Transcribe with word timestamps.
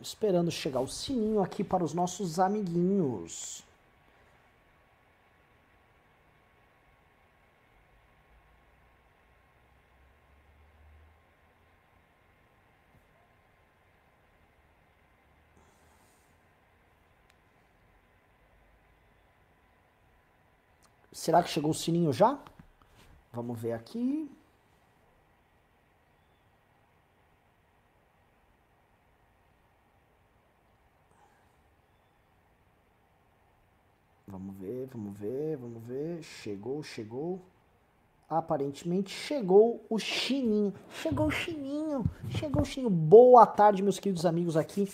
Esperando 0.00 0.50
chegar 0.50 0.80
o 0.80 0.88
sininho 0.88 1.42
aqui 1.42 1.64
para 1.64 1.82
os 1.82 1.94
nossos 1.94 2.38
amiguinhos. 2.38 3.64
Será 21.12 21.42
que 21.42 21.48
chegou 21.48 21.70
o 21.70 21.74
sininho 21.74 22.12
já? 22.12 22.38
Vamos 23.32 23.58
ver 23.58 23.72
aqui. 23.72 24.30
Vamos 34.28 34.56
ver, 34.56 34.88
vamos 34.92 35.16
ver, 35.16 35.56
vamos 35.56 35.80
ver. 35.84 36.20
Chegou, 36.20 36.82
chegou. 36.82 37.40
Aparentemente 38.28 39.08
chegou 39.08 39.86
o 39.88 40.00
Chininho. 40.00 40.74
Chegou 40.90 41.26
o 41.26 41.30
Chininho. 41.30 42.04
Chegou 42.30 42.62
o 42.62 42.64
Chininho. 42.64 42.90
Boa 42.90 43.46
tarde, 43.46 43.84
meus 43.84 44.00
queridos 44.00 44.26
amigos 44.26 44.56
aqui 44.56 44.88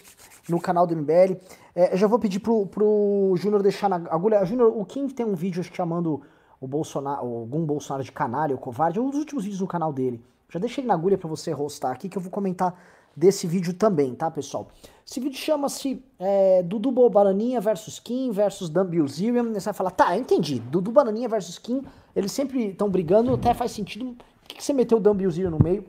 no 0.47 0.61
canal 0.61 0.87
do 0.87 0.95
MBL. 0.95 1.41
É, 1.75 1.97
já 1.97 2.07
vou 2.07 2.19
pedir 2.19 2.41
pro, 2.41 2.67
pro 2.67 3.33
Júnior 3.37 3.63
deixar 3.63 3.89
na 3.89 3.97
agulha. 4.11 4.45
Júnior, 4.45 4.71
o 4.77 4.85
Kim 4.85 5.09
tem 5.09 5.25
um 5.25 5.35
vídeo 5.35 5.65
chamando 5.65 6.21
o 6.61 6.69
Bolsonaro, 6.69 7.25
algum 7.25 7.65
Bolsonaro 7.65 8.05
de 8.05 8.13
canalha 8.13 8.55
ou 8.55 8.61
covarde, 8.61 9.01
um 9.01 9.09
dos 9.09 9.21
últimos 9.21 9.45
vídeos 9.45 9.63
no 9.63 9.67
canal 9.67 9.95
dele. 9.95 10.23
Já 10.51 10.61
deixei 10.61 10.85
na 10.85 10.93
agulha 10.93 11.17
para 11.17 11.31
você 11.31 11.53
rostar 11.53 11.93
aqui 11.93 12.07
que 12.07 12.19
eu 12.19 12.23
vou 12.23 12.31
comentar 12.31 12.79
desse 13.17 13.47
vídeo 13.47 13.75
também, 13.75 14.15
tá, 14.15 14.31
pessoal? 14.31 14.69
Esse 15.07 15.21
vídeo 15.21 15.39
chama-se 15.39 16.03
é, 16.19 16.63
Dudu 16.63 16.91
Bananinha 17.11 17.61
versus 17.61 17.99
Kim 17.99 18.31
versus 18.31 18.69
Dan 18.69 18.87
Bilzerian. 18.87 19.53
Você 19.53 19.67
vai 19.67 19.75
falar, 19.75 19.91
tá, 19.91 20.17
entendi. 20.17 20.59
Dudu 20.59 20.91
Bananinha 20.91 21.29
versus 21.29 21.59
Kim, 21.59 21.83
eles 22.15 22.33
sempre 22.33 22.69
estão 22.69 22.89
brigando, 22.89 23.35
até 23.35 23.53
faz 23.53 23.73
sentido. 23.73 24.15
Por 24.15 24.49
que, 24.49 24.57
que 24.57 24.65
você 24.65 24.73
meteu 24.73 24.99
o 24.99 25.01
Dan 25.01 25.17
Bilzerian 25.17 25.51
no 25.51 25.59
meio? 25.63 25.85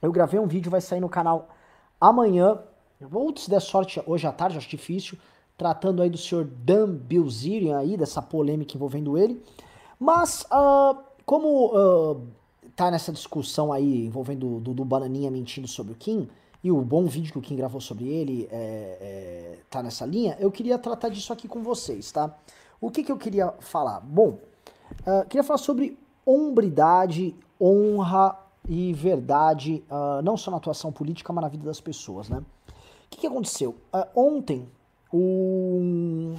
Eu 0.00 0.12
gravei 0.12 0.38
um 0.38 0.46
vídeo, 0.46 0.70
vai 0.70 0.80
sair 0.80 1.00
no 1.00 1.08
canal 1.08 1.48
amanhã. 2.00 2.58
Ou 3.12 3.36
se 3.36 3.50
der 3.50 3.60
sorte 3.60 4.00
hoje 4.06 4.26
à 4.26 4.32
tarde, 4.32 4.58
acho 4.58 4.68
difícil. 4.68 5.18
Tratando 5.56 6.02
aí 6.02 6.10
do 6.10 6.18
senhor 6.18 6.44
Dan 6.44 6.92
Bilzerian 6.92 7.78
aí, 7.78 7.96
dessa 7.96 8.20
polêmica 8.20 8.76
envolvendo 8.76 9.16
ele. 9.16 9.42
Mas, 9.98 10.46
uh, 10.52 10.98
como 11.24 11.74
uh, 11.74 12.22
tá 12.74 12.90
nessa 12.90 13.12
discussão 13.12 13.72
aí 13.72 14.06
envolvendo 14.06 14.56
o 14.56 14.60
Dudu 14.60 14.84
Bananinha 14.84 15.30
mentindo 15.30 15.68
sobre 15.68 15.92
o 15.92 15.96
Kim, 15.96 16.28
e 16.62 16.72
o 16.72 16.80
bom 16.80 17.06
vídeo 17.06 17.32
que 17.32 17.38
o 17.38 17.42
Kim 17.42 17.54
gravou 17.54 17.80
sobre 17.80 18.08
ele 18.08 18.48
é, 18.50 18.56
é, 19.00 19.58
tá 19.70 19.82
nessa 19.82 20.04
linha, 20.04 20.36
eu 20.40 20.50
queria 20.50 20.78
tratar 20.78 21.08
disso 21.08 21.32
aqui 21.32 21.46
com 21.46 21.62
vocês, 21.62 22.10
tá? 22.10 22.34
O 22.80 22.90
que, 22.90 23.02
que 23.02 23.12
eu 23.12 23.16
queria 23.16 23.52
falar? 23.60 24.00
Bom, 24.00 24.38
uh, 25.06 25.26
queria 25.28 25.44
falar 25.44 25.58
sobre 25.58 25.98
hombridade, 26.24 27.34
honra 27.60 28.36
e 28.68 28.92
verdade, 28.92 29.84
uh, 29.88 30.20
não 30.22 30.36
só 30.36 30.50
na 30.50 30.56
atuação 30.56 30.90
política, 30.90 31.32
mas 31.32 31.42
na 31.42 31.48
vida 31.48 31.64
das 31.64 31.80
pessoas, 31.80 32.28
né? 32.28 32.38
O 32.38 33.08
que, 33.10 33.20
que 33.20 33.26
aconteceu? 33.26 33.76
Uh, 33.94 34.20
ontem, 34.20 34.68
um, 35.12 36.34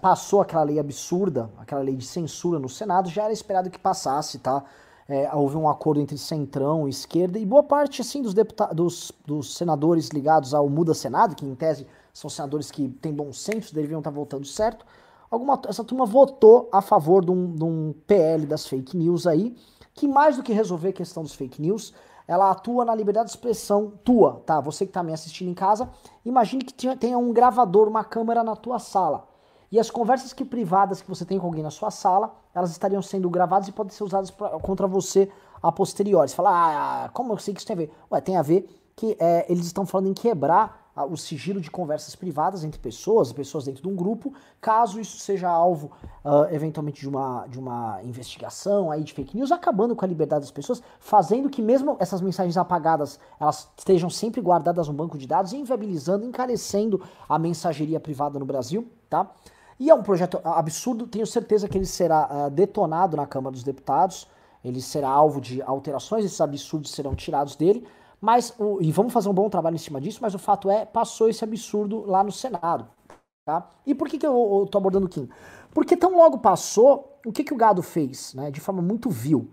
passou 0.00 0.40
aquela 0.40 0.62
lei 0.62 0.78
absurda, 0.78 1.50
aquela 1.58 1.82
lei 1.82 1.96
de 1.96 2.06
censura 2.06 2.58
no 2.58 2.68
Senado, 2.68 3.10
já 3.10 3.24
era 3.24 3.32
esperado 3.32 3.68
que 3.68 3.78
passasse, 3.78 4.38
tá? 4.38 4.64
É, 5.08 5.32
houve 5.34 5.56
um 5.56 5.68
acordo 5.68 6.00
entre 6.00 6.18
centrão 6.18 6.86
e 6.86 6.90
esquerda, 6.90 7.38
e 7.38 7.46
boa 7.46 7.62
parte 7.62 8.00
assim 8.00 8.22
dos, 8.22 8.34
dos, 8.72 9.12
dos 9.24 9.56
senadores 9.56 10.08
ligados 10.08 10.52
ao 10.52 10.68
Muda 10.68 10.94
Senado, 10.94 11.36
que 11.36 11.46
em 11.46 11.54
tese 11.54 11.86
são 12.12 12.28
senadores 12.28 12.70
que 12.70 12.88
têm 12.88 13.12
bom 13.12 13.32
senso, 13.32 13.74
deveriam 13.74 14.00
estar 14.00 14.10
votando 14.10 14.46
certo, 14.46 14.84
alguma, 15.30 15.60
essa 15.68 15.84
turma 15.84 16.04
votou 16.04 16.68
a 16.72 16.82
favor 16.82 17.24
de 17.24 17.30
um, 17.30 17.54
de 17.54 17.64
um 17.64 17.94
PL 18.06 18.46
das 18.46 18.66
fake 18.66 18.96
news 18.96 19.26
aí, 19.26 19.54
que 19.94 20.08
mais 20.08 20.36
do 20.36 20.42
que 20.42 20.52
resolver 20.52 20.88
a 20.88 20.92
questão 20.92 21.22
dos 21.22 21.34
fake 21.34 21.60
news, 21.62 21.94
ela 22.28 22.50
atua 22.50 22.84
na 22.84 22.94
liberdade 22.94 23.26
de 23.26 23.36
expressão 23.36 23.92
tua, 24.04 24.42
tá? 24.44 24.60
Você 24.60 24.84
que 24.84 24.90
está 24.90 25.02
me 25.02 25.12
assistindo 25.12 25.48
em 25.48 25.54
casa, 25.54 25.88
imagine 26.24 26.64
que 26.64 26.96
tenha 26.96 27.16
um 27.16 27.32
gravador, 27.32 27.88
uma 27.88 28.02
câmera 28.02 28.42
na 28.42 28.56
tua 28.56 28.78
sala. 28.78 29.24
E 29.70 29.78
as 29.80 29.90
conversas 29.90 30.32
que 30.32 30.44
privadas 30.44 31.00
que 31.02 31.08
você 31.08 31.24
tem 31.24 31.38
com 31.38 31.46
alguém 31.46 31.62
na 31.62 31.70
sua 31.70 31.90
sala, 31.90 32.34
elas 32.54 32.70
estariam 32.70 33.02
sendo 33.02 33.28
gravadas 33.28 33.68
e 33.68 33.72
podem 33.72 33.92
ser 33.92 34.04
usadas 34.04 34.30
pra, 34.30 34.50
contra 34.60 34.86
você 34.86 35.30
a 35.62 35.72
posteriori. 35.72 36.28
Você 36.28 36.36
fala, 36.36 37.04
ah, 37.04 37.08
como 37.10 37.32
eu 37.32 37.38
sei 37.38 37.52
que 37.52 37.60
isso 37.60 37.66
tem 37.66 37.74
a 37.74 37.78
ver? 37.78 37.92
Ué, 38.10 38.20
tem 38.20 38.36
a 38.36 38.42
ver 38.42 38.68
que 38.94 39.16
é, 39.20 39.44
eles 39.50 39.66
estão 39.66 39.84
falando 39.84 40.08
em 40.08 40.14
quebrar 40.14 40.86
o 41.04 41.16
sigilo 41.16 41.60
de 41.60 41.70
conversas 41.70 42.16
privadas 42.16 42.64
entre 42.64 42.80
pessoas, 42.80 43.30
pessoas 43.32 43.66
dentro 43.66 43.82
de 43.82 43.88
um 43.88 43.94
grupo, 43.94 44.32
caso 44.60 44.98
isso 44.98 45.18
seja 45.18 45.48
alvo, 45.48 45.90
uh, 46.24 46.46
eventualmente, 46.50 47.00
de 47.00 47.08
uma, 47.08 47.46
de 47.46 47.58
uma 47.58 48.00
investigação 48.02 48.90
aí 48.90 49.04
de 49.04 49.12
fake 49.12 49.36
news, 49.36 49.52
acabando 49.52 49.94
com 49.94 50.04
a 50.04 50.08
liberdade 50.08 50.40
das 50.40 50.50
pessoas, 50.50 50.82
fazendo 50.98 51.50
que 51.50 51.60
mesmo 51.60 51.96
essas 52.00 52.22
mensagens 52.22 52.56
apagadas, 52.56 53.20
elas 53.38 53.68
estejam 53.76 54.08
sempre 54.08 54.40
guardadas 54.40 54.88
no 54.88 54.94
banco 54.94 55.18
de 55.18 55.26
dados, 55.26 55.52
inviabilizando, 55.52 56.24
encarecendo 56.24 57.02
a 57.28 57.38
mensageria 57.38 58.00
privada 58.00 58.38
no 58.38 58.46
Brasil, 58.46 58.88
tá? 59.10 59.30
E 59.78 59.90
é 59.90 59.94
um 59.94 60.02
projeto 60.02 60.40
absurdo, 60.42 61.06
tenho 61.06 61.26
certeza 61.26 61.68
que 61.68 61.76
ele 61.76 61.86
será 61.86 62.46
uh, 62.46 62.50
detonado 62.50 63.16
na 63.16 63.26
Câmara 63.26 63.52
dos 63.52 63.62
Deputados, 63.62 64.26
ele 64.64 64.80
será 64.80 65.08
alvo 65.08 65.40
de 65.40 65.60
alterações, 65.62 66.24
esses 66.24 66.40
absurdos 66.40 66.90
serão 66.90 67.14
tirados 67.14 67.56
dele, 67.56 67.86
mas, 68.20 68.54
o, 68.58 68.80
e 68.80 68.90
vamos 68.90 69.12
fazer 69.12 69.28
um 69.28 69.34
bom 69.34 69.48
trabalho 69.50 69.74
em 69.74 69.78
cima 69.78 70.00
disso, 70.00 70.18
mas 70.22 70.34
o 70.34 70.38
fato 70.38 70.70
é, 70.70 70.84
passou 70.86 71.28
esse 71.28 71.44
absurdo 71.44 72.04
lá 72.06 72.24
no 72.24 72.32
Senado. 72.32 72.88
Tá? 73.44 73.70
E 73.86 73.94
por 73.94 74.08
que, 74.08 74.18
que 74.18 74.26
eu, 74.26 74.66
tô 74.70 74.78
abordando 74.78 75.06
o 75.06 75.08
Kim? 75.08 75.28
Porque 75.72 75.96
tão 75.96 76.16
logo 76.16 76.38
passou, 76.38 77.20
o 77.24 77.30
que, 77.30 77.44
que 77.44 77.54
o 77.54 77.56
gado 77.56 77.82
fez, 77.82 78.34
né, 78.34 78.50
de 78.50 78.60
forma 78.60 78.82
muito 78.82 79.10
vil? 79.10 79.50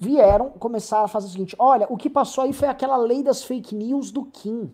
Vieram 0.00 0.50
começar 0.50 1.04
a 1.04 1.08
fazer 1.08 1.28
o 1.28 1.30
seguinte: 1.30 1.54
olha, 1.58 1.86
o 1.88 1.96
que 1.96 2.10
passou 2.10 2.44
aí 2.44 2.52
foi 2.52 2.66
aquela 2.66 2.96
lei 2.96 3.22
das 3.22 3.44
fake 3.44 3.74
news 3.74 4.10
do 4.10 4.24
Kim. 4.24 4.72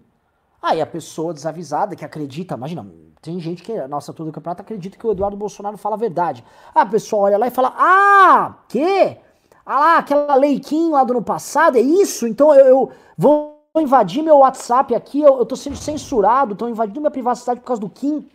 Aí 0.60 0.80
a 0.80 0.86
pessoa 0.86 1.34
desavisada 1.34 1.94
que 1.94 2.04
acredita, 2.04 2.54
imagina, 2.54 2.86
tem 3.22 3.38
gente 3.38 3.62
que, 3.62 3.72
nossa 3.87 4.12
turma 4.12 4.33
do 4.33 4.34
campeonato, 4.34 4.62
acredita 4.62 4.99
que 4.99 5.06
o 5.06 5.12
Eduardo 5.12 5.37
Bolsonaro 5.37 5.78
fala 5.78 5.94
a 5.94 5.99
verdade. 5.99 6.44
Ah, 6.75 6.83
a 6.83 6.87
pessoa 6.87 7.22
olha 7.22 7.38
lá 7.38 7.47
e 7.47 7.53
fala: 7.53 7.72
Ah, 7.78 8.56
que? 8.69 9.16
Ah 9.65 9.78
lá, 9.78 9.99
aquela 9.99 10.34
leiquinho 10.34 10.91
lá 10.91 11.05
do 11.05 11.12
ano 11.12 11.22
passado, 11.22 11.78
é 11.78 11.81
isso? 11.81 12.27
Então 12.27 12.53
eu, 12.53 12.66
eu 12.66 12.93
vou 13.16 13.62
invadir 13.77 14.25
meu 14.25 14.38
WhatsApp 14.38 14.93
aqui, 14.93 15.21
eu, 15.21 15.38
eu 15.38 15.47
tô 15.47 15.55
sendo 15.55 15.77
censurado, 15.77 16.55
estão 16.55 16.69
invadindo 16.69 17.00
minha 17.00 17.12
privacidade 17.12 17.60
por 17.60 17.66
causa 17.66 17.81
do 17.81 17.88
Kim. 17.88 18.28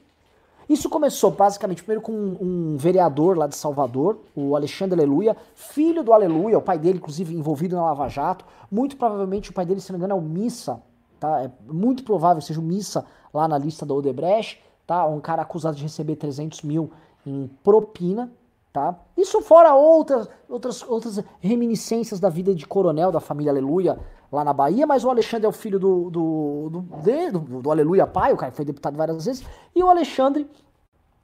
Isso 0.70 0.90
começou 0.90 1.31
basicamente 1.31 1.84
primeiro 1.84 2.02
com 2.02 2.14
um, 2.14 2.38
um, 2.74 2.78
vereador 2.78 3.38
lá 3.38 3.48
de 3.48 3.58
Salvador, 3.58 4.19
o 4.34 4.56
Alexandre 4.56 5.00
Aleluia, 5.00 5.36
filho 5.54 6.02
do 6.02 6.14
Aleluia, 6.14 6.58
o 6.58 6.62
pai 6.62 6.78
dele, 6.78 6.98
inclusive, 6.98 7.36
envolvido 7.36 7.75
na 7.75 7.84
Lava 7.84 8.08
Jato. 8.08 8.46
Muito 8.72 8.96
provavelmente 8.96 9.50
o 9.50 9.54
pai 9.54 9.66
dele, 9.66 9.81
se 9.81 9.92
não 9.92 10.00
me 10.00 10.06
engano, 10.06 10.19
é 10.19 10.24
o 10.24 10.25
Missa, 10.25 10.81
tá? 11.19 11.44
É 11.44 11.52
muito 11.72 12.04
provável 12.04 12.42
seja 12.42 12.59
o 12.59 12.64
Missa 12.64 13.06
lá 13.34 13.48
na 13.48 13.58
lista 13.58 13.86
da 13.86 13.94
Odebrecht, 13.94 14.62
tá? 14.88 15.06
Um 15.06 15.20
cara 15.20 15.42
acusado 15.42 15.75
de 15.75 15.84
receber 15.84 16.16
300 16.16 16.64
mil 16.64 16.90
em 17.25 17.48
propina, 17.62 18.31
tá? 18.72 18.98
Isso 19.18 19.42
fora 19.42 19.75
outras, 19.75 20.30
outras, 20.48 20.81
outras 20.81 21.24
reminiscências 21.42 22.22
da 22.22 22.30
vida 22.30 22.56
de 22.56 22.66
coronel 22.66 23.12
da 23.12 23.20
família 23.20 23.52
Aleluia 23.52 24.00
lá 24.31 24.44
na 24.44 24.53
Bahia, 24.53 24.88
mas 24.88 25.03
o 25.03 25.09
Alexandre 25.09 25.46
é 25.46 25.50
o 25.50 25.53
filho 25.53 25.80
do, 25.80 26.09
do, 26.09 26.70
do, 26.70 26.81
do, 27.31 27.62
do 27.62 27.72
Aleluia 27.72 28.08
pai, 28.08 28.34
o 28.34 28.38
cara 28.38 28.52
foi 28.52 28.66
deputado 28.66 28.96
várias 28.98 29.25
vezes, 29.25 29.46
e 29.75 29.84
o 29.84 29.90
Alexandre 29.90 30.50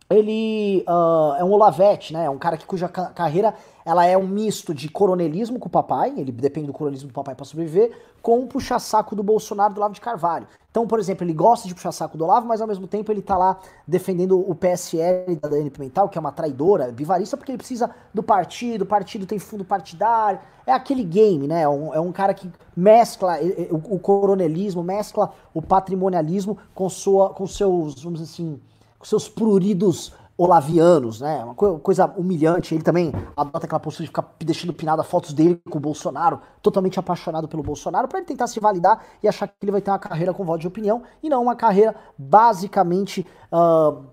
ele 0.10 0.84
uh, 0.88 1.36
é 1.38 1.44
um 1.44 1.52
Olavete, 1.52 2.14
né? 2.14 2.26
É 2.26 2.30
um 2.30 2.38
cara 2.38 2.58
que, 2.58 2.66
cuja 2.66 2.88
ca 2.88 3.08
carreira 3.08 3.54
ela 3.86 4.06
é 4.06 4.18
um 4.18 4.28
misto 4.28 4.74
de 4.74 4.88
coronelismo 4.90 5.60
com 5.60 5.68
o 5.68 5.72
papai, 5.72 6.14
ele 6.16 6.32
depende 6.32 6.68
do 6.68 6.74
coronelismo 6.74 7.10
do 7.10 7.14
papai 7.14 7.36
para 7.36 7.46
sobreviver, 7.46 7.92
com 8.22 8.40
o 8.40 8.48
puxa-saco 8.48 9.16
do 9.16 9.22
Bolsonaro 9.22 9.74
do 9.74 9.78
Olavo 9.78 9.94
de 9.94 10.00
Carvalho. 10.00 10.48
Então, 10.72 10.88
por 10.88 10.98
exemplo, 10.98 11.24
ele 11.24 11.34
gosta 11.34 11.68
de 11.68 11.76
puxar 11.76 11.92
saco 11.92 12.18
do 12.18 12.24
Olavo, 12.24 12.48
mas 12.48 12.60
ao 12.60 12.68
mesmo 12.68 12.88
tempo 12.88 13.12
ele 13.12 13.22
tá 13.22 13.38
lá 13.38 13.60
defendendo 13.88 14.40
o 14.40 14.56
PSL 14.56 15.36
da 15.36 15.50
Dani 15.50 15.70
Pimental, 15.70 16.10
que 16.10 16.18
é 16.18 16.22
uma 16.22 16.32
traidora, 16.32 16.92
bivarista, 16.92 17.38
porque 17.38 17.52
ele 17.52 17.60
precisa 17.60 17.92
do 18.12 18.24
partido, 18.24 18.82
o 18.82 18.86
partido 18.86 19.28
tem 19.28 19.38
fundo 19.38 19.64
partidário. 19.64 20.40
É 20.66 20.72
aquele 20.72 21.04
game, 21.04 21.48
né? 21.48 21.62
É 21.62 21.70
um, 21.70 21.94
é 21.94 22.00
um 22.00 22.12
cara 22.12 22.34
que 22.34 22.50
mescla 22.76 23.38
o, 23.70 23.96
o 23.96 24.00
coronelismo, 24.00 24.82
mescla 24.82 25.32
o 25.54 25.62
patrimonialismo 25.62 26.58
com, 26.74 26.90
sua, 26.90 27.30
com 27.30 27.46
seus, 27.46 28.02
vamos 28.02 28.20
dizer 28.22 28.34
assim, 28.34 28.60
com 29.04 29.06
seus 29.06 29.28
pruridos 29.28 30.14
olavianos, 30.38 31.20
né? 31.20 31.44
Uma 31.44 31.54
coisa 31.54 32.06
humilhante. 32.18 32.74
Ele 32.74 32.84
também 32.84 33.12
adota 33.36 33.66
aquela 33.66 33.80
postura 33.80 34.06
de 34.06 34.08
ficar 34.08 34.34
deixando 34.40 34.74
pinada 34.74 35.04
fotos 35.04 35.34
dele 35.34 35.62
com 35.70 35.78
o 35.78 35.82
Bolsonaro, 35.82 36.40
totalmente 36.62 36.98
apaixonado 36.98 37.48
pelo 37.48 37.62
Bolsonaro, 37.62 38.08
para 38.08 38.20
ele 38.20 38.26
tentar 38.26 38.48
se 38.48 38.62
validar 38.62 39.04
e 39.22 39.28
achar 39.28 39.48
que 39.48 39.54
ele 39.62 39.74
vai 39.74 39.82
ter 39.82 39.92
uma 39.92 40.00
carreira 40.00 40.34
com 40.34 40.46
voto 40.46 40.62
de 40.62 40.68
opinião 40.68 41.04
e 41.22 41.30
não 41.30 41.44
uma 41.44 41.56
carreira 41.56 41.94
basicamente. 42.18 43.28
Uh, 43.52 44.06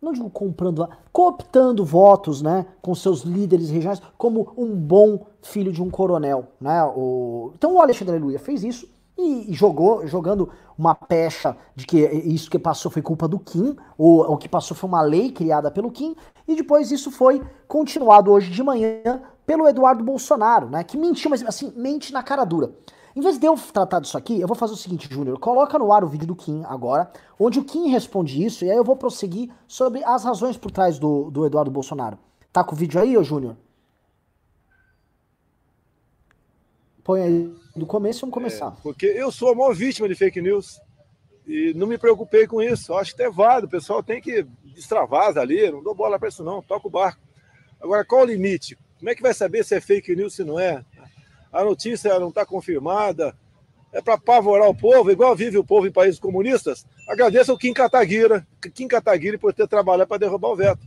não 0.00 0.12
digo 0.12 0.30
comprando, 0.30 0.88
cooptando 1.12 1.84
votos, 1.84 2.40
né, 2.40 2.66
com 2.80 2.94
seus 2.94 3.22
líderes 3.22 3.68
regionais, 3.68 4.00
como 4.16 4.52
um 4.56 4.72
bom 4.76 5.26
filho 5.42 5.72
de 5.72 5.82
um 5.82 5.90
coronel, 5.90 6.46
né? 6.60 6.84
O... 6.84 7.50
Então 7.56 7.74
o 7.74 7.80
Alexandre 7.80 8.14
Aleluia 8.14 8.38
fez 8.38 8.62
isso, 8.62 8.88
e 9.18 9.52
jogou, 9.52 10.06
jogando 10.06 10.48
uma 10.78 10.94
pecha 10.94 11.56
de 11.74 11.84
que 11.84 11.98
isso 11.98 12.48
que 12.48 12.58
passou 12.58 12.90
foi 12.90 13.02
culpa 13.02 13.26
do 13.26 13.38
Kim, 13.38 13.76
ou 13.96 14.20
o 14.20 14.36
que 14.36 14.48
passou 14.48 14.76
foi 14.76 14.88
uma 14.88 15.02
lei 15.02 15.32
criada 15.32 15.70
pelo 15.70 15.90
Kim, 15.90 16.14
e 16.46 16.54
depois 16.54 16.92
isso 16.92 17.10
foi 17.10 17.42
continuado 17.66 18.30
hoje 18.30 18.50
de 18.50 18.62
manhã 18.62 19.20
pelo 19.44 19.68
Eduardo 19.68 20.04
Bolsonaro, 20.04 20.68
né? 20.68 20.84
Que 20.84 20.96
mentiu, 20.96 21.30
mas 21.30 21.42
assim, 21.44 21.72
mente 21.74 22.12
na 22.12 22.22
cara 22.22 22.44
dura. 22.44 22.72
Em 23.16 23.20
vez 23.20 23.36
de 23.36 23.46
eu 23.46 23.56
tratar 23.72 23.98
disso 23.98 24.16
aqui, 24.16 24.40
eu 24.40 24.46
vou 24.46 24.54
fazer 24.54 24.74
o 24.74 24.76
seguinte, 24.76 25.08
Júnior, 25.10 25.40
coloca 25.40 25.76
no 25.76 25.92
ar 25.92 26.04
o 26.04 26.08
vídeo 26.08 26.26
do 26.26 26.36
Kim 26.36 26.62
agora, 26.66 27.10
onde 27.40 27.58
o 27.58 27.64
Kim 27.64 27.88
responde 27.88 28.44
isso, 28.44 28.64
e 28.64 28.70
aí 28.70 28.76
eu 28.76 28.84
vou 28.84 28.94
prosseguir 28.94 29.50
sobre 29.66 30.04
as 30.04 30.22
razões 30.22 30.56
por 30.56 30.70
trás 30.70 30.98
do, 30.98 31.28
do 31.30 31.44
Eduardo 31.44 31.70
Bolsonaro. 31.70 32.16
Tá 32.52 32.62
com 32.62 32.74
o 32.74 32.78
vídeo 32.78 33.00
aí, 33.00 33.18
ô 33.18 33.24
Júnior? 33.24 33.56
Põe 37.08 37.22
aí 37.22 37.54
do 37.74 37.86
começo 37.86 38.20
vamos 38.20 38.34
começar. 38.34 38.66
É, 38.66 38.82
porque 38.82 39.06
eu 39.06 39.32
sou 39.32 39.50
a 39.50 39.54
maior 39.54 39.74
vítima 39.74 40.06
de 40.06 40.14
fake 40.14 40.42
news 40.42 40.78
e 41.46 41.72
não 41.74 41.86
me 41.86 41.96
preocupei 41.96 42.46
com 42.46 42.60
isso. 42.60 42.92
Eu 42.92 42.98
acho 42.98 43.16
que 43.16 43.22
é 43.22 43.30
válido, 43.30 43.66
o 43.66 43.70
pessoal 43.70 44.02
tem 44.02 44.20
que 44.20 44.46
destravar 44.74 45.34
ali, 45.38 45.70
não 45.70 45.82
dou 45.82 45.94
bola 45.94 46.18
para 46.18 46.28
isso 46.28 46.44
não, 46.44 46.60
toca 46.60 46.86
o 46.86 46.90
barco. 46.90 47.22
Agora, 47.80 48.04
qual 48.04 48.24
o 48.24 48.26
limite? 48.26 48.76
Como 48.98 49.08
é 49.08 49.14
que 49.14 49.22
vai 49.22 49.32
saber 49.32 49.64
se 49.64 49.74
é 49.74 49.80
fake 49.80 50.14
news 50.14 50.34
se 50.34 50.44
não 50.44 50.60
é? 50.60 50.84
a 51.50 51.64
notícia 51.64 52.18
não 52.18 52.28
está 52.28 52.44
confirmada, 52.44 53.34
é 53.90 54.02
para 54.02 54.12
apavorar 54.12 54.68
o 54.68 54.74
povo, 54.74 55.10
igual 55.10 55.34
vive 55.34 55.56
o 55.56 55.64
povo 55.64 55.86
em 55.86 55.90
países 55.90 56.20
comunistas. 56.20 56.84
Agradeço 57.08 57.50
ao 57.50 57.56
Kim 57.56 57.72
Kataguira, 57.72 58.46
Kim 58.74 58.86
Kataguiri 58.86 59.38
por 59.38 59.54
ter 59.54 59.66
trabalhado 59.66 60.08
para 60.08 60.18
derrubar 60.18 60.50
o 60.50 60.56
veto. 60.56 60.86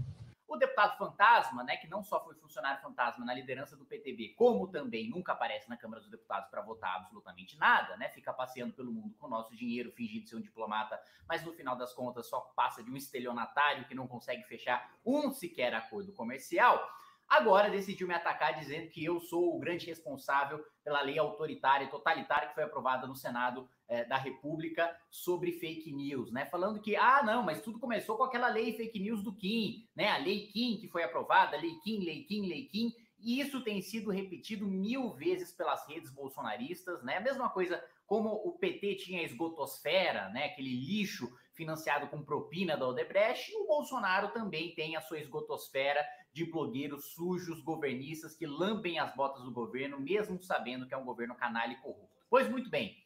O 0.51 0.57
deputado 0.57 0.97
fantasma, 0.97 1.63
né, 1.63 1.77
que 1.77 1.87
não 1.87 2.03
só 2.03 2.21
foi 2.21 2.35
funcionário 2.35 2.81
fantasma 2.81 3.23
na 3.23 3.33
liderança 3.33 3.77
do 3.77 3.85
PTB, 3.85 4.33
como 4.35 4.67
também 4.67 5.09
nunca 5.09 5.31
aparece 5.31 5.69
na 5.69 5.77
Câmara 5.77 6.01
dos 6.01 6.11
Deputados 6.11 6.49
para 6.49 6.61
votar 6.61 6.93
absolutamente 6.97 7.57
nada, 7.57 7.95
né, 7.95 8.09
fica 8.09 8.33
passeando 8.33 8.73
pelo 8.73 8.91
mundo 8.91 9.15
com 9.17 9.27
o 9.27 9.29
nosso 9.29 9.55
dinheiro, 9.55 9.93
fingindo 9.93 10.27
ser 10.27 10.35
um 10.35 10.41
diplomata, 10.41 11.01
mas 11.25 11.41
no 11.45 11.53
final 11.53 11.73
das 11.77 11.93
contas 11.93 12.27
só 12.27 12.41
passa 12.53 12.83
de 12.83 12.91
um 12.91 12.97
estelionatário 12.97 13.85
que 13.85 13.95
não 13.95 14.09
consegue 14.09 14.43
fechar 14.43 14.91
um 15.05 15.31
sequer 15.31 15.73
acordo 15.73 16.11
comercial 16.11 16.85
agora 17.31 17.69
decidiu 17.69 18.09
me 18.09 18.13
atacar 18.13 18.59
dizendo 18.59 18.89
que 18.89 19.03
eu 19.05 19.21
sou 19.21 19.55
o 19.55 19.59
grande 19.59 19.85
responsável 19.85 20.61
pela 20.83 21.01
lei 21.01 21.17
autoritária 21.17 21.85
e 21.85 21.89
totalitária 21.89 22.49
que 22.49 22.53
foi 22.53 22.63
aprovada 22.63 23.07
no 23.07 23.15
Senado 23.15 23.69
é, 23.87 24.03
da 24.03 24.17
República 24.17 24.93
sobre 25.09 25.53
fake 25.53 25.93
news, 25.93 26.29
né? 26.29 26.45
Falando 26.45 26.81
que, 26.81 26.93
ah, 26.97 27.23
não, 27.23 27.41
mas 27.41 27.61
tudo 27.61 27.79
começou 27.79 28.17
com 28.17 28.23
aquela 28.23 28.49
lei 28.49 28.73
fake 28.73 28.99
news 28.99 29.23
do 29.23 29.33
Kim, 29.33 29.87
né? 29.95 30.09
A 30.09 30.17
lei 30.17 30.47
Kim 30.47 30.77
que 30.77 30.89
foi 30.89 31.03
aprovada, 31.03 31.55
lei 31.55 31.75
Kim, 31.81 32.03
lei 32.03 32.25
Kim, 32.25 32.47
lei 32.49 32.65
Kim, 32.65 32.93
e 33.17 33.39
isso 33.39 33.63
tem 33.63 33.81
sido 33.81 34.11
repetido 34.11 34.67
mil 34.67 35.11
vezes 35.11 35.53
pelas 35.53 35.87
redes 35.87 36.11
bolsonaristas, 36.11 37.01
né? 37.01 37.15
A 37.15 37.21
mesma 37.21 37.49
coisa 37.49 37.81
como 38.05 38.29
o 38.29 38.57
PT 38.59 38.95
tinha 38.95 39.21
a 39.21 39.23
esgotosfera, 39.23 40.27
né? 40.29 40.47
Aquele 40.47 40.75
lixo 40.75 41.31
financiado 41.53 42.07
com 42.07 42.23
propina 42.23 42.75
da 42.75 42.87
Odebrecht, 42.87 43.55
o 43.55 43.67
Bolsonaro 43.67 44.29
também 44.29 44.73
tem 44.73 44.95
a 44.95 45.01
sua 45.01 45.19
esgotosfera 45.19 46.03
de 46.33 46.45
blogueiros 46.45 47.05
sujos, 47.13 47.61
governistas, 47.61 48.35
que 48.35 48.45
lambem 48.45 48.99
as 48.99 49.13
botas 49.15 49.43
do 49.43 49.51
governo, 49.51 49.99
mesmo 49.99 50.41
sabendo 50.41 50.87
que 50.87 50.93
é 50.93 50.97
um 50.97 51.05
governo 51.05 51.35
canalha 51.35 51.73
e 51.73 51.81
corrupto. 51.81 52.09
Pois 52.29 52.49
muito 52.49 52.69
bem. 52.69 53.00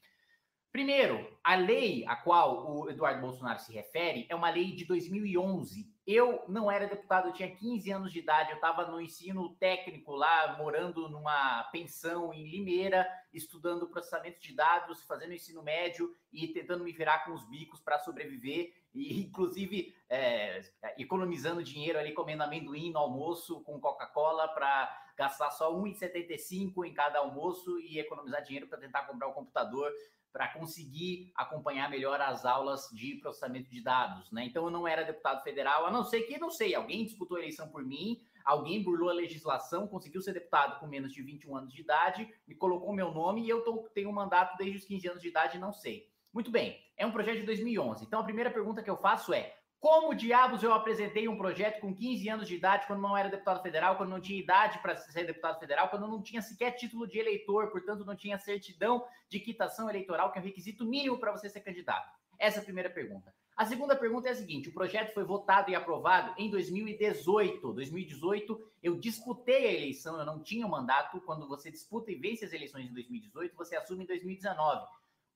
Primeiro, 0.76 1.26
a 1.42 1.56
lei 1.56 2.04
a 2.06 2.18
qual 2.18 2.70
o 2.70 2.90
Eduardo 2.90 3.22
Bolsonaro 3.22 3.60
se 3.60 3.72
refere 3.72 4.26
é 4.28 4.36
uma 4.36 4.50
lei 4.50 4.74
de 4.74 4.84
2011. 4.84 5.90
Eu 6.06 6.44
não 6.50 6.70
era 6.70 6.86
deputado, 6.86 7.30
eu 7.30 7.34
tinha 7.34 7.50
15 7.50 7.90
anos 7.94 8.12
de 8.12 8.20
idade, 8.20 8.50
eu 8.50 8.56
estava 8.56 8.86
no 8.86 9.00
ensino 9.00 9.56
técnico 9.56 10.12
lá, 10.12 10.58
morando 10.58 11.08
numa 11.08 11.64
pensão 11.72 12.34
em 12.34 12.50
Limeira, 12.50 13.08
estudando 13.34 13.88
processamento 13.88 14.42
de 14.42 14.54
dados, 14.54 15.02
fazendo 15.04 15.34
ensino 15.34 15.64
médio 15.64 16.14
e 16.30 16.50
tentando 16.50 16.84
me 16.84 16.92
virar 16.92 17.24
com 17.24 17.32
os 17.32 17.48
bicos 17.48 17.80
para 17.80 17.98
sobreviver 17.98 18.74
e 18.94 19.22
inclusive 19.22 19.96
é, 20.10 20.60
economizando 20.98 21.64
dinheiro 21.64 21.98
ali 21.98 22.12
comendo 22.12 22.44
amendoim 22.44 22.92
no 22.92 23.00
almoço 23.00 23.62
com 23.62 23.80
Coca-Cola 23.80 24.50
para 24.50 25.06
gastar 25.18 25.52
só 25.52 25.74
1,75 25.74 26.86
em 26.86 26.94
cada 26.94 27.20
almoço 27.20 27.80
e 27.80 27.98
economizar 27.98 28.44
dinheiro 28.44 28.68
para 28.68 28.78
tentar 28.78 29.04
comprar 29.04 29.28
o 29.28 29.32
um 29.32 29.34
computador 29.34 29.92
para 30.36 30.50
conseguir 30.50 31.32
acompanhar 31.34 31.90
melhor 31.90 32.20
as 32.20 32.44
aulas 32.44 32.90
de 32.92 33.16
processamento 33.22 33.72
de 33.72 33.82
dados, 33.82 34.30
né? 34.34 34.44
Então 34.44 34.66
eu 34.66 34.70
não 34.70 34.86
era 34.86 35.06
deputado 35.06 35.42
federal, 35.42 35.86
a 35.86 35.92
não 35.92 36.04
ser 36.04 36.24
que, 36.24 36.38
não 36.38 36.50
sei, 36.50 36.76
alguém 36.76 37.06
disputou 37.06 37.38
a 37.38 37.40
eleição 37.40 37.70
por 37.70 37.86
mim, 37.86 38.20
alguém 38.44 38.84
burlou 38.84 39.10
a 39.10 39.14
legislação, 39.14 39.88
conseguiu 39.88 40.22
ser 40.22 40.34
deputado 40.34 40.78
com 40.78 40.88
menos 40.88 41.14
de 41.14 41.22
21 41.22 41.56
anos 41.56 41.74
de 41.74 41.80
idade, 41.80 42.30
me 42.46 42.54
colocou 42.54 42.94
meu 42.94 43.14
nome 43.14 43.46
e 43.46 43.50
eu 43.50 43.64
tô, 43.64 43.88
tenho 43.94 44.10
um 44.10 44.14
mandato 44.14 44.58
desde 44.58 44.80
os 44.80 44.84
15 44.84 45.08
anos 45.08 45.22
de 45.22 45.30
idade, 45.30 45.58
não 45.58 45.72
sei. 45.72 46.06
Muito 46.34 46.52
bem, 46.52 46.84
é 46.98 47.06
um 47.06 47.14
projeto 47.14 47.40
de 47.40 47.46
2011. 47.46 48.04
Então 48.04 48.20
a 48.20 48.26
primeira 48.26 48.52
pergunta 48.52 48.84
que 48.84 48.90
eu 48.90 48.98
faço 48.98 49.34
é: 49.34 49.56
como 49.86 50.16
diabos 50.16 50.64
eu 50.64 50.74
apresentei 50.74 51.28
um 51.28 51.38
projeto 51.38 51.80
com 51.80 51.94
15 51.94 52.28
anos 52.28 52.48
de 52.48 52.56
idade, 52.56 52.88
quando 52.88 53.04
não 53.04 53.16
era 53.16 53.30
deputado 53.30 53.62
federal, 53.62 53.96
quando 53.96 54.10
não 54.10 54.20
tinha 54.20 54.40
idade 54.40 54.80
para 54.80 54.96
ser 54.96 55.28
deputado 55.28 55.60
federal, 55.60 55.90
quando 55.90 56.08
não 56.08 56.24
tinha 56.24 56.42
sequer 56.42 56.72
título 56.72 57.06
de 57.06 57.20
eleitor, 57.20 57.70
portanto 57.70 58.04
não 58.04 58.16
tinha 58.16 58.40
certidão 58.40 59.06
de 59.30 59.40
quitação 59.40 59.88
eleitoral, 59.88 60.32
que 60.32 60.40
é 60.40 60.42
um 60.42 60.44
requisito 60.44 60.84
mínimo 60.84 61.20
para 61.20 61.32
você 61.32 61.48
ser 61.52 61.60
candidato? 61.60 62.10
Essa 62.40 62.58
é 62.58 62.62
a 62.62 62.64
primeira 62.64 62.90
pergunta. 62.90 63.32
A 63.56 63.64
segunda 63.64 63.96
pergunta 63.96 64.28
é 64.28 64.32
a 64.32 64.36
seguinte: 64.36 64.70
o 64.70 64.74
projeto 64.74 65.14
foi 65.14 65.24
votado 65.24 65.70
e 65.70 65.76
aprovado 65.76 66.34
em 66.36 66.50
2018. 66.50 67.72
2018, 67.72 68.72
eu 68.82 68.98
disputei 68.98 69.68
a 69.68 69.72
eleição, 69.72 70.18
eu 70.18 70.26
não 70.26 70.42
tinha 70.42 70.66
o 70.66 70.68
um 70.68 70.72
mandato. 70.72 71.22
Quando 71.22 71.48
você 71.48 71.70
disputa 71.70 72.12
e 72.12 72.16
vence 72.16 72.44
as 72.44 72.54
eleições 72.54 72.90
em 72.90 72.94
2018, 72.94 73.56
você 73.56 73.76
assume 73.76 74.04
em 74.04 74.08
2019. 74.08 74.84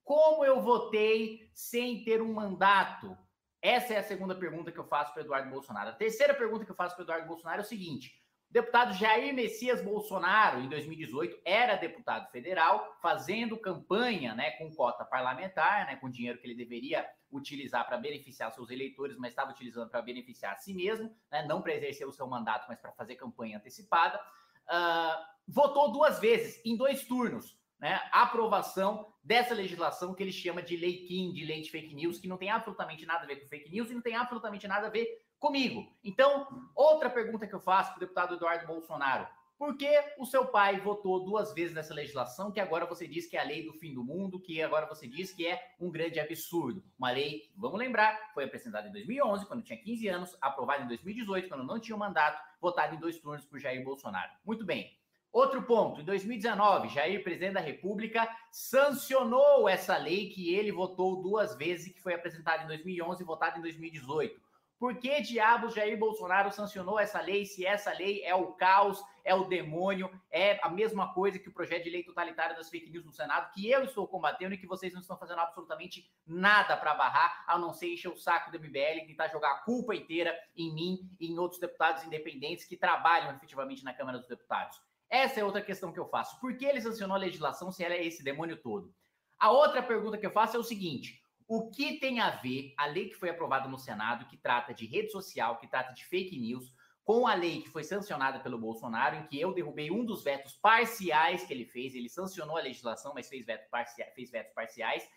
Como 0.04 0.44
eu 0.44 0.60
votei 0.60 1.48
sem 1.54 2.04
ter 2.04 2.20
um 2.20 2.34
mandato? 2.34 3.16
Essa 3.62 3.94
é 3.94 3.98
a 3.98 4.04
segunda 4.04 4.36
pergunta 4.36 4.72
que 4.72 4.80
eu 4.80 4.86
faço 4.86 5.14
para 5.14 5.22
Eduardo 5.22 5.50
Bolsonaro. 5.50 5.90
A 5.90 5.94
terceira 5.94 6.34
pergunta 6.34 6.66
que 6.66 6.72
eu 6.72 6.76
faço 6.76 6.96
para 6.96 7.04
Eduardo 7.04 7.28
Bolsonaro 7.28 7.62
é 7.62 7.64
o 7.64 7.68
seguinte: 7.68 8.14
o 8.50 8.54
deputado 8.54 8.94
Jair 8.94 9.34
Messias 9.34 9.82
Bolsonaro, 9.82 10.62
em 10.62 10.70
2018, 10.70 11.42
era 11.44 11.76
deputado 11.76 12.32
federal, 12.32 12.98
fazendo 13.02 13.58
campanha 13.58 14.34
né, 14.34 14.52
com 14.52 14.74
cota 14.74 15.04
parlamentar, 15.04 15.86
né, 15.86 15.98
com 15.98 16.10
dinheiro 16.10 16.40
que 16.40 16.48
ele 16.48 16.56
deveria 16.56 17.06
utilizar 17.32 17.86
para 17.86 17.98
beneficiar 17.98 18.52
seus 18.52 18.70
eleitores, 18.70 19.18
mas 19.18 19.32
estava 19.32 19.52
utilizando 19.52 19.90
para 19.90 20.02
beneficiar 20.02 20.54
a 20.54 20.58
si 20.58 20.74
mesmo, 20.74 21.14
né, 21.30 21.46
não 21.46 21.62
para 21.62 21.76
exercer 21.76 22.08
o 22.08 22.12
seu 22.12 22.28
mandato, 22.28 22.66
mas 22.68 22.80
para 22.80 22.94
fazer 22.94 23.16
campanha 23.16 23.58
antecipada. 23.58 24.20
Uh, 24.68 25.26
votou 25.48 25.92
duas 25.92 26.20
vezes, 26.20 26.64
em 26.66 26.78
dois 26.78 27.06
turnos 27.06 27.59
né, 27.80 28.02
a 28.12 28.24
aprovação 28.24 29.14
dessa 29.24 29.54
legislação 29.54 30.14
que 30.14 30.22
ele 30.22 30.32
chama 30.32 30.62
de 30.62 30.76
lei 30.76 31.06
Kim, 31.06 31.32
de 31.32 31.46
lei 31.46 31.62
de 31.62 31.72
fake 31.72 31.96
news, 31.96 32.20
que 32.20 32.28
não 32.28 32.38
tem 32.38 32.50
absolutamente 32.50 33.06
nada 33.06 33.24
a 33.24 33.28
ver 33.28 33.38
com 33.38 33.48
fake 33.48 33.70
news 33.70 33.90
e 33.90 33.94
não 33.94 34.02
tem 34.02 34.16
absolutamente 34.16 34.68
nada 34.68 34.88
a 34.88 34.90
ver 34.90 35.24
comigo. 35.40 35.88
Então, 36.04 36.70
outra 36.76 37.10
pergunta 37.10 37.48
que 37.48 37.56
eu 37.56 37.60
faço 37.60 37.92
para 37.92 37.98
o 37.98 38.00
deputado 38.02 38.36
Eduardo 38.36 38.68
Bolsonaro. 38.68 39.28
Por 39.58 39.76
que 39.76 39.90
o 40.18 40.26
seu 40.26 40.46
pai 40.46 40.80
votou 40.80 41.26
duas 41.26 41.54
vezes 41.54 41.76
nessa 41.76 41.94
legislação 41.94 42.50
que 42.50 42.62
agora 42.62 42.86
você 42.86 43.06
diz 43.06 43.26
que 43.26 43.36
é 43.36 43.42
a 43.42 43.44
lei 43.44 43.66
do 43.66 43.74
fim 43.74 43.94
do 43.94 44.02
mundo, 44.02 44.40
que 44.40 44.62
agora 44.62 44.86
você 44.86 45.06
diz 45.06 45.34
que 45.34 45.46
é 45.46 45.76
um 45.78 45.92
grande 45.92 46.18
absurdo? 46.18 46.82
Uma 46.98 47.12
lei, 47.12 47.52
vamos 47.58 47.78
lembrar, 47.78 48.32
foi 48.34 48.46
apresentada 48.46 48.88
em 48.88 48.92
2011, 48.94 49.46
quando 49.46 49.62
tinha 49.62 49.78
15 49.78 50.08
anos, 50.08 50.38
aprovada 50.40 50.84
em 50.84 50.88
2018, 50.88 51.50
quando 51.50 51.66
não 51.66 51.78
tinha 51.78 51.94
um 51.94 52.00
mandato, 52.00 52.42
votada 52.62 52.96
em 52.96 53.00
dois 53.00 53.20
turnos 53.20 53.46
por 53.46 53.60
Jair 53.60 53.84
Bolsonaro. 53.84 54.32
Muito 54.46 54.66
bem. 54.66 54.98
Outro 55.32 55.62
ponto, 55.62 56.02
em 56.02 56.06
2019, 56.06 56.90
Jair, 56.90 57.24
presidente 57.24 57.54
da 57.54 57.60
República, 57.60 58.28
sancionou 58.52 59.70
essa 59.70 59.96
lei 59.96 60.30
que 60.30 60.56
ele 60.56 60.72
votou 60.72 61.22
duas 61.22 61.56
vezes 61.56 61.88
e 61.88 61.94
que 61.94 62.02
foi 62.02 62.16
apresentada 62.16 62.64
em 62.64 62.68
2011 62.68 63.22
e 63.22 63.26
votada 63.26 63.60
em 63.60 63.62
2018. 63.62 64.50
Por 64.80 64.96
que 64.96 65.22
diabos 65.22 65.76
Jair 65.76 66.00
Bolsonaro 66.00 66.52
sancionou 66.54 66.98
essa 66.98 67.22
lei 67.22 67.46
se 67.46 67.66
essa 67.66 67.92
lei 67.92 68.24
é 68.24 68.34
o 68.34 68.54
caos, 68.54 69.04
é 69.26 69.36
o 69.36 69.44
demônio, 69.44 70.10
é 70.32 70.58
a 70.64 70.70
mesma 70.70 71.14
coisa 71.14 71.38
que 71.38 71.50
o 71.50 71.54
projeto 71.54 71.84
de 71.84 71.90
lei 71.90 72.02
totalitário 72.02 72.56
das 72.56 72.70
fake 72.70 72.90
news 72.90 73.06
no 73.06 73.12
Senado, 73.12 73.52
que 73.54 73.70
eu 73.70 73.84
estou 73.84 74.08
combatendo 74.08 74.56
e 74.56 74.58
que 74.58 74.66
vocês 74.66 74.94
não 74.94 75.02
estão 75.02 75.18
fazendo 75.18 75.40
absolutamente 75.40 76.10
nada 76.26 76.78
para 76.78 76.96
barrar, 76.96 77.44
a 77.46 77.58
não 77.58 77.74
ser 77.74 77.94
encher 77.94 78.08
o 78.08 78.18
saco 78.18 78.52
do 78.52 78.60
MBL 78.60 79.04
e 79.04 79.08
tentar 79.08 79.28
jogar 79.28 79.52
a 79.52 79.60
culpa 79.60 79.94
inteira 79.94 80.34
em 80.56 80.74
mim 80.74 81.12
e 81.20 81.28
em 81.28 81.38
outros 81.38 81.60
deputados 81.60 82.06
independentes 82.06 82.64
que 82.64 82.78
trabalham 82.78 83.36
efetivamente 83.36 83.84
na 83.84 83.94
Câmara 83.94 84.18
dos 84.18 84.30
Deputados. 84.30 84.82
Essa 85.10 85.40
é 85.40 85.44
outra 85.44 85.62
questão 85.62 85.92
que 85.92 86.00
eu 86.00 86.08
faço. 86.08 86.40
Por 86.40 86.56
que 86.56 86.66
ele 86.66 86.82
sancionou 86.82 87.16
a 87.16 87.20
legislação 87.20 87.72
se 87.72 87.84
ela 87.84 87.96
é 87.96 88.06
esse 88.06 88.24
demônio 88.24 88.58
todo? 88.58 88.94
A 89.40 89.52
outra 89.52 89.82
pergunta 89.82 90.18
que 90.18 90.26
eu 90.26 90.32
faço 90.32 90.56
é 90.56 90.60
o 90.60 90.64
seguinte: 90.64 91.22
o 91.48 91.72
que 91.72 92.00
tem 92.00 92.20
a 92.20 92.30
ver 92.30 92.74
a 92.78 92.86
lei 92.86 93.10
que 93.10 93.16
foi 93.16 93.30
aprovada 93.30 93.68
no 93.68 93.80
Senado, 93.80 94.26
que 94.26 94.38
trata 94.38 94.74
de 94.74 94.86
rede 94.86 95.12
social, 95.12 95.58
que 95.58 95.68
trata 95.68 95.94
de 95.94 96.06
fake 96.06 96.38
news, 96.38 96.72
com 97.04 97.26
a 97.26 97.34
lei 97.34 97.64
que 97.64 97.70
foi 97.70 97.84
sancionada 97.84 98.40
pelo 98.40 98.60
Bolsonaro, 98.60 99.16
em 99.16 99.26
que 99.26 99.42
eu 99.42 99.52
derrubei 99.52 99.90
um 99.90 100.06
dos 100.06 100.24
vetos 100.24 100.54
parciais 100.54 101.44
que 101.44 101.52
ele 101.52 101.66
fez? 101.66 101.96
Ele 101.96 102.08
sancionou 102.08 102.56
a 102.56 102.62
legislação, 102.62 103.14
mas 103.16 103.28
fez, 103.28 103.44
veto 103.44 103.68
parcia 103.72 104.06
fez 104.14 104.30
vetos 104.30 104.54
parciais. 104.54 105.10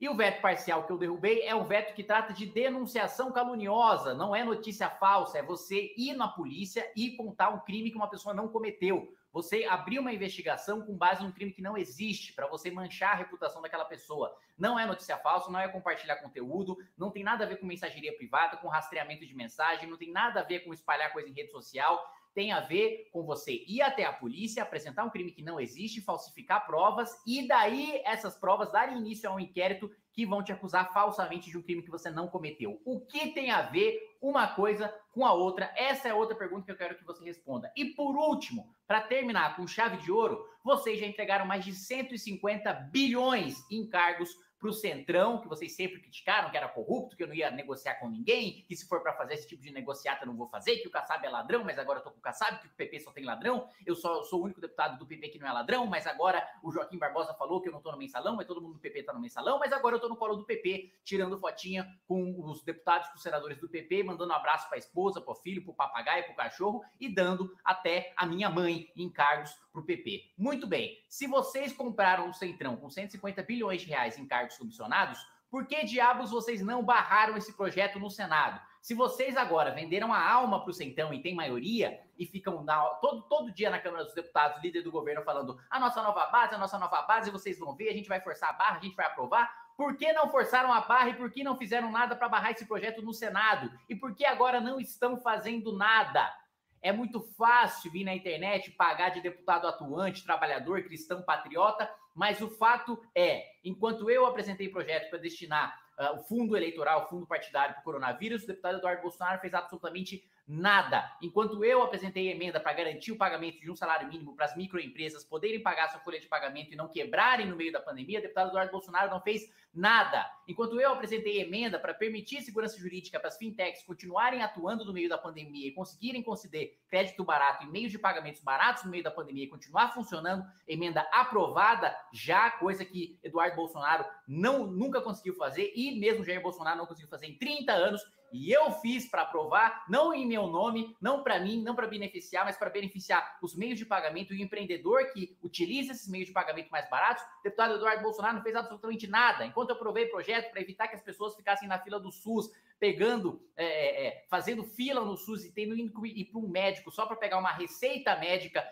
E 0.00 0.08
o 0.08 0.16
veto 0.16 0.40
parcial 0.40 0.84
que 0.84 0.92
eu 0.92 0.98
derrubei 0.98 1.42
é 1.42 1.54
o 1.54 1.64
veto 1.64 1.94
que 1.94 2.04
trata 2.04 2.32
de 2.32 2.46
denunciação 2.46 3.32
caluniosa, 3.32 4.14
não 4.14 4.34
é 4.34 4.44
notícia 4.44 4.88
falsa, 4.88 5.38
é 5.38 5.42
você 5.42 5.92
ir 5.96 6.14
na 6.14 6.28
polícia 6.28 6.88
e 6.96 7.16
contar 7.16 7.50
um 7.50 7.60
crime 7.60 7.90
que 7.90 7.96
uma 7.96 8.10
pessoa 8.10 8.34
não 8.34 8.46
cometeu. 8.46 9.12
Você 9.32 9.64
abrir 9.64 9.98
uma 9.98 10.12
investigação 10.12 10.82
com 10.82 10.96
base 10.96 11.22
num 11.22 11.32
crime 11.32 11.52
que 11.52 11.62
não 11.62 11.76
existe, 11.76 12.32
para 12.34 12.46
você 12.46 12.70
manchar 12.70 13.12
a 13.12 13.16
reputação 13.16 13.62
daquela 13.62 13.84
pessoa. 13.84 14.36
Não 14.58 14.78
é 14.78 14.84
notícia 14.84 15.16
falsa, 15.16 15.50
não 15.50 15.58
é 15.58 15.68
compartilhar 15.68 16.16
conteúdo, 16.16 16.76
não 16.96 17.10
tem 17.10 17.24
nada 17.24 17.44
a 17.44 17.48
ver 17.48 17.56
com 17.56 17.66
mensageria 17.66 18.14
privada, 18.14 18.58
com 18.58 18.68
rastreamento 18.68 19.26
de 19.26 19.34
mensagem, 19.34 19.88
não 19.88 19.96
tem 19.96 20.12
nada 20.12 20.40
a 20.40 20.44
ver 20.44 20.60
com 20.60 20.74
espalhar 20.74 21.12
coisa 21.12 21.28
em 21.28 21.32
rede 21.32 21.50
social 21.50 22.04
tem 22.34 22.52
a 22.52 22.60
ver 22.60 23.08
com 23.12 23.22
você 23.24 23.64
ir 23.66 23.82
até 23.82 24.04
a 24.04 24.12
polícia, 24.12 24.62
apresentar 24.62 25.04
um 25.04 25.10
crime 25.10 25.32
que 25.32 25.42
não 25.42 25.60
existe, 25.60 26.00
falsificar 26.00 26.66
provas 26.66 27.10
e 27.26 27.46
daí 27.46 28.00
essas 28.04 28.36
provas 28.36 28.70
darem 28.72 28.98
início 28.98 29.28
a 29.28 29.34
um 29.34 29.40
inquérito 29.40 29.90
que 30.12 30.26
vão 30.26 30.42
te 30.42 30.52
acusar 30.52 30.92
falsamente 30.92 31.50
de 31.50 31.56
um 31.56 31.62
crime 31.62 31.82
que 31.82 31.90
você 31.90 32.10
não 32.10 32.28
cometeu. 32.28 32.80
O 32.84 33.00
que 33.00 33.28
tem 33.28 33.50
a 33.50 33.62
ver 33.62 33.98
uma 34.20 34.46
coisa 34.46 34.94
com 35.12 35.24
a 35.24 35.32
outra? 35.32 35.72
Essa 35.76 36.08
é 36.08 36.14
outra 36.14 36.36
pergunta 36.36 36.66
que 36.66 36.72
eu 36.72 36.76
quero 36.76 36.96
que 36.96 37.04
você 37.04 37.24
responda. 37.24 37.72
E 37.76 37.86
por 37.86 38.16
último, 38.16 38.74
para 38.86 39.00
terminar 39.00 39.56
com 39.56 39.66
chave 39.66 39.96
de 39.98 40.12
ouro, 40.12 40.44
vocês 40.62 41.00
já 41.00 41.06
entregaram 41.06 41.46
mais 41.46 41.64
de 41.64 41.72
150 41.72 42.72
bilhões 42.92 43.64
em 43.70 43.88
cargos 43.88 44.30
para 44.62 44.70
o 44.70 44.72
Centrão, 44.72 45.40
que 45.40 45.48
vocês 45.48 45.74
sempre 45.74 46.00
criticaram, 46.00 46.48
que 46.48 46.56
era 46.56 46.68
corrupto, 46.68 47.16
que 47.16 47.22
eu 47.24 47.26
não 47.26 47.34
ia 47.34 47.50
negociar 47.50 47.96
com 47.96 48.08
ninguém, 48.08 48.64
que 48.68 48.76
se 48.76 48.86
for 48.86 49.02
para 49.02 49.12
fazer 49.12 49.34
esse 49.34 49.48
tipo 49.48 49.60
de 49.60 49.72
negociata 49.72 50.22
eu 50.22 50.28
não 50.28 50.36
vou 50.36 50.46
fazer, 50.46 50.76
que 50.76 50.86
o 50.86 50.90
Kassab 50.90 51.26
é 51.26 51.28
ladrão, 51.28 51.64
mas 51.64 51.80
agora 51.80 51.98
eu 51.98 52.04
tô 52.04 52.12
com 52.12 52.18
o 52.18 52.22
Kassab, 52.22 52.60
que 52.60 52.68
o 52.68 52.70
PP 52.70 53.00
só 53.00 53.10
tem 53.10 53.24
ladrão, 53.24 53.68
eu 53.84 53.96
só 53.96 54.22
sou 54.22 54.40
o 54.40 54.44
único 54.44 54.60
deputado 54.60 54.96
do 54.98 55.04
PP 55.04 55.30
que 55.30 55.38
não 55.40 55.48
é 55.48 55.52
ladrão, 55.52 55.84
mas 55.86 56.06
agora 56.06 56.48
o 56.62 56.70
Joaquim 56.70 56.96
Barbosa 56.96 57.34
falou 57.34 57.60
que 57.60 57.68
eu 57.68 57.72
não 57.72 57.82
tô 57.82 57.90
no 57.90 57.98
mensalão, 57.98 58.36
mas 58.36 58.46
todo 58.46 58.62
mundo 58.62 58.74
do 58.74 58.78
PP 58.78 59.02
tá 59.02 59.12
no 59.12 59.20
mensalão, 59.20 59.58
mas 59.58 59.72
agora 59.72 59.96
eu 59.96 60.00
tô 60.00 60.08
no 60.08 60.16
colo 60.16 60.36
do 60.36 60.44
PP, 60.44 60.92
tirando 61.02 61.36
fotinha 61.40 61.84
com 62.06 62.40
os 62.48 62.62
deputados, 62.62 63.08
com 63.08 63.16
os 63.16 63.22
senadores 63.22 63.58
do 63.58 63.68
PP, 63.68 64.04
mandando 64.04 64.32
um 64.32 64.36
abraço 64.36 64.68
para 64.68 64.76
a 64.76 64.78
esposa, 64.78 65.20
para 65.20 65.32
o 65.32 65.34
filho, 65.34 65.64
para 65.64 65.72
o 65.72 65.74
papagaio, 65.74 66.22
para 66.22 66.32
o 66.32 66.36
cachorro 66.36 66.84
e 67.00 67.12
dando 67.12 67.52
até 67.64 68.12
a 68.16 68.24
minha 68.24 68.48
mãe 68.48 68.92
em 68.94 69.10
cargos 69.10 69.60
para 69.72 69.80
o 69.80 69.84
PP. 69.84 70.32
Muito 70.36 70.66
bem, 70.66 71.02
se 71.08 71.26
vocês 71.26 71.72
compraram 71.72 72.28
o 72.28 72.34
Centrão 72.34 72.76
com 72.76 72.90
150 72.90 73.42
bilhões 73.42 73.80
de 73.80 73.88
reais 73.88 74.18
em 74.18 74.26
cargos 74.26 74.58
comissionados, 74.58 75.18
por 75.50 75.66
que 75.66 75.84
diabos 75.84 76.30
vocês 76.30 76.62
não 76.62 76.82
barraram 76.82 77.36
esse 77.36 77.52
projeto 77.54 77.98
no 77.98 78.10
Senado? 78.10 78.60
Se 78.80 78.94
vocês 78.94 79.36
agora 79.36 79.70
venderam 79.70 80.12
a 80.12 80.20
alma 80.20 80.60
para 80.60 80.70
o 80.70 80.74
Centrão 80.74 81.12
e 81.14 81.22
tem 81.22 81.34
maioria 81.34 82.00
e 82.18 82.26
ficam 82.26 82.64
na, 82.64 82.82
todo, 82.96 83.22
todo 83.28 83.52
dia 83.52 83.70
na 83.70 83.78
Câmara 83.78 84.04
dos 84.04 84.14
Deputados, 84.14 84.62
líder 84.62 84.82
do 84.82 84.90
governo, 84.90 85.22
falando 85.22 85.58
a 85.70 85.78
nossa 85.78 86.02
nova 86.02 86.26
base, 86.26 86.54
a 86.54 86.58
nossa 86.58 86.78
nova 86.78 87.02
base, 87.02 87.30
vocês 87.30 87.58
vão 87.58 87.76
ver, 87.76 87.90
a 87.90 87.92
gente 87.92 88.08
vai 88.08 88.20
forçar 88.20 88.50
a 88.50 88.54
barra, 88.54 88.78
a 88.78 88.80
gente 88.80 88.96
vai 88.96 89.06
aprovar. 89.06 89.54
Por 89.76 89.96
que 89.96 90.12
não 90.12 90.30
forçaram 90.30 90.72
a 90.72 90.80
barra 90.80 91.10
e 91.10 91.14
por 91.14 91.30
que 91.30 91.44
não 91.44 91.56
fizeram 91.56 91.92
nada 91.92 92.16
para 92.16 92.28
barrar 92.28 92.50
esse 92.50 92.66
projeto 92.66 93.02
no 93.02 93.12
Senado? 93.12 93.70
E 93.88 93.94
por 93.94 94.14
que 94.14 94.24
agora 94.24 94.60
não 94.60 94.80
estão 94.80 95.16
fazendo 95.16 95.76
nada? 95.76 96.34
É 96.82 96.90
muito 96.90 97.20
fácil 97.20 97.92
vir 97.92 98.02
na 98.02 98.14
internet 98.14 98.72
pagar 98.72 99.10
de 99.10 99.20
deputado 99.20 99.68
atuante, 99.68 100.24
trabalhador, 100.24 100.82
cristão, 100.82 101.22
patriota, 101.22 101.88
mas 102.12 102.40
o 102.40 102.50
fato 102.50 103.00
é, 103.14 103.44
enquanto 103.64 104.10
eu 104.10 104.26
apresentei 104.26 104.68
projeto 104.68 105.08
para 105.08 105.20
destinar 105.20 105.78
uh, 105.96 106.16
o 106.16 106.24
fundo 106.24 106.56
eleitoral, 106.56 107.04
o 107.04 107.08
fundo 107.08 107.26
partidário 107.26 107.74
para 107.74 107.80
o 107.80 107.84
coronavírus, 107.84 108.42
o 108.42 108.46
deputado 108.48 108.78
Eduardo 108.78 109.02
Bolsonaro 109.02 109.40
fez 109.40 109.54
absolutamente 109.54 110.28
nada. 110.46 111.16
Enquanto 111.22 111.64
eu 111.64 111.82
apresentei 111.82 112.30
emenda 112.30 112.58
para 112.58 112.72
garantir 112.72 113.12
o 113.12 113.16
pagamento 113.16 113.60
de 113.60 113.70
um 113.70 113.76
salário 113.76 114.08
mínimo 114.08 114.34
para 114.34 114.46
as 114.46 114.56
microempresas 114.56 115.24
poderem 115.24 115.62
pagar 115.62 115.88
sua 115.88 116.00
folha 116.00 116.20
de 116.20 116.26
pagamento 116.26 116.72
e 116.72 116.76
não 116.76 116.88
quebrarem 116.88 117.46
no 117.46 117.56
meio 117.56 117.72
da 117.72 117.80
pandemia, 117.80 118.18
o 118.18 118.22
deputado 118.22 118.48
Eduardo 118.48 118.72
Bolsonaro 118.72 119.10
não 119.10 119.20
fez 119.20 119.48
nada. 119.74 120.30
Enquanto 120.46 120.78
eu 120.80 120.92
apresentei 120.92 121.40
emenda 121.40 121.78
para 121.78 121.94
permitir 121.94 122.42
segurança 122.42 122.78
jurídica 122.78 123.18
para 123.18 123.28
as 123.28 123.36
fintechs 123.36 123.82
continuarem 123.84 124.42
atuando 124.42 124.84
no 124.84 124.92
meio 124.92 125.08
da 125.08 125.16
pandemia 125.16 125.68
e 125.68 125.72
conseguirem 125.72 126.22
conceder 126.22 126.78
crédito 126.88 127.24
barato 127.24 127.64
e 127.64 127.70
meios 127.70 127.90
de 127.90 127.98
pagamentos 127.98 128.42
baratos 128.42 128.84
no 128.84 128.90
meio 128.90 129.02
da 129.02 129.10
pandemia 129.10 129.44
e 129.44 129.48
continuar 129.48 129.92
funcionando, 129.94 130.44
emenda 130.66 131.00
aprovada 131.12 131.96
já, 132.12 132.50
coisa 132.50 132.84
que 132.84 133.18
Eduardo 133.22 133.56
Bolsonaro 133.56 134.04
não 134.26 134.66
nunca 134.66 135.00
conseguiu 135.00 135.34
fazer 135.34 135.72
e 135.74 135.98
mesmo 135.98 136.24
Jair 136.24 136.42
Bolsonaro 136.42 136.78
não 136.78 136.86
conseguiu 136.86 137.08
fazer 137.08 137.26
em 137.26 137.38
30 137.38 137.72
anos 137.72 138.02
e 138.32 138.50
eu 138.50 138.72
fiz 138.72 139.08
para 139.08 139.22
aprovar, 139.22 139.84
não 139.88 140.12
em 140.14 140.26
meu 140.26 140.46
nome, 140.46 140.96
não 141.00 141.22
para 141.22 141.38
mim, 141.38 141.62
não 141.62 141.74
para 141.74 141.86
beneficiar, 141.86 142.44
mas 142.44 142.56
para 142.56 142.70
beneficiar 142.70 143.38
os 143.42 143.54
meios 143.54 143.78
de 143.78 143.84
pagamento 143.84 144.32
e 144.32 144.38
o 144.38 144.42
empreendedor 144.42 145.12
que 145.12 145.36
utiliza 145.42 145.92
esses 145.92 146.08
meios 146.08 146.28
de 146.28 146.32
pagamento 146.32 146.70
mais 146.70 146.88
baratos. 146.88 147.22
O 147.40 147.42
deputado 147.42 147.74
Eduardo 147.74 148.02
Bolsonaro 148.02 148.36
não 148.36 148.42
fez 148.42 148.56
absolutamente 148.56 149.06
nada. 149.06 149.44
Enquanto 149.44 149.70
eu 149.70 149.76
aprovei 149.76 150.06
projeto 150.06 150.50
para 150.50 150.60
evitar 150.60 150.88
que 150.88 150.96
as 150.96 151.02
pessoas 151.02 151.36
ficassem 151.36 151.68
na 151.68 151.78
fila 151.78 152.00
do 152.00 152.10
SUS, 152.10 152.50
pegando, 152.80 153.40
é, 153.56 153.64
é, 153.64 154.06
é 154.06 154.26
fazendo 154.28 154.64
fila 154.64 155.04
no 155.04 155.16
SUS 155.16 155.44
e 155.44 155.52
tendo 155.52 155.76
que 155.76 156.08
ir 156.08 156.24
para 156.24 156.40
um 156.40 156.48
médico 156.48 156.90
só 156.90 157.06
para 157.06 157.16
pegar 157.16 157.38
uma 157.38 157.52
receita 157.52 158.16
médica 158.16 158.64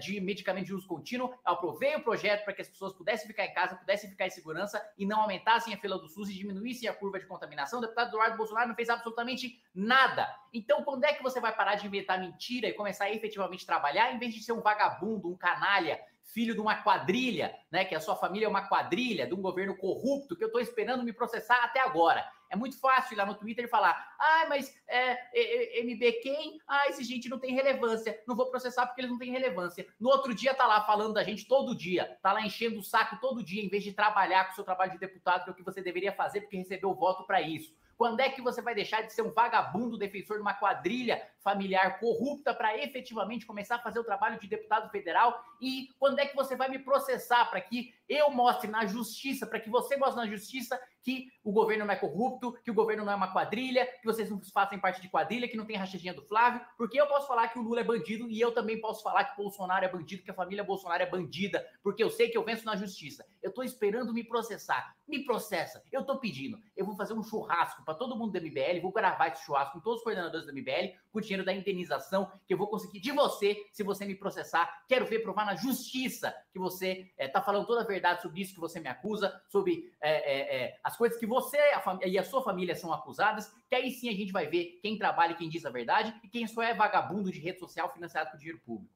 de 0.00 0.20
medicamento 0.20 0.66
de 0.66 0.74
uso 0.74 0.86
contínuo. 0.86 1.30
Eu 1.30 1.52
aprovei 1.52 1.96
o 1.96 2.02
projeto 2.02 2.44
para 2.44 2.52
que 2.52 2.62
as 2.62 2.68
pessoas 2.68 2.92
pudessem 2.92 3.26
ficar 3.26 3.44
em 3.44 3.52
casa, 3.52 3.76
pudessem 3.76 4.10
ficar 4.10 4.26
em 4.26 4.30
segurança 4.30 4.82
e 4.96 5.06
não 5.06 5.22
aumentassem 5.22 5.72
a 5.74 5.78
fila 5.78 5.98
do 5.98 6.08
SUS 6.08 6.30
e 6.30 6.34
diminuíssem 6.34 6.88
a 6.88 6.94
curva 6.94 7.18
de 7.18 7.26
contaminação. 7.26 7.78
O 7.78 7.82
deputado 7.82 8.08
Eduardo 8.08 8.36
Bolsonaro 8.36 8.68
não 8.68 8.74
fez 8.74 8.88
absolutamente 8.88 9.62
nada. 9.74 10.28
Então, 10.52 10.82
quando 10.84 11.04
é 11.04 11.12
que 11.12 11.22
você 11.22 11.40
vai 11.40 11.54
parar 11.54 11.76
de 11.76 11.86
inventar 11.86 12.18
mentira 12.18 12.68
e 12.68 12.72
começar 12.72 13.04
a 13.04 13.12
efetivamente 13.12 13.66
trabalhar, 13.66 14.12
em 14.12 14.18
vez 14.18 14.34
de 14.34 14.42
ser 14.42 14.52
um 14.52 14.60
vagabundo, 14.60 15.30
um 15.30 15.36
canalha, 15.36 16.00
filho 16.32 16.54
de 16.54 16.60
uma 16.60 16.76
quadrilha, 16.82 17.54
né? 17.70 17.84
Que 17.84 17.94
a 17.94 18.00
sua 18.00 18.16
família 18.16 18.46
é 18.46 18.48
uma 18.48 18.68
quadrilha, 18.68 19.26
de 19.26 19.34
um 19.34 19.42
governo 19.42 19.76
corrupto, 19.76 20.36
que 20.36 20.44
eu 20.44 20.48
estou 20.48 20.60
esperando 20.60 21.02
me 21.02 21.12
processar 21.12 21.62
até 21.64 21.80
agora. 21.80 22.24
É 22.50 22.56
muito 22.56 22.78
fácil 22.80 23.14
ir 23.14 23.16
lá 23.16 23.26
no 23.26 23.34
Twitter 23.34 23.64
e 23.64 23.68
falar: 23.68 24.16
ah, 24.18 24.46
mas 24.48 24.74
é, 24.86 25.12
é, 25.32 25.80
é 25.80 25.84
MB 25.84 26.12
quem? 26.22 26.60
Ah, 26.66 26.88
esse 26.88 27.04
gente 27.04 27.28
não 27.28 27.38
tem 27.38 27.54
relevância. 27.54 28.22
Não 28.26 28.36
vou 28.36 28.50
processar 28.50 28.86
porque 28.86 29.00
eles 29.00 29.10
não 29.10 29.18
têm 29.18 29.30
relevância. 29.30 29.86
No 29.98 30.08
outro 30.08 30.34
dia 30.34 30.54
tá 30.54 30.66
lá 30.66 30.84
falando 30.84 31.14
da 31.14 31.22
gente 31.22 31.46
todo 31.46 31.76
dia, 31.76 32.18
tá 32.22 32.32
lá 32.32 32.42
enchendo 32.42 32.78
o 32.78 32.82
saco 32.82 33.18
todo 33.20 33.42
dia, 33.42 33.62
em 33.62 33.68
vez 33.68 33.84
de 33.84 33.92
trabalhar 33.92 34.44
com 34.46 34.52
o 34.52 34.54
seu 34.54 34.64
trabalho 34.64 34.92
de 34.92 34.98
deputado, 34.98 35.44
que 35.44 35.50
é 35.50 35.52
o 35.52 35.56
que 35.56 35.62
você 35.62 35.82
deveria 35.82 36.12
fazer, 36.12 36.42
porque 36.42 36.56
recebeu 36.56 36.94
voto 36.94 37.24
para 37.24 37.40
isso. 37.40 37.74
Quando 37.98 38.20
é 38.20 38.28
que 38.28 38.40
você 38.40 38.62
vai 38.62 38.76
deixar 38.76 39.02
de 39.02 39.12
ser 39.12 39.22
um 39.22 39.32
vagabundo 39.32 39.98
defensor 39.98 40.36
de 40.36 40.42
uma 40.42 40.54
quadrilha 40.54 41.20
familiar 41.40 41.98
corrupta 41.98 42.54
para 42.54 42.78
efetivamente 42.78 43.44
começar 43.44 43.74
a 43.74 43.80
fazer 43.80 43.98
o 43.98 44.04
trabalho 44.04 44.38
de 44.38 44.46
deputado 44.46 44.88
federal? 44.88 45.44
E 45.60 45.88
quando 45.98 46.20
é 46.20 46.26
que 46.26 46.36
você 46.36 46.54
vai 46.54 46.68
me 46.68 46.78
processar 46.78 47.46
para 47.46 47.60
que 47.60 47.92
eu 48.08 48.30
mostre 48.30 48.70
na 48.70 48.86
justiça, 48.86 49.46
para 49.46 49.60
que 49.60 49.68
você 49.68 49.96
mostre 49.96 50.24
na 50.24 50.30
justiça 50.30 50.80
que 51.02 51.28
o 51.42 51.52
governo 51.52 51.84
não 51.84 51.92
é 51.92 51.96
corrupto, 51.96 52.52
que 52.62 52.70
o 52.70 52.74
governo 52.74 53.04
não 53.04 53.12
é 53.12 53.16
uma 53.16 53.32
quadrilha, 53.32 53.86
que 54.00 54.04
vocês 54.04 54.30
não 54.30 54.40
fazem 54.52 54.78
parte 54.78 55.00
de 55.00 55.08
quadrilha, 55.08 55.48
que 55.48 55.56
não 55.56 55.64
tem 55.64 55.76
rachadinha 55.76 56.14
do 56.14 56.22
Flávio, 56.22 56.60
porque 56.76 57.00
eu 57.00 57.06
posso 57.06 57.26
falar 57.26 57.48
que 57.48 57.58
o 57.58 57.62
Lula 57.62 57.80
é 57.80 57.84
bandido 57.84 58.28
e 58.30 58.40
eu 58.40 58.52
também 58.52 58.80
posso 58.80 59.02
falar 59.02 59.24
que 59.24 59.32
o 59.32 59.44
Bolsonaro 59.44 59.84
é 59.84 59.88
bandido, 59.88 60.22
que 60.22 60.30
a 60.30 60.34
família 60.34 60.64
Bolsonaro 60.64 61.02
é 61.02 61.06
bandida, 61.06 61.66
porque 61.82 62.02
eu 62.02 62.10
sei 62.10 62.28
que 62.28 62.36
eu 62.36 62.44
venço 62.44 62.64
na 62.64 62.76
justiça. 62.76 63.24
Eu 63.42 63.52
tô 63.52 63.62
esperando 63.62 64.12
me 64.12 64.24
processar. 64.24 64.96
Me 65.06 65.24
processa. 65.24 65.82
Eu 65.90 66.04
tô 66.04 66.18
pedindo. 66.18 66.58
Eu 66.76 66.84
vou 66.84 66.94
fazer 66.94 67.14
um 67.14 67.22
churrasco 67.22 67.82
para 67.84 67.94
todo 67.94 68.16
mundo 68.16 68.32
da 68.32 68.40
MBL, 68.40 68.82
vou 68.82 68.92
gravar 68.92 69.28
esse 69.28 69.44
churrasco 69.44 69.74
com 69.74 69.80
todos 69.80 70.00
os 70.00 70.04
coordenadores 70.04 70.46
da 70.46 70.52
MBL, 70.52 70.94
com 71.10 71.18
o 71.18 71.22
dinheiro 71.22 71.44
da 71.44 71.52
indenização 71.52 72.30
que 72.46 72.52
eu 72.52 72.58
vou 72.58 72.68
conseguir 72.68 73.00
de 73.00 73.12
você 73.12 73.56
se 73.72 73.82
você 73.82 74.04
me 74.04 74.14
processar. 74.14 74.84
Quero 74.86 75.06
ver 75.06 75.20
provar 75.20 75.46
na 75.46 75.54
justiça 75.54 76.34
que 76.52 76.58
você 76.58 77.10
é, 77.16 77.26
tá 77.28 77.40
falando 77.40 77.66
toda 77.66 77.80
a 77.80 77.84
verdade 77.84 77.97
sobre 78.20 78.40
isso 78.40 78.54
que 78.54 78.60
você 78.60 78.80
me 78.80 78.88
acusa, 78.88 79.40
sobre 79.48 79.92
é, 80.00 80.66
é, 80.66 80.78
as 80.82 80.96
coisas 80.96 81.18
que 81.18 81.26
você 81.26 81.56
a 81.56 81.98
e 82.06 82.18
a 82.18 82.24
sua 82.24 82.42
família 82.42 82.74
são 82.74 82.92
acusadas, 82.92 83.52
que 83.68 83.74
aí 83.74 83.90
sim 83.90 84.08
a 84.08 84.12
gente 84.12 84.32
vai 84.32 84.46
ver 84.46 84.78
quem 84.82 84.98
trabalha 84.98 85.32
e 85.32 85.36
quem 85.36 85.48
diz 85.48 85.64
a 85.64 85.70
verdade 85.70 86.14
e 86.22 86.28
quem 86.28 86.46
só 86.46 86.62
é 86.62 86.74
vagabundo 86.74 87.30
de 87.30 87.38
rede 87.38 87.58
social 87.58 87.92
financiado 87.92 88.30
por 88.30 88.38
dinheiro 88.38 88.60
público. 88.64 88.92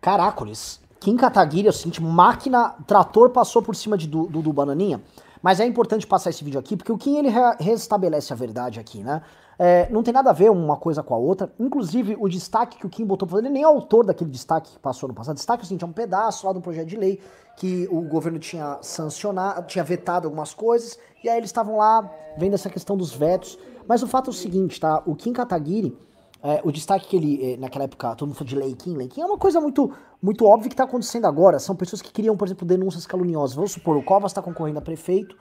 Caracoles. 0.00 0.80
Kim 1.00 1.16
Kataguiri, 1.16 1.66
eu 1.66 1.72
sinto 1.72 2.02
máquina, 2.02 2.70
trator 2.86 3.30
passou 3.30 3.62
por 3.62 3.74
cima 3.74 3.96
de, 3.96 4.08
do, 4.08 4.26
do, 4.26 4.42
do, 4.42 4.52
Bananinha. 4.52 5.02
Mas 5.40 5.60
é 5.60 5.66
importante 5.66 6.06
passar 6.06 6.30
esse 6.30 6.42
vídeo 6.42 6.58
aqui, 6.58 6.76
porque 6.76 6.90
o 6.90 6.98
Kim 6.98 7.18
ele 7.18 7.28
restabelece 7.60 8.32
a 8.32 8.36
verdade 8.36 8.80
aqui, 8.80 9.02
né? 9.04 9.22
É, 9.58 9.90
não 9.90 10.04
tem 10.04 10.14
nada 10.14 10.30
a 10.30 10.32
ver 10.32 10.50
uma 10.50 10.76
coisa 10.76 11.02
com 11.02 11.14
a 11.14 11.18
outra. 11.18 11.52
Inclusive, 11.58 12.16
o 12.20 12.28
destaque 12.28 12.78
que 12.78 12.86
o 12.86 12.88
Kim 12.88 13.04
botou 13.04 13.28
ele 13.38 13.48
nem 13.48 13.62
é 13.62 13.66
autor 13.66 14.06
daquele 14.06 14.30
destaque 14.30 14.72
que 14.72 14.78
passou 14.78 15.08
no 15.08 15.14
passado. 15.14 15.34
Destaque 15.34 15.62
é 15.62 15.64
o 15.64 15.66
seguinte, 15.66 15.84
é 15.84 15.86
um 15.86 15.92
pedaço 15.92 16.46
lá 16.46 16.52
do 16.52 16.60
projeto 16.60 16.86
de 16.86 16.96
lei 16.96 17.20
que 17.56 17.88
o 17.90 18.02
governo 18.02 18.38
tinha 18.38 18.78
sancionado, 18.82 19.66
tinha 19.66 19.82
vetado 19.82 20.28
algumas 20.28 20.54
coisas, 20.54 20.96
e 21.24 21.28
aí 21.28 21.38
eles 21.38 21.48
estavam 21.48 21.76
lá 21.76 22.08
vendo 22.38 22.54
essa 22.54 22.70
questão 22.70 22.96
dos 22.96 23.12
vetos. 23.12 23.58
Mas 23.88 24.00
o 24.02 24.06
fato 24.06 24.28
é 24.28 24.30
o 24.30 24.34
seguinte, 24.34 24.78
tá? 24.78 25.02
O 25.04 25.16
Kim 25.16 25.32
Kataguiri, 25.32 25.98
é, 26.40 26.60
o 26.62 26.70
destaque 26.70 27.08
que 27.08 27.16
ele, 27.16 27.54
é, 27.54 27.56
naquela 27.56 27.84
época, 27.84 28.14
todo 28.14 28.28
mundo 28.28 28.36
falou 28.36 28.48
de 28.48 28.54
Lei 28.54 28.74
Kim, 28.74 28.96
Lei 28.96 29.08
Kim, 29.08 29.22
é 29.22 29.26
uma 29.26 29.38
coisa 29.38 29.60
muito, 29.60 29.92
muito 30.22 30.44
óbvia 30.44 30.68
que 30.68 30.74
está 30.74 30.84
acontecendo 30.84 31.24
agora. 31.24 31.58
São 31.58 31.74
pessoas 31.74 32.00
que 32.00 32.12
queriam, 32.12 32.36
por 32.36 32.46
exemplo, 32.46 32.64
denúncias 32.64 33.06
caluniosas. 33.06 33.56
Vamos 33.56 33.72
supor, 33.72 33.96
o 33.96 34.04
Covas 34.04 34.30
está 34.30 34.40
concorrendo 34.40 34.78
a 34.78 34.82
prefeito, 34.82 35.36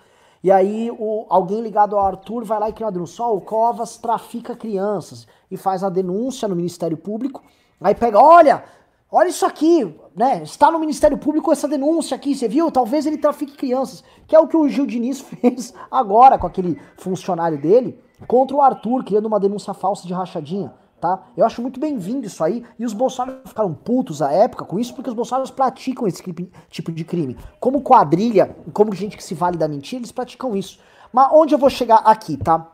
e 0.47 0.51
aí 0.51 0.89
o, 0.97 1.25
alguém 1.27 1.59
ligado 1.59 1.97
ao 1.97 2.05
Arthur 2.05 2.45
vai 2.45 2.57
lá 2.57 2.69
e 2.69 2.71
cria 2.71 2.85
uma 2.85 2.91
denúncia. 2.93 3.25
Oh, 3.25 3.35
o 3.35 3.41
Covas 3.41 3.97
trafica 3.97 4.55
crianças 4.55 5.27
e 5.51 5.57
faz 5.57 5.83
a 5.83 5.89
denúncia 5.89 6.47
no 6.47 6.55
Ministério 6.55 6.95
Público. 6.95 7.43
Aí 7.81 7.93
pega, 7.93 8.17
olha, 8.17 8.63
olha 9.11 9.27
isso 9.27 9.45
aqui, 9.45 9.93
né? 10.15 10.41
Está 10.43 10.71
no 10.71 10.79
Ministério 10.79 11.17
Público 11.17 11.51
essa 11.51 11.67
denúncia 11.67 12.15
aqui, 12.15 12.33
você 12.33 12.47
viu? 12.47 12.71
Talvez 12.71 13.05
ele 13.05 13.17
trafique 13.17 13.57
crianças. 13.57 14.05
Que 14.25 14.37
é 14.37 14.39
o 14.39 14.47
que 14.47 14.55
o 14.55 14.69
Gil 14.69 14.85
Diniz 14.85 15.19
fez 15.41 15.73
agora 15.91 16.37
com 16.37 16.47
aquele 16.47 16.79
funcionário 16.95 17.59
dele 17.59 17.99
contra 18.25 18.55
o 18.55 18.61
Arthur, 18.61 19.03
criando 19.03 19.25
uma 19.25 19.41
denúncia 19.41 19.73
falsa 19.73 20.07
de 20.07 20.13
rachadinha. 20.13 20.73
Tá? 20.99 21.27
Eu 21.35 21.45
acho 21.45 21.61
muito 21.61 21.79
bem-vindo 21.79 22.25
isso 22.25 22.43
aí. 22.43 22.63
E 22.77 22.85
os 22.85 22.93
Bolsonaro 22.93 23.39
ficaram 23.45 23.73
putos 23.73 24.21
à 24.21 24.31
época 24.31 24.65
com 24.65 24.79
isso, 24.79 24.93
porque 24.93 25.09
os 25.09 25.15
Bolsonaros 25.15 25.51
praticam 25.51 26.07
esse 26.07 26.23
tipo 26.69 26.91
de 26.91 27.03
crime. 27.03 27.37
Como 27.59 27.81
quadrilha, 27.81 28.55
como 28.73 28.93
gente 28.95 29.15
que 29.15 29.23
se 29.23 29.33
vale 29.33 29.57
da 29.57 29.67
mentira, 29.67 29.99
eles 29.99 30.11
praticam 30.11 30.55
isso. 30.55 30.79
Mas 31.11 31.29
onde 31.31 31.53
eu 31.53 31.59
vou 31.59 31.69
chegar 31.69 31.97
aqui, 31.97 32.37
tá? 32.37 32.71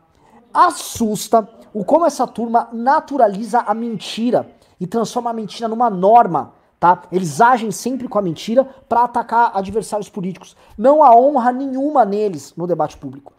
Assusta 0.52 1.48
o 1.72 1.84
como 1.84 2.06
essa 2.06 2.26
turma 2.26 2.68
naturaliza 2.72 3.60
a 3.60 3.74
mentira 3.74 4.48
e 4.80 4.86
transforma 4.86 5.30
a 5.30 5.34
mentira 5.34 5.68
numa 5.68 5.90
norma, 5.90 6.52
tá? 6.80 7.02
Eles 7.12 7.40
agem 7.40 7.70
sempre 7.70 8.08
com 8.08 8.18
a 8.18 8.22
mentira 8.22 8.64
para 8.88 9.04
atacar 9.04 9.52
adversários 9.54 10.08
políticos. 10.08 10.56
Não 10.78 11.02
há 11.02 11.14
honra 11.14 11.52
nenhuma 11.52 12.04
neles 12.04 12.54
no 12.56 12.66
debate 12.66 12.96
público. 12.96 13.33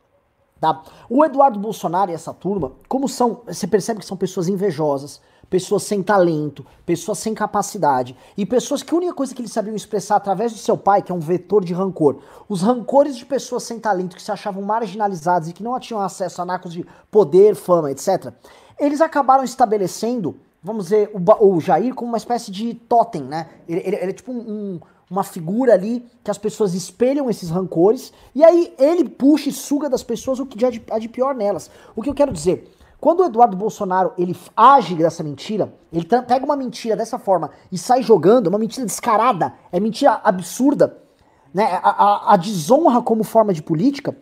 Tá? 0.65 0.81
O 1.07 1.23
Eduardo 1.23 1.59
Bolsonaro 1.59 2.09
e 2.09 2.15
essa 2.15 2.33
turma, 2.33 2.71
como 2.89 3.07
são, 3.07 3.41
você 3.45 3.67
percebe 3.67 3.99
que 3.99 4.05
são 4.05 4.17
pessoas 4.17 4.47
invejosas, 4.47 5.21
pessoas 5.47 5.83
sem 5.83 6.01
talento, 6.01 6.65
pessoas 6.83 7.19
sem 7.19 7.35
capacidade 7.35 8.17
e 8.35 8.47
pessoas 8.47 8.81
que 8.81 8.91
a 8.91 8.97
única 8.97 9.13
coisa 9.13 9.35
que 9.35 9.43
eles 9.43 9.51
sabiam 9.51 9.75
expressar 9.75 10.15
através 10.15 10.51
do 10.53 10.57
seu 10.57 10.75
pai, 10.75 11.03
que 11.03 11.11
é 11.11 11.15
um 11.15 11.19
vetor 11.19 11.63
de 11.63 11.71
rancor, 11.71 12.17
os 12.49 12.63
rancores 12.63 13.15
de 13.15 13.27
pessoas 13.27 13.61
sem 13.61 13.79
talento 13.79 14.15
que 14.15 14.23
se 14.23 14.31
achavam 14.31 14.63
marginalizadas 14.63 15.49
e 15.49 15.53
que 15.53 15.61
não 15.61 15.79
tinham 15.79 16.01
acesso 16.01 16.41
a 16.41 16.45
nacos 16.45 16.73
de 16.73 16.83
poder, 17.11 17.53
fama, 17.53 17.91
etc. 17.91 18.33
Eles 18.79 19.01
acabaram 19.01 19.43
estabelecendo, 19.43 20.35
vamos 20.63 20.85
dizer, 20.85 21.11
o, 21.13 21.47
o 21.47 21.61
Jair 21.61 21.93
como 21.93 22.09
uma 22.09 22.17
espécie 22.17 22.49
de 22.49 22.73
totem, 22.73 23.21
né? 23.21 23.49
Ele, 23.69 23.81
ele, 23.81 23.95
ele 23.97 24.09
é 24.09 24.13
tipo 24.13 24.31
um, 24.31 24.39
um 24.39 24.79
uma 25.09 25.23
figura 25.23 25.73
ali 25.73 26.05
que 26.23 26.31
as 26.31 26.37
pessoas 26.37 26.73
espelham 26.73 27.29
esses 27.29 27.49
rancores 27.49 28.11
e 28.33 28.43
aí 28.43 28.73
ele 28.77 29.07
puxa 29.07 29.49
e 29.49 29.53
suga 29.53 29.89
das 29.89 30.03
pessoas 30.03 30.39
o 30.39 30.45
que 30.45 30.65
há 30.65 30.99
de 30.99 31.09
pior 31.09 31.35
nelas. 31.35 31.69
O 31.95 32.01
que 32.01 32.09
eu 32.09 32.13
quero 32.13 32.33
dizer, 32.33 32.71
quando 32.99 33.19
o 33.19 33.25
Eduardo 33.25 33.55
Bolsonaro 33.55 34.13
ele 34.17 34.35
age 34.55 34.95
dessa 34.95 35.23
mentira, 35.23 35.73
ele 35.93 36.05
pega 36.05 36.43
uma 36.43 36.55
mentira 36.55 36.95
dessa 36.95 37.19
forma 37.19 37.51
e 37.71 37.77
sai 37.77 38.01
jogando, 38.01 38.47
uma 38.47 38.57
mentira 38.57 38.85
descarada, 38.85 39.53
é 39.71 39.79
mentira 39.79 40.19
absurda, 40.23 40.97
né? 41.53 41.79
A, 41.83 41.89
a, 41.89 42.33
a 42.33 42.37
desonra 42.37 43.01
como 43.01 43.23
forma 43.23 43.53
de 43.53 43.61
política. 43.61 44.17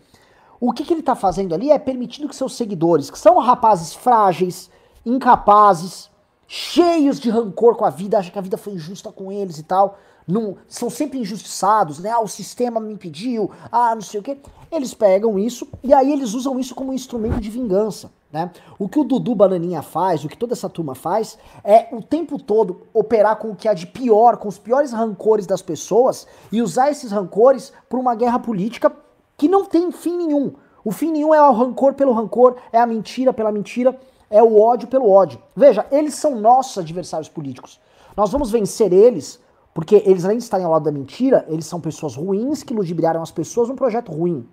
O 0.59 0.71
que, 0.71 0.83
que 0.83 0.93
ele 0.93 0.99
está 0.99 1.15
fazendo 1.15 1.55
ali 1.55 1.71
é 1.71 1.79
permitindo 1.79 2.27
que 2.27 2.35
seus 2.35 2.55
seguidores, 2.55 3.09
que 3.09 3.17
são 3.17 3.37
rapazes 3.39 3.93
frágeis, 3.93 4.69
incapazes, 5.05 6.09
cheios 6.47 7.19
de 7.19 7.29
rancor 7.29 7.75
com 7.75 7.85
a 7.85 7.89
vida, 7.89 8.17
acham 8.17 8.31
que 8.31 8.39
a 8.39 8.41
vida 8.41 8.57
foi 8.57 8.73
injusta 8.73 9.11
com 9.11 9.31
eles 9.31 9.57
e 9.57 9.63
tal, 9.63 9.97
não, 10.27 10.57
são 10.67 10.89
sempre 10.89 11.19
injustiçados, 11.19 11.99
né? 11.99 12.09
Ah, 12.09 12.21
o 12.21 12.27
sistema 12.27 12.79
me 12.79 12.93
impediu, 12.93 13.51
ah, 13.71 13.93
não 13.93 14.01
sei 14.01 14.19
o 14.19 14.23
quê. 14.23 14.37
Eles 14.71 14.93
pegam 14.93 15.37
isso 15.37 15.67
e 15.83 15.93
aí 15.93 16.11
eles 16.11 16.33
usam 16.33 16.59
isso 16.59 16.73
como 16.73 16.91
um 16.91 16.93
instrumento 16.93 17.39
de 17.39 17.49
vingança, 17.49 18.11
né? 18.31 18.51
O 18.79 18.87
que 18.87 18.99
o 18.99 19.03
Dudu 19.03 19.35
Bananinha 19.35 19.81
faz, 19.81 20.23
o 20.23 20.29
que 20.29 20.37
toda 20.37 20.53
essa 20.53 20.69
turma 20.69 20.95
faz, 20.95 21.37
é 21.63 21.87
o 21.91 22.01
tempo 22.01 22.39
todo 22.39 22.81
operar 22.93 23.37
com 23.37 23.49
o 23.51 23.55
que 23.55 23.67
há 23.67 23.73
de 23.73 23.85
pior, 23.85 24.37
com 24.37 24.47
os 24.47 24.57
piores 24.57 24.91
rancores 24.91 25.45
das 25.45 25.61
pessoas 25.61 26.25
e 26.51 26.61
usar 26.61 26.89
esses 26.89 27.11
rancores 27.11 27.73
para 27.89 27.99
uma 27.99 28.15
guerra 28.15 28.39
política 28.39 28.91
que 29.37 29.47
não 29.47 29.65
tem 29.65 29.91
fim 29.91 30.17
nenhum. 30.17 30.53
O 30.85 30.91
fim 30.91 31.11
nenhum 31.11 31.33
é 31.33 31.41
o 31.41 31.53
rancor 31.53 31.93
pelo 31.93 32.13
rancor, 32.13 32.55
é 32.71 32.79
a 32.79 32.85
mentira 32.85 33.31
pela 33.31 33.51
mentira, 33.51 33.97
é 34.29 34.41
o 34.41 34.59
ódio 34.59 34.87
pelo 34.87 35.09
ódio. 35.09 35.39
Veja, 35.55 35.85
eles 35.91 36.15
são 36.15 36.35
nossos 36.39 36.77
adversários 36.77 37.29
políticos. 37.29 37.79
Nós 38.17 38.31
vamos 38.31 38.51
vencer 38.51 38.91
eles 38.91 39.39
porque 39.73 40.03
eles, 40.05 40.23
além 40.23 40.37
de 40.37 40.43
estarem 40.43 40.65
ao 40.65 40.71
lado 40.71 40.85
da 40.85 40.91
mentira, 40.91 41.45
eles 41.47 41.65
são 41.65 41.81
pessoas 41.81 42.15
ruins 42.15 42.61
que 42.63 42.73
ludibriaram 42.73 43.21
as 43.21 43.31
pessoas 43.31 43.69
num 43.69 43.75
projeto 43.75 44.11
ruim. 44.11 44.47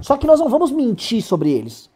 Só 0.00 0.16
que 0.16 0.26
nós 0.26 0.40
não 0.40 0.48
vamos 0.48 0.70
mentir 0.70 1.22
sobre 1.22 1.50
eles. 1.50 1.90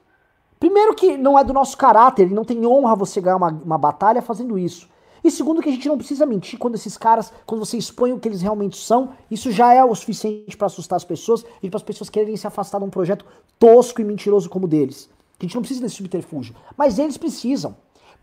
Primeiro 0.59 0.95
que 0.95 1.17
não 1.17 1.39
é 1.39 1.45
do 1.45 1.53
nosso 1.53 1.77
caráter, 1.77 2.31
não 2.31 2.45
tem 2.45 2.67
honra 2.67 2.97
você 2.97 3.21
ganhar 3.21 3.37
uma, 3.37 3.51
uma 3.51 3.79
batalha 3.79 4.21
fazendo 4.21 4.59
isso. 4.59 4.89
E 5.23 5.31
segundo 5.31 5.61
que 5.61 5.69
a 5.69 5.73
gente 5.73 5.89
não 5.89 5.99
precisa 5.99 6.25
mentir 6.25 6.59
quando 6.59 6.77
esses 6.77 6.97
caras, 6.97 7.33
quando 7.45 7.65
você 7.65 7.77
expõe 7.77 8.13
o 8.13 8.19
que 8.19 8.29
eles 8.29 8.43
realmente 8.43 8.77
são, 8.77 9.11
isso 9.31 9.51
já 9.51 9.75
é 9.75 9.85
o 9.85 9.95
suficiente 9.95 10.57
para 10.57 10.67
assustar 10.67 10.97
as 10.97 11.05
pessoas 11.05 11.45
e 11.63 11.69
para 11.69 11.79
as 11.79 11.83
pessoas 11.83 12.09
quererem 12.09 12.37
se 12.37 12.47
afastar 12.47 12.79
de 12.79 12.85
um 12.85 12.91
projeto 12.91 13.25
tosco 13.59 14.01
e 14.01 14.05
mentiroso 14.05 14.49
como 14.49 14.67
o 14.67 14.69
deles. 14.69 15.11
A 15.39 15.45
gente 15.45 15.55
não 15.55 15.63
precisa 15.63 15.83
desse 15.83 15.97
subterfúgio. 15.97 16.55
Mas 16.77 16.99
eles 16.99 17.17
precisam. 17.17 17.77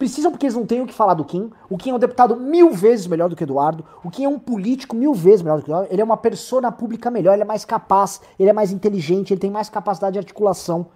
Precisam 0.03 0.31
porque 0.31 0.47
eles 0.47 0.55
não 0.57 0.65
têm 0.65 0.81
o 0.81 0.85
que 0.85 0.93
falar 0.93 1.13
do 1.13 1.23
Kim. 1.23 1.49
O 1.69 1.77
Kim 1.77 1.91
é 1.91 1.93
um 1.93 1.97
deputado 1.97 2.35
mil 2.35 2.73
vezes 2.73 3.07
melhor 3.07 3.29
do 3.29 3.37
que 3.37 3.43
o 3.43 3.45
Eduardo. 3.45 3.85
O 4.03 4.09
Kim 4.09 4.25
é 4.25 4.27
um 4.27 4.37
político 4.37 4.97
mil 4.97 5.13
vezes 5.13 5.41
melhor 5.41 5.59
do 5.59 5.63
que 5.63 5.69
o 5.69 5.71
Eduardo. 5.71 5.93
Ele 5.93 6.01
é 6.01 6.03
uma 6.03 6.17
persona 6.17 6.69
pública 6.73 7.09
melhor, 7.09 7.31
ele 7.31 7.43
é 7.43 7.45
mais 7.45 7.63
capaz, 7.63 8.19
ele 8.37 8.49
é 8.49 8.53
mais 8.53 8.73
inteligente, 8.73 9.31
ele 9.31 9.39
tem 9.39 9.49
mais 9.49 9.69
capacidade 9.69 10.11
de 10.11 10.19
articulação. 10.19 10.87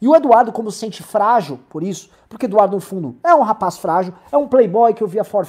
E 0.00 0.08
o 0.08 0.16
Eduardo, 0.16 0.52
como 0.52 0.70
se 0.70 0.78
sente 0.78 1.02
frágil 1.02 1.60
por 1.68 1.82
isso, 1.82 2.08
porque 2.30 2.46
o 2.46 2.48
Eduardo, 2.48 2.74
no 2.74 2.80
fundo, 2.80 3.16
é 3.22 3.34
um 3.34 3.42
rapaz 3.42 3.76
frágil, 3.76 4.14
é 4.32 4.38
um 4.38 4.48
playboy 4.48 4.94
que 4.94 5.02
eu 5.02 5.06
via 5.06 5.22
fun. 5.22 5.42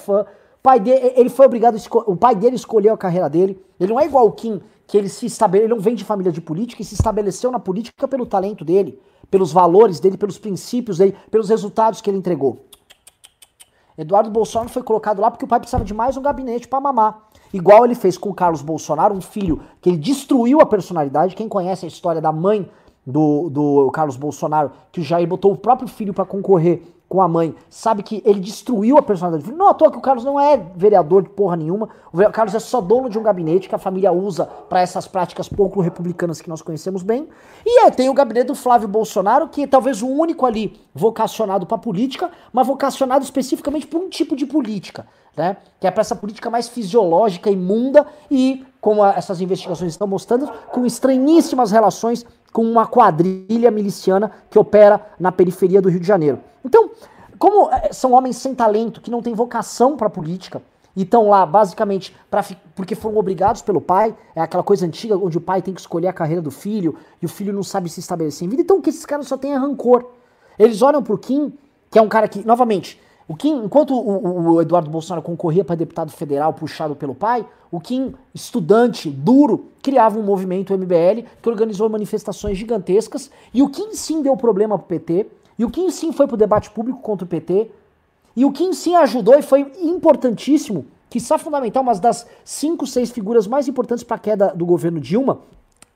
Pai 0.62 0.78
dele, 0.78 1.14
ele 1.16 1.30
foi 1.30 1.46
obrigado 1.46 1.78
o 2.08 2.16
pai 2.18 2.36
dele 2.36 2.58
escolheu 2.58 2.94
a 2.94 2.98
carreira 2.98 3.30
dele. 3.30 3.58
Ele 3.80 3.94
não 3.94 4.02
é 4.02 4.06
igual 4.06 4.28
o 4.28 4.34
Kim, 4.34 4.62
que 4.86 4.98
ele 4.98 5.08
se 5.08 5.26
estabele, 5.26 5.64
ele 5.64 5.74
não 5.74 5.80
vem 5.80 5.96
de 5.96 6.04
família 6.04 6.30
de 6.30 6.42
política 6.42 6.82
e 6.82 6.86
se 6.86 6.96
estabeleceu 6.96 7.52
na 7.52 7.60
política 7.60 8.06
pelo 8.06 8.26
talento 8.26 8.66
dele, 8.66 9.00
pelos 9.32 9.54
valores 9.54 10.02
dele, 10.02 10.18
pelos 10.18 10.38
princípios 10.38 10.98
dele, 10.98 11.16
pelos 11.32 11.48
resultados 11.48 12.02
que 12.02 12.10
ele 12.10 12.18
entregou. 12.18 12.67
Eduardo 13.98 14.30
Bolsonaro 14.30 14.70
foi 14.70 14.84
colocado 14.84 15.20
lá 15.20 15.32
porque 15.32 15.46
o 15.46 15.48
pai 15.48 15.60
precisava 15.60 15.84
de 15.84 15.94
mais 15.94 16.16
um 16.16 16.22
gabinete 16.22 16.68
para 16.68 16.80
mamar. 16.80 17.30
Igual 17.52 17.84
ele 17.84 17.96
fez 17.96 18.18
com 18.18 18.30
o 18.30 18.34
Carlos 18.34 18.62
Bolsonaro, 18.62 19.16
um 19.16 19.22
filho 19.22 19.62
que 19.82 19.90
ele 19.90 19.98
destruiu 19.98 20.62
a 20.62 20.66
personalidade. 20.66 21.36
Quem 21.36 21.50
conhece 21.50 21.86
a 21.86 21.88
história 21.88 22.22
da 22.22 22.32
mãe 22.32 22.70
do, 23.06 23.50
do 23.50 23.92
Carlos 23.92 24.18
Bolsonaro, 24.18 24.72
que 24.92 25.00
o 25.00 25.04
Jair 25.04 25.28
botou 25.28 25.52
o 25.54 25.58
próprio 25.58 25.88
filho 25.88 26.14
para 26.14 26.26
concorrer 26.26 26.84
com 27.10 27.22
a 27.22 27.28
mãe, 27.28 27.56
sabe 27.70 28.04
que 28.04 28.22
ele 28.26 28.40
destruiu 28.40 28.98
a 28.98 29.02
personalidade 29.02 29.44
do 29.44 29.48
filho. 29.48 29.58
Não 29.58 29.70
à 29.70 29.74
toa 29.74 29.90
que 29.90 29.98
o 29.98 30.02
Carlos 30.02 30.26
não 30.26 30.40
é 30.40 30.58
vereador 30.76 31.24
de 31.24 31.30
porra 31.30 31.56
nenhuma. 31.56 31.88
O 32.12 32.18
Carlos 32.32 32.54
é 32.54 32.60
só 32.60 32.82
dono 32.82 33.10
de 33.10 33.18
um 33.18 33.24
gabinete 33.24 33.70
que 33.70 33.76
a 33.76 33.78
família 33.78 34.12
usa 34.12 34.46
para 34.46 34.82
essas 34.82 35.08
práticas 35.08 35.48
pouco 35.48 35.80
republicanas 35.80 36.42
que 36.42 36.50
nós 36.50 36.62
conhecemos 36.62 37.04
bem. 37.04 37.30
E 37.66 37.86
é, 37.86 37.92
tem 37.92 38.10
o 38.10 38.14
gabinete 38.14 38.48
do 38.48 38.56
Flávio 38.56 38.90
Bolsonaro, 38.90 39.48
que 39.48 39.64
é 39.64 39.68
talvez 39.68 40.02
o 40.02 40.08
único 40.08 40.46
ali 40.46 40.78
vocacionado 40.94 41.66
para 41.66 41.78
política, 41.78 42.30
mas 42.52 42.68
vocacionado 42.68 43.24
especificamente 43.24 43.88
para 43.88 44.00
um 44.00 44.10
tipo 44.10 44.36
de 44.36 44.46
política, 44.46 45.08
né? 45.36 45.58
Que 45.80 45.88
é 45.88 45.92
para 45.92 46.02
essa 46.02 46.16
política 46.16 46.50
mais 46.50 46.68
fisiológica, 46.68 47.50
imunda 47.50 48.06
e, 48.30 48.66
como 48.82 49.06
essas 49.06 49.40
investigações 49.40 49.94
estão 49.94 50.08
mostrando, 50.08 50.52
com 50.72 50.86
estranhíssimas 50.86 51.72
relações 51.72 52.26
com 52.58 52.64
uma 52.64 52.88
quadrilha 52.88 53.70
miliciana 53.70 54.32
que 54.50 54.58
opera 54.58 55.00
na 55.20 55.32
periferia 55.32 55.80
do 55.80 55.90
Rio 55.90 56.00
de 56.00 56.08
Janeiro. 56.08 56.40
Então, 56.66 56.90
como 57.38 57.70
eh, 57.72 57.94
são 57.94 58.14
homens 58.14 58.38
sem 58.38 58.56
talento, 58.56 59.00
que 59.00 59.12
não 59.12 59.22
têm 59.22 59.36
vocação 59.36 59.96
para 59.96 60.10
política, 60.10 60.60
e 60.96 61.04
estão 61.04 61.30
lá 61.30 61.46
basicamente 61.46 62.16
pra, 62.32 62.44
porque 62.74 62.96
foram 62.96 63.16
obrigados 63.18 63.62
pelo 63.62 63.80
pai, 63.80 64.16
é 64.36 64.42
aquela 64.42 64.64
coisa 64.64 64.88
antiga 64.88 65.16
onde 65.16 65.38
o 65.38 65.42
pai 65.42 65.62
tem 65.62 65.72
que 65.72 65.82
escolher 65.82 66.08
a 66.08 66.14
carreira 66.14 66.42
do 66.42 66.50
filho 66.50 66.96
e 67.22 67.28
o 67.28 67.30
filho 67.30 67.54
não 67.54 67.62
sabe 67.62 67.90
se 67.90 68.00
estabelecer 68.00 68.48
em 68.48 68.50
vida, 68.50 68.64
então 68.64 68.82
que 68.82 68.90
esses 68.90 69.06
caras 69.06 69.28
só 69.28 69.38
têm 69.38 69.54
é 69.54 69.56
rancor. 69.56 70.04
Eles 70.58 70.82
olham 70.82 71.04
pro 71.04 71.16
Kim, 71.16 71.54
que 71.92 72.00
é 72.00 72.02
um 72.02 72.10
cara 72.10 72.28
que, 72.28 72.44
novamente, 72.44 73.00
o 73.28 73.36
Kim, 73.36 73.66
enquanto 73.66 73.94
o, 73.94 74.54
o 74.54 74.62
Eduardo 74.62 74.90
Bolsonaro 74.90 75.22
concorria 75.22 75.66
para 75.66 75.76
deputado 75.76 76.12
federal 76.12 76.54
puxado 76.54 76.96
pelo 76.96 77.14
pai, 77.14 77.46
o 77.70 77.80
Kim, 77.80 78.14
estudante 78.34 79.10
duro, 79.10 79.66
criava 79.82 80.18
um 80.18 80.24
movimento 80.24 80.74
MBL 80.74 81.28
que 81.42 81.50
organizou 81.50 81.90
manifestações 81.90 82.58
gigantescas 82.58 83.30
e 83.54 83.62
o 83.62 83.70
Kim 83.70 83.94
sim 83.94 84.22
deu 84.22 84.38
problema 84.38 84.78
pro 84.78 84.88
PT, 84.88 85.28
e 85.60 85.66
o 85.66 85.70
Kim 85.70 85.90
sim 85.90 86.14
foi 86.14 86.26
pro 86.26 86.38
debate 86.38 86.70
público 86.70 87.02
contra 87.02 87.26
o 87.26 87.28
PT. 87.28 87.70
E 88.36 88.46
o 88.46 88.52
Kim 88.52 88.72
sim 88.72 88.96
ajudou 88.96 89.38
e 89.38 89.42
foi 89.42 89.72
importantíssimo, 89.82 90.86
que 91.10 91.18
está 91.18 91.38
fundamental, 91.38 91.82
uma 91.82 91.96
das 91.96 92.28
cinco, 92.46 92.86
seis 92.86 93.10
figuras 93.10 93.48
mais 93.48 93.68
importantes 93.68 94.04
para 94.04 94.16
a 94.16 94.20
queda 94.20 94.54
do 94.56 94.66
governo 94.66 95.00
Dilma, 95.00 95.40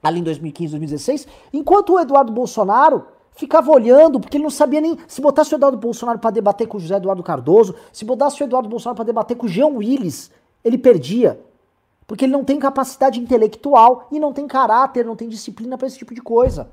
ali 0.02 0.20
em 0.20 0.24
2015, 0.24 0.72
2016, 0.72 1.28
enquanto 1.54 1.94
o 1.94 2.00
Eduardo 2.00 2.32
Bolsonaro 2.32 3.06
ficava 3.36 3.72
olhando, 3.72 4.20
porque 4.20 4.38
ele 4.38 4.44
não 4.44 4.52
sabia 4.52 4.82
nem 4.82 4.98
se 5.08 5.22
botasse 5.22 5.54
o 5.54 5.58
Eduardo 5.58 5.78
Bolsonaro 5.78 6.20
para 6.20 6.32
debater 6.32 6.68
com 6.68 6.78
o 6.78 6.80
José 6.80 6.96
Eduardo 6.96 7.24
Cardoso, 7.24 7.76
se 7.92 8.06
botasse 8.06 8.42
o 8.42 8.46
Eduardo 8.46 8.70
Bolsonaro 8.70 8.96
para 8.96 9.06
debater 9.06 9.38
com 9.38 9.46
o 9.46 9.50
Jean 9.50 9.68
Willis, 9.68 10.32
ele 10.64 10.78
perdia. 10.78 11.40
Porque 12.06 12.26
ele 12.26 12.34
não 12.34 12.44
tem 12.44 12.60
capacidade 12.60 13.20
intelectual 13.20 14.08
e 14.12 14.20
não 14.20 14.34
tem 14.34 14.46
caráter, 14.46 15.06
não 15.06 15.16
tem 15.16 15.30
disciplina 15.30 15.78
para 15.78 15.88
esse 15.88 15.98
tipo 15.98 16.14
de 16.14 16.22
coisa. 16.22 16.70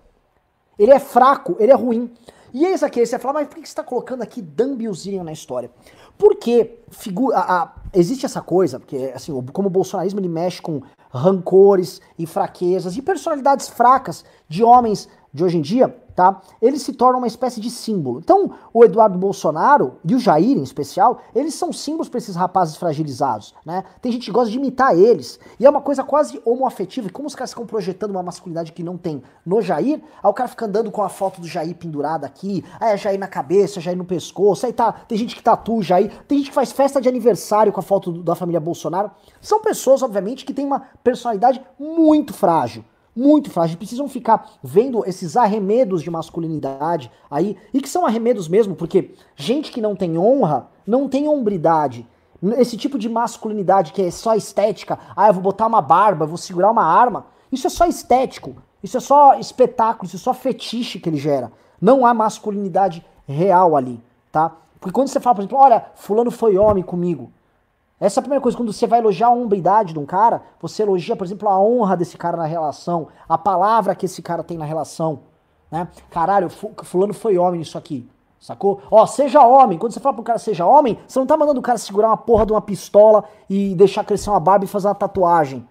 Ele 0.79 0.93
é 0.93 0.99
fraco, 0.99 1.57
ele 1.61 1.71
é 1.71 1.75
ruim. 1.75 2.11
E 2.53 2.65
eis 2.65 2.83
aqui, 2.83 3.05
você 3.05 3.13
vai 3.13 3.21
falar, 3.21 3.35
mas 3.35 3.49
por 3.49 3.55
que 3.57 3.61
você 3.61 3.67
está 3.67 3.85
colocando 3.85 4.23
aqui 4.23 4.41
Dan 4.41 4.75
Bilzerian 4.75 5.23
na 5.23 5.33
história? 5.33 5.71
Porque 6.17 6.79
figura, 6.89 7.37
a, 7.37 7.63
a, 7.63 7.73
existe 7.93 8.25
essa 8.25 8.41
coisa, 8.41 8.81
porque 8.81 9.13
assim, 9.15 9.33
como 9.53 9.69
o 9.69 9.71
bolsonarismo 9.71 10.19
ele 10.19 10.29
mexe 10.29 10.61
com 10.61 10.83
rancores 11.11 12.01
e 12.19 12.27
fraquezas 12.27 12.97
e 12.97 13.03
personalidades 13.03 13.69
fracas 13.69 14.25
de 14.49 14.65
homens 14.65 15.09
de 15.33 15.45
hoje 15.45 15.59
em 15.59 15.61
dia, 15.61 15.95
tá? 16.19 16.43
Ele 16.61 16.81
se 16.81 16.93
torna 16.93 17.17
uma 17.17 17.29
espécie 17.29 17.61
de 17.61 17.71
símbolo. 17.71 18.19
Então, 18.19 18.51
o 18.75 18.85
Eduardo 18.85 19.17
Bolsonaro 19.17 19.99
e 20.05 20.17
o 20.17 20.19
Jair, 20.19 20.59
em 20.59 20.65
especial, 20.65 21.21
eles 21.33 21.55
são 21.55 21.73
símbolos 21.73 22.09
para 22.09 22.19
esses 22.19 22.35
rapazes 22.35 22.77
fragilizados, 22.77 23.55
né? 23.65 23.85
Tem 24.03 24.11
gente 24.11 24.25
que 24.25 24.33
gosta 24.33 24.51
de 24.51 24.59
imitar 24.59 24.99
eles. 24.99 25.39
E 25.61 25.65
é 25.65 25.71
uma 25.71 25.81
coisa 25.81 26.03
quase 26.03 26.43
homoafetiva. 26.45 27.07
E 27.07 27.11
como 27.11 27.29
os 27.29 27.37
caras 27.37 27.51
ficam 27.51 27.65
projetando 27.65 28.11
uma 28.11 28.23
masculinidade 28.25 28.73
que 28.73 28.83
não 28.83 28.97
tem 28.97 29.23
no 29.47 29.63
Jair, 29.63 30.03
aí 30.21 30.29
o 30.29 30.35
cara 30.35 30.49
fica 30.49 30.67
andando 30.67 30.91
com 30.91 31.05
a 31.05 31.09
foto 31.09 31.41
do 31.41 31.47
Jair 31.47 31.77
pendurada 31.77 32.27
aqui, 32.27 32.65
aí 32.81 32.95
é 32.95 32.97
Jair 32.97 33.21
na 33.21 33.29
cabeça, 33.29 33.81
Jair 33.81 33.97
no 33.97 34.05
pescoço, 34.05 34.67
aí 34.67 34.73
tá, 34.73 34.91
tem 34.91 35.17
gente 35.17 35.37
que 35.37 35.43
tatua 35.43 35.77
o 35.77 35.83
Jair, 35.85 36.11
tem 36.27 36.39
gente 36.39 36.49
que 36.49 36.55
faz 36.55 36.73
festa 36.73 37.01
de 37.01 37.09
aniversário 37.09 37.73
com 37.73 37.79
a 37.79 37.83
foto 37.83 38.25
da 38.25 38.35
família 38.35 38.59
Bolsonaro. 38.59 39.09
São 39.41 39.63
pessoas, 39.63 40.03
obviamente, 40.03 40.45
que 40.45 40.53
têm 40.53 40.67
uma 40.67 40.83
personalidade 41.05 41.63
muito 41.79 42.35
frágil 42.35 42.85
muito 43.19 43.51
frágeis, 43.51 43.77
precisam 43.77 44.09
ficar 44.09 44.49
vendo 44.63 45.05
esses 45.05 45.37
arremedos 45.37 46.05
de 46.05 46.11
masculinidade 46.11 47.11
aí, 47.29 47.57
e 47.75 47.81
que 47.81 47.89
são 47.89 48.07
arremedos 48.07 48.47
mesmo, 48.47 48.77
porque 48.77 49.11
gente 49.35 49.73
que 49.73 49.81
não 49.81 49.97
tem 49.97 50.17
honra 50.17 50.69
não 50.87 51.09
tem 51.09 51.27
hombridade. 51.27 52.07
Esse 52.57 52.77
tipo 52.77 52.97
de 52.97 53.09
masculinidade 53.09 53.93
que 53.93 54.03
é 54.03 54.11
só 54.13 54.37
estética, 54.37 54.97
ah, 55.17 55.27
eu 55.27 55.35
vou 55.35 55.43
botar 55.43 55.67
uma 55.67 55.83
barba, 55.83 56.27
vou 56.27 56.37
segurar 56.37 56.71
uma 56.71 56.85
arma, 56.85 57.27
isso 57.51 57.67
é 57.67 57.71
só 57.71 57.87
estético, 57.87 58.55
isso 58.85 58.97
é 58.97 59.01
só 59.01 59.37
espetáculo, 59.37 60.07
isso 60.07 60.17
é 60.17 60.21
só 60.21 60.33
fetiche 60.33 61.01
que 61.01 61.09
ele 61.09 61.19
gera. 61.19 61.51
Não 61.81 62.07
há 62.07 62.15
masculinidade 62.15 63.05
real 63.27 63.75
ali, 63.75 64.01
tá? 64.31 64.57
Porque 64.79 64.95
quando 64.95 65.09
você 65.09 65.19
fala, 65.19 65.35
por 65.35 65.41
exemplo, 65.43 65.59
olha, 65.59 65.87
fulano 65.97 66.31
foi 66.31 66.57
homem 66.57 66.85
comigo, 66.85 67.33
essa 68.01 68.19
é 68.19 68.21
a 68.21 68.23
primeira 68.23 68.41
coisa, 68.41 68.57
quando 68.57 68.73
você 68.73 68.87
vai 68.87 69.01
elogiar 69.01 69.29
a 69.29 69.33
hombridade 69.33 69.93
de 69.93 69.99
um 69.99 70.07
cara, 70.07 70.43
você 70.61 70.83
elogia, 70.83 71.17
por 71.17 71.25
exemplo, 71.25 71.49
a 71.49 71.59
honra 71.59 71.97
desse 71.97 72.17
cara 72.17 72.37
na 72.37 72.45
relação, 72.45 73.09
a 73.29 73.37
palavra 73.37 73.95
que 73.95 74.07
esse 74.07 74.23
cara 74.23 74.45
tem 74.45 74.57
na 74.57 74.65
relação, 74.65 75.21
né? 75.71 75.89
Caralho, 76.09 76.49
fulano 76.49 77.13
foi 77.13 77.37
homem 77.37 77.59
nisso 77.59 77.77
aqui, 77.77 78.09
sacou? 78.39 78.81
Ó, 78.89 79.05
seja 79.05 79.45
homem, 79.45 79.77
quando 79.79 79.93
você 79.93 80.01
fala 80.01 80.15
pro 80.15 80.23
cara 80.23 80.39
seja 80.39 80.65
homem, 80.65 80.97
você 81.09 81.19
não 81.19 81.27
tá 81.27 81.37
mandando 81.37 81.59
o 81.59 81.63
cara 81.63 81.77
segurar 81.77 82.09
uma 82.09 82.17
porra 82.17 82.47
de 82.47 82.53
uma 82.53 82.63
pistola 82.63 83.25
e 83.51 83.75
deixar 83.75 84.05
crescer 84.05 84.31
uma 84.31 84.41
barba 84.41 84.65
e 84.65 84.69
fazer 84.69 84.87
uma 84.87 84.95
tatuagem. 84.95 85.67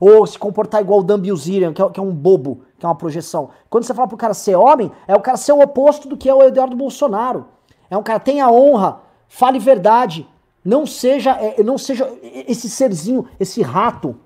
Ou 0.00 0.24
se 0.26 0.38
comportar 0.38 0.80
igual 0.80 1.00
o 1.00 1.02
Dan 1.02 1.18
Bilzerian, 1.18 1.72
que, 1.72 1.82
é, 1.82 1.90
que 1.90 2.00
é 2.00 2.02
um 2.02 2.12
bobo, 2.12 2.62
que 2.78 2.86
é 2.86 2.88
uma 2.88 2.94
projeção. 2.94 3.50
Quando 3.68 3.84
você 3.84 3.94
fala 3.94 4.08
pro 4.08 4.16
cara 4.16 4.34
ser 4.34 4.56
homem, 4.56 4.90
é 5.06 5.16
o 5.16 5.20
cara 5.20 5.36
ser 5.36 5.52
o 5.52 5.60
oposto 5.60 6.08
do 6.08 6.16
que 6.16 6.28
é 6.28 6.34
o 6.34 6.42
Eduardo 6.42 6.76
Bolsonaro. 6.76 7.46
É 7.90 7.96
um 7.96 8.02
cara, 8.02 8.18
tenha 8.18 8.50
honra, 8.50 9.00
fale 9.28 9.58
verdade, 9.58 10.28
não 10.64 10.86
seja, 10.86 11.32
é, 11.32 11.62
não 11.62 11.76
seja 11.76 12.10
esse 12.22 12.68
serzinho, 12.68 13.26
esse 13.38 13.62
rato. 13.62 14.16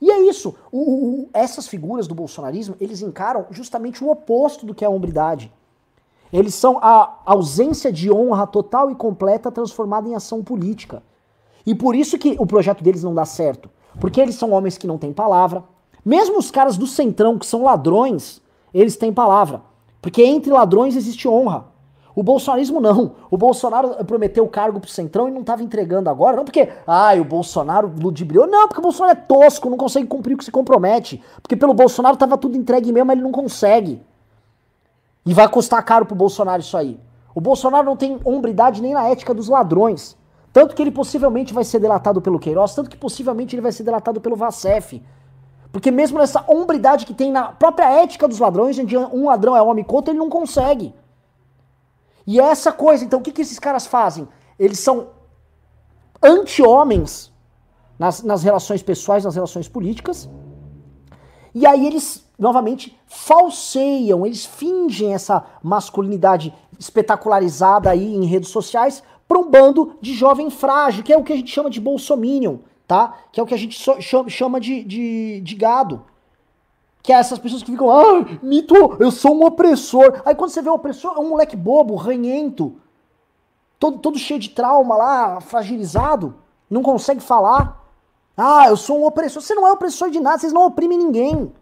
E 0.00 0.10
é 0.10 0.20
isso. 0.20 0.54
O, 0.70 0.78
o, 0.80 1.28
essas 1.32 1.66
figuras 1.66 2.06
do 2.06 2.14
bolsonarismo, 2.14 2.76
eles 2.80 3.02
encaram 3.02 3.46
justamente 3.50 4.04
o 4.04 4.10
oposto 4.10 4.64
do 4.64 4.74
que 4.74 4.84
é 4.84 4.86
a 4.86 4.90
hombridade. 4.90 5.52
Eles 6.32 6.54
são 6.54 6.78
a 6.78 7.20
ausência 7.24 7.92
de 7.92 8.10
honra 8.10 8.46
total 8.46 8.90
e 8.90 8.94
completa 8.94 9.50
transformada 9.50 10.08
em 10.08 10.14
ação 10.14 10.42
política. 10.42 11.02
E 11.64 11.74
por 11.74 11.96
isso 11.96 12.18
que 12.18 12.36
o 12.38 12.46
projeto 12.46 12.82
deles 12.82 13.02
não 13.02 13.14
dá 13.14 13.24
certo. 13.24 13.70
Porque 14.00 14.20
eles 14.20 14.34
são 14.34 14.52
homens 14.52 14.76
que 14.76 14.86
não 14.86 14.98
têm 14.98 15.12
palavra. 15.12 15.64
Mesmo 16.04 16.38
os 16.38 16.50
caras 16.50 16.76
do 16.76 16.86
centrão, 16.86 17.38
que 17.38 17.46
são 17.46 17.64
ladrões, 17.64 18.40
eles 18.72 18.96
têm 18.96 19.12
palavra. 19.12 19.62
Porque 20.00 20.22
entre 20.22 20.52
ladrões 20.52 20.94
existe 20.94 21.26
honra. 21.26 21.66
O 22.16 22.22
bolsonarismo 22.22 22.80
não. 22.80 23.12
O 23.30 23.36
Bolsonaro 23.36 23.90
prometeu 24.06 24.42
o 24.42 24.48
cargo 24.48 24.80
pro 24.80 24.88
Centrão 24.88 25.28
e 25.28 25.30
não 25.30 25.42
estava 25.42 25.62
entregando 25.62 26.08
agora. 26.08 26.34
Não 26.34 26.46
porque, 26.46 26.70
ai, 26.86 27.20
o 27.20 27.24
Bolsonaro 27.24 27.92
ludibriou. 27.94 28.46
Não, 28.46 28.66
porque 28.66 28.80
o 28.80 28.82
Bolsonaro 28.82 29.18
é 29.18 29.20
tosco, 29.20 29.68
não 29.68 29.76
consegue 29.76 30.06
cumprir 30.06 30.32
o 30.32 30.38
que 30.38 30.44
se 30.44 30.50
compromete. 30.50 31.22
Porque 31.42 31.54
pelo 31.54 31.74
Bolsonaro 31.74 32.16
tava 32.16 32.38
tudo 32.38 32.56
entregue 32.56 32.90
mesmo, 32.90 33.08
mas 33.08 33.16
ele 33.16 33.22
não 33.22 33.32
consegue. 33.32 34.02
E 35.26 35.34
vai 35.34 35.46
custar 35.46 35.84
caro 35.84 36.06
pro 36.06 36.16
Bolsonaro 36.16 36.62
isso 36.62 36.74
aí. 36.74 36.98
O 37.34 37.40
Bolsonaro 37.40 37.84
não 37.84 37.96
tem 37.96 38.18
hombridade 38.24 38.80
nem 38.80 38.94
na 38.94 39.06
ética 39.06 39.34
dos 39.34 39.50
ladrões. 39.50 40.16
Tanto 40.54 40.74
que 40.74 40.80
ele 40.80 40.90
possivelmente 40.90 41.52
vai 41.52 41.64
ser 41.64 41.80
delatado 41.80 42.22
pelo 42.22 42.38
Queiroz, 42.38 42.74
tanto 42.74 42.88
que 42.88 42.96
possivelmente 42.96 43.54
ele 43.54 43.60
vai 43.60 43.72
ser 43.72 43.82
delatado 43.82 44.22
pelo 44.22 44.36
Vacef. 44.36 45.02
Porque 45.70 45.90
mesmo 45.90 46.18
nessa 46.18 46.42
hombridade 46.48 47.04
que 47.04 47.12
tem 47.12 47.30
na 47.30 47.52
própria 47.52 47.90
ética 47.90 48.26
dos 48.26 48.38
ladrões, 48.38 48.78
onde 48.78 48.96
um 48.96 49.26
ladrão 49.26 49.54
é 49.54 49.60
homem 49.60 49.84
contra, 49.84 50.12
ele 50.12 50.18
não 50.18 50.30
consegue. 50.30 50.94
E 52.26 52.40
é 52.40 52.44
essa 52.44 52.72
coisa, 52.72 53.04
então 53.04 53.20
o 53.20 53.22
que, 53.22 53.32
que 53.32 53.42
esses 53.42 53.58
caras 53.58 53.86
fazem? 53.86 54.26
Eles 54.58 54.78
são 54.78 55.08
anti-homens 56.22 57.32
nas, 57.98 58.22
nas 58.22 58.42
relações 58.42 58.82
pessoais, 58.82 59.24
nas 59.24 59.34
relações 59.34 59.68
políticas. 59.68 60.28
E 61.54 61.66
aí 61.66 61.86
eles, 61.86 62.28
novamente, 62.38 62.98
falseiam, 63.06 64.26
eles 64.26 64.44
fingem 64.44 65.14
essa 65.14 65.44
masculinidade 65.62 66.52
espetacularizada 66.78 67.90
aí 67.90 68.14
em 68.14 68.24
redes 68.26 68.50
sociais 68.50 69.02
para 69.26 69.38
um 69.38 69.50
bando 69.50 69.96
de 70.00 70.12
jovem 70.12 70.50
frágil, 70.50 71.02
que 71.02 71.12
é 71.12 71.16
o 71.16 71.24
que 71.24 71.32
a 71.32 71.36
gente 71.36 71.50
chama 71.50 71.70
de 71.70 71.80
bolsominion, 71.80 72.58
tá? 72.86 73.16
Que 73.32 73.40
é 73.40 73.42
o 73.42 73.46
que 73.46 73.54
a 73.54 73.58
gente 73.58 73.78
chama 74.28 74.60
de, 74.60 74.84
de, 74.84 75.40
de 75.40 75.54
gado. 75.54 76.04
Que 77.06 77.12
é 77.12 77.16
essas 77.16 77.38
pessoas 77.38 77.62
que 77.62 77.70
ficam, 77.70 77.88
ah, 77.88 78.26
mito, 78.42 78.96
eu 78.98 79.12
sou 79.12 79.32
um 79.32 79.44
opressor. 79.46 80.22
Aí 80.24 80.34
quando 80.34 80.50
você 80.50 80.60
vê 80.60 80.68
o 80.68 80.74
opressor, 80.74 81.14
é 81.16 81.20
um 81.20 81.28
moleque 81.28 81.56
bobo, 81.56 81.94
ranhento, 81.94 82.80
todo, 83.78 83.98
todo 83.98 84.18
cheio 84.18 84.40
de 84.40 84.50
trauma 84.50 84.96
lá, 84.96 85.40
fragilizado, 85.40 86.34
não 86.68 86.82
consegue 86.82 87.20
falar. 87.20 87.80
Ah, 88.36 88.66
eu 88.68 88.76
sou 88.76 88.98
um 88.98 89.06
opressor. 89.06 89.40
Você 89.40 89.54
não 89.54 89.68
é 89.68 89.72
opressor 89.72 90.10
de 90.10 90.18
nada, 90.18 90.38
vocês 90.38 90.52
não 90.52 90.66
oprimem 90.66 90.98
ninguém. 90.98 91.52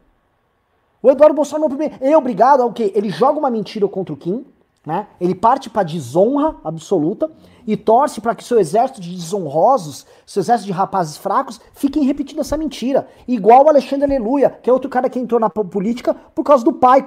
O 1.02 1.10
Eduardo 1.10 1.36
Bolsonaro 1.36 1.68
não 1.68 1.76
oprime. 1.76 1.94
É 2.00 2.16
obrigado 2.16 2.62
ao 2.62 2.72
quê? 2.72 2.90
Ele 2.94 3.10
joga 3.10 3.38
uma 3.38 3.50
mentira 3.50 3.86
contra 3.86 4.14
o 4.14 4.16
Kim, 4.16 4.46
né? 4.84 5.06
Ele 5.20 5.34
parte 5.34 5.70
para 5.70 5.82
desonra 5.82 6.56
absoluta 6.62 7.30
e 7.66 7.76
torce 7.76 8.20
para 8.20 8.34
que 8.34 8.44
seu 8.44 8.58
exército 8.58 9.00
de 9.00 9.14
desonrosos, 9.14 10.06
seu 10.26 10.40
exército 10.40 10.66
de 10.66 10.72
rapazes 10.72 11.16
fracos, 11.16 11.60
fiquem 11.72 12.04
repetindo 12.04 12.40
essa 12.40 12.56
mentira. 12.56 13.08
Igual 13.26 13.64
o 13.64 13.68
Alexandre 13.68 14.04
Aleluia, 14.04 14.50
que 14.62 14.68
é 14.68 14.72
outro 14.72 14.90
cara 14.90 15.08
que 15.08 15.18
entrou 15.18 15.40
na 15.40 15.48
política 15.48 16.14
por 16.34 16.44
causa 16.44 16.64
do 16.64 16.72
pai, 16.72 17.04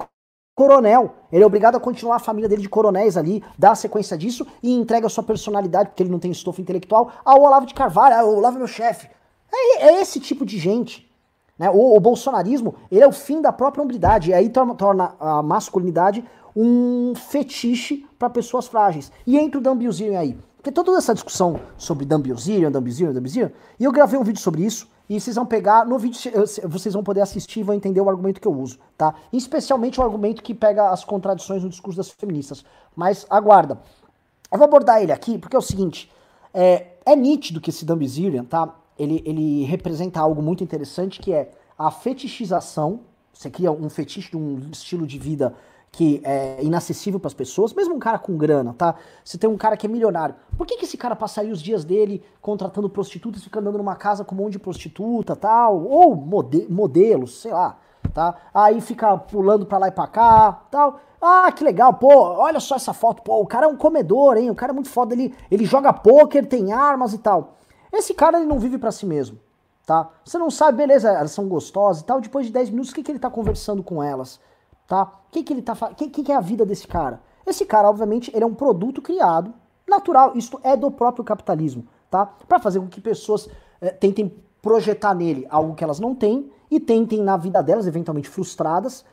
coronel. 0.56 1.14
Ele 1.30 1.44
é 1.44 1.46
obrigado 1.46 1.76
a 1.76 1.80
continuar 1.80 2.16
a 2.16 2.18
família 2.18 2.48
dele 2.48 2.62
de 2.62 2.68
coronéis 2.68 3.16
ali, 3.16 3.44
dar 3.56 3.70
a 3.70 3.76
sequência 3.76 4.18
disso 4.18 4.44
e 4.60 4.72
entrega 4.72 5.08
sua 5.08 5.22
personalidade, 5.22 5.90
porque 5.90 6.02
ele 6.02 6.10
não 6.10 6.18
tem 6.18 6.32
estofo 6.32 6.60
intelectual, 6.60 7.12
ao 7.24 7.40
Olavo 7.42 7.64
de 7.64 7.74
Carvalho. 7.74 8.16
Ah, 8.16 8.24
o 8.24 8.38
Olavo 8.38 8.56
é 8.56 8.58
meu 8.58 8.66
chefe. 8.66 9.08
É, 9.52 9.86
é, 9.86 10.02
esse 10.02 10.18
tipo 10.18 10.44
de 10.44 10.58
gente. 10.58 11.08
Né? 11.56 11.70
O, 11.70 11.96
o, 11.96 12.00
bolsonarismo 12.00 12.74
ele 12.90 13.02
é 13.02 13.06
o 13.06 13.12
fim 13.12 13.40
da 13.40 13.52
própria 13.52 13.82
hombridade, 13.82 14.30
e 14.30 14.34
aí 14.34 14.48
torna, 14.48 14.74
torna 14.74 15.14
a 15.20 15.42
masculinidade 15.42 16.24
um 16.60 17.14
fetiche 17.14 18.04
para 18.18 18.28
pessoas 18.28 18.66
frágeis. 18.66 19.12
E 19.24 19.38
entra 19.38 19.60
o 19.60 19.62
Dan 19.62 19.76
Bilzerian 19.76 20.18
aí. 20.18 20.36
Porque 20.56 20.72
toda 20.72 20.98
essa 20.98 21.14
discussão 21.14 21.60
sobre 21.76 22.04
Dan 22.04 22.20
Bilzerian, 22.20 22.68
Dan 22.68 22.82
Bilzerian, 22.82 23.12
Dan 23.12 23.22
Bilzerian, 23.22 23.52
e 23.78 23.84
eu 23.84 23.92
gravei 23.92 24.18
um 24.18 24.24
vídeo 24.24 24.40
sobre 24.40 24.64
isso, 24.64 24.88
e 25.08 25.20
vocês 25.20 25.36
vão 25.36 25.46
pegar, 25.46 25.86
no 25.86 25.96
vídeo 25.98 26.18
vocês 26.68 26.92
vão 26.92 27.04
poder 27.04 27.20
assistir 27.20 27.60
e 27.60 27.62
vão 27.62 27.76
entender 27.76 28.00
o 28.00 28.10
argumento 28.10 28.40
que 28.40 28.48
eu 28.48 28.52
uso, 28.52 28.76
tá? 28.96 29.14
Especialmente 29.32 30.00
o 30.00 30.02
argumento 30.02 30.42
que 30.42 30.52
pega 30.52 30.90
as 30.90 31.04
contradições 31.04 31.62
no 31.62 31.68
discurso 31.68 31.96
das 31.96 32.10
feministas. 32.10 32.64
Mas 32.94 33.24
aguarda. 33.30 33.78
Eu 34.50 34.58
vou 34.58 34.66
abordar 34.66 35.00
ele 35.00 35.12
aqui 35.12 35.38
porque 35.38 35.54
é 35.54 35.58
o 35.58 35.62
seguinte, 35.62 36.10
é, 36.52 36.88
é 37.06 37.14
nítido 37.14 37.60
que 37.60 37.70
esse 37.70 37.84
Dan 37.84 37.96
Bilzerian, 37.96 38.44
tá? 38.44 38.74
Ele, 38.98 39.22
ele 39.24 39.62
representa 39.62 40.18
algo 40.18 40.42
muito 40.42 40.64
interessante 40.64 41.20
que 41.20 41.32
é 41.32 41.52
a 41.78 41.92
fetichização, 41.92 43.00
você 43.32 43.48
cria 43.48 43.70
um 43.70 43.88
fetiche 43.88 44.32
de 44.32 44.36
um 44.36 44.58
estilo 44.72 45.06
de 45.06 45.18
vida 45.20 45.54
que 45.90 46.20
é 46.24 46.58
inacessível 46.62 47.18
para 47.18 47.28
as 47.28 47.34
pessoas, 47.34 47.72
mesmo 47.72 47.94
um 47.94 47.98
cara 47.98 48.18
com 48.18 48.36
grana, 48.36 48.74
tá? 48.76 48.94
Você 49.24 49.38
tem 49.38 49.48
um 49.48 49.56
cara 49.56 49.76
que 49.76 49.86
é 49.86 49.88
milionário. 49.88 50.34
Por 50.56 50.66
que, 50.66 50.76
que 50.76 50.84
esse 50.84 50.96
cara 50.96 51.16
passaria 51.16 51.52
os 51.52 51.62
dias 51.62 51.84
dele 51.84 52.22
contratando 52.40 52.88
prostitutas, 52.88 53.42
ficando 53.42 53.68
andando 53.68 53.78
numa 53.78 53.96
casa 53.96 54.24
com 54.24 54.34
um 54.34 54.38
monte 54.38 54.52
de 54.52 54.58
prostituta, 54.58 55.34
tal, 55.34 55.84
ou 55.84 56.14
mode 56.14 56.66
modelos, 56.68 57.40
sei 57.40 57.52
lá, 57.52 57.78
tá? 58.12 58.34
Aí 58.52 58.80
fica 58.80 59.16
pulando 59.16 59.66
para 59.66 59.78
lá 59.78 59.88
e 59.88 59.92
para 59.92 60.06
cá, 60.06 60.52
tal. 60.70 61.00
Ah, 61.20 61.50
que 61.50 61.64
legal, 61.64 61.94
pô, 61.94 62.14
olha 62.14 62.60
só 62.60 62.76
essa 62.76 62.92
foto, 62.92 63.22
pô, 63.22 63.40
o 63.40 63.46
cara 63.46 63.66
é 63.66 63.68
um 63.68 63.76
comedor, 63.76 64.36
hein? 64.36 64.50
O 64.50 64.54
cara 64.54 64.72
é 64.72 64.74
muito 64.74 64.88
foda, 64.88 65.14
ele, 65.14 65.34
ele 65.50 65.64
joga 65.64 65.92
pôquer, 65.92 66.46
tem 66.46 66.72
armas 66.72 67.12
e 67.12 67.18
tal. 67.18 67.56
Esse 67.92 68.14
cara, 68.14 68.38
ele 68.38 68.46
não 68.46 68.60
vive 68.60 68.78
para 68.78 68.92
si 68.92 69.04
mesmo, 69.04 69.38
tá? 69.84 70.08
Você 70.24 70.38
não 70.38 70.50
sabe, 70.50 70.78
beleza, 70.78 71.10
elas 71.10 71.32
são 71.32 71.48
gostosas 71.48 72.02
e 72.02 72.04
tal, 72.04 72.20
depois 72.20 72.46
de 72.46 72.52
10 72.52 72.70
minutos, 72.70 72.92
o 72.92 72.94
que, 72.94 73.02
que 73.02 73.10
ele 73.10 73.18
tá 73.18 73.30
conversando 73.30 73.82
com 73.82 74.00
elas? 74.00 74.38
Tá? 74.88 75.02
O 75.28 75.30
que, 75.30 75.44
que 75.44 75.52
ele 75.52 75.62
tá 75.62 75.76
que, 75.94 76.08
que, 76.08 76.22
que 76.24 76.32
é 76.32 76.34
a 76.34 76.40
vida 76.40 76.66
desse 76.66 76.88
cara? 76.88 77.20
Esse 77.46 77.64
cara, 77.64 77.88
obviamente, 77.88 78.32
ele 78.34 78.42
é 78.42 78.46
um 78.46 78.54
produto 78.54 79.00
criado, 79.00 79.52
natural, 79.86 80.32
isto 80.34 80.58
é 80.64 80.76
do 80.76 80.90
próprio 80.90 81.24
capitalismo, 81.24 81.86
tá? 82.10 82.26
Para 82.26 82.58
fazer 82.58 82.80
com 82.80 82.88
que 82.88 83.00
pessoas 83.00 83.48
é, 83.80 83.90
tentem 83.90 84.34
projetar 84.60 85.14
nele 85.14 85.46
algo 85.48 85.74
que 85.74 85.84
elas 85.84 86.00
não 86.00 86.14
têm 86.14 86.50
e 86.70 86.80
tentem 86.80 87.22
na 87.22 87.36
vida 87.36 87.62
delas, 87.62 87.86
eventualmente 87.86 88.28
frustradas, 88.28 89.04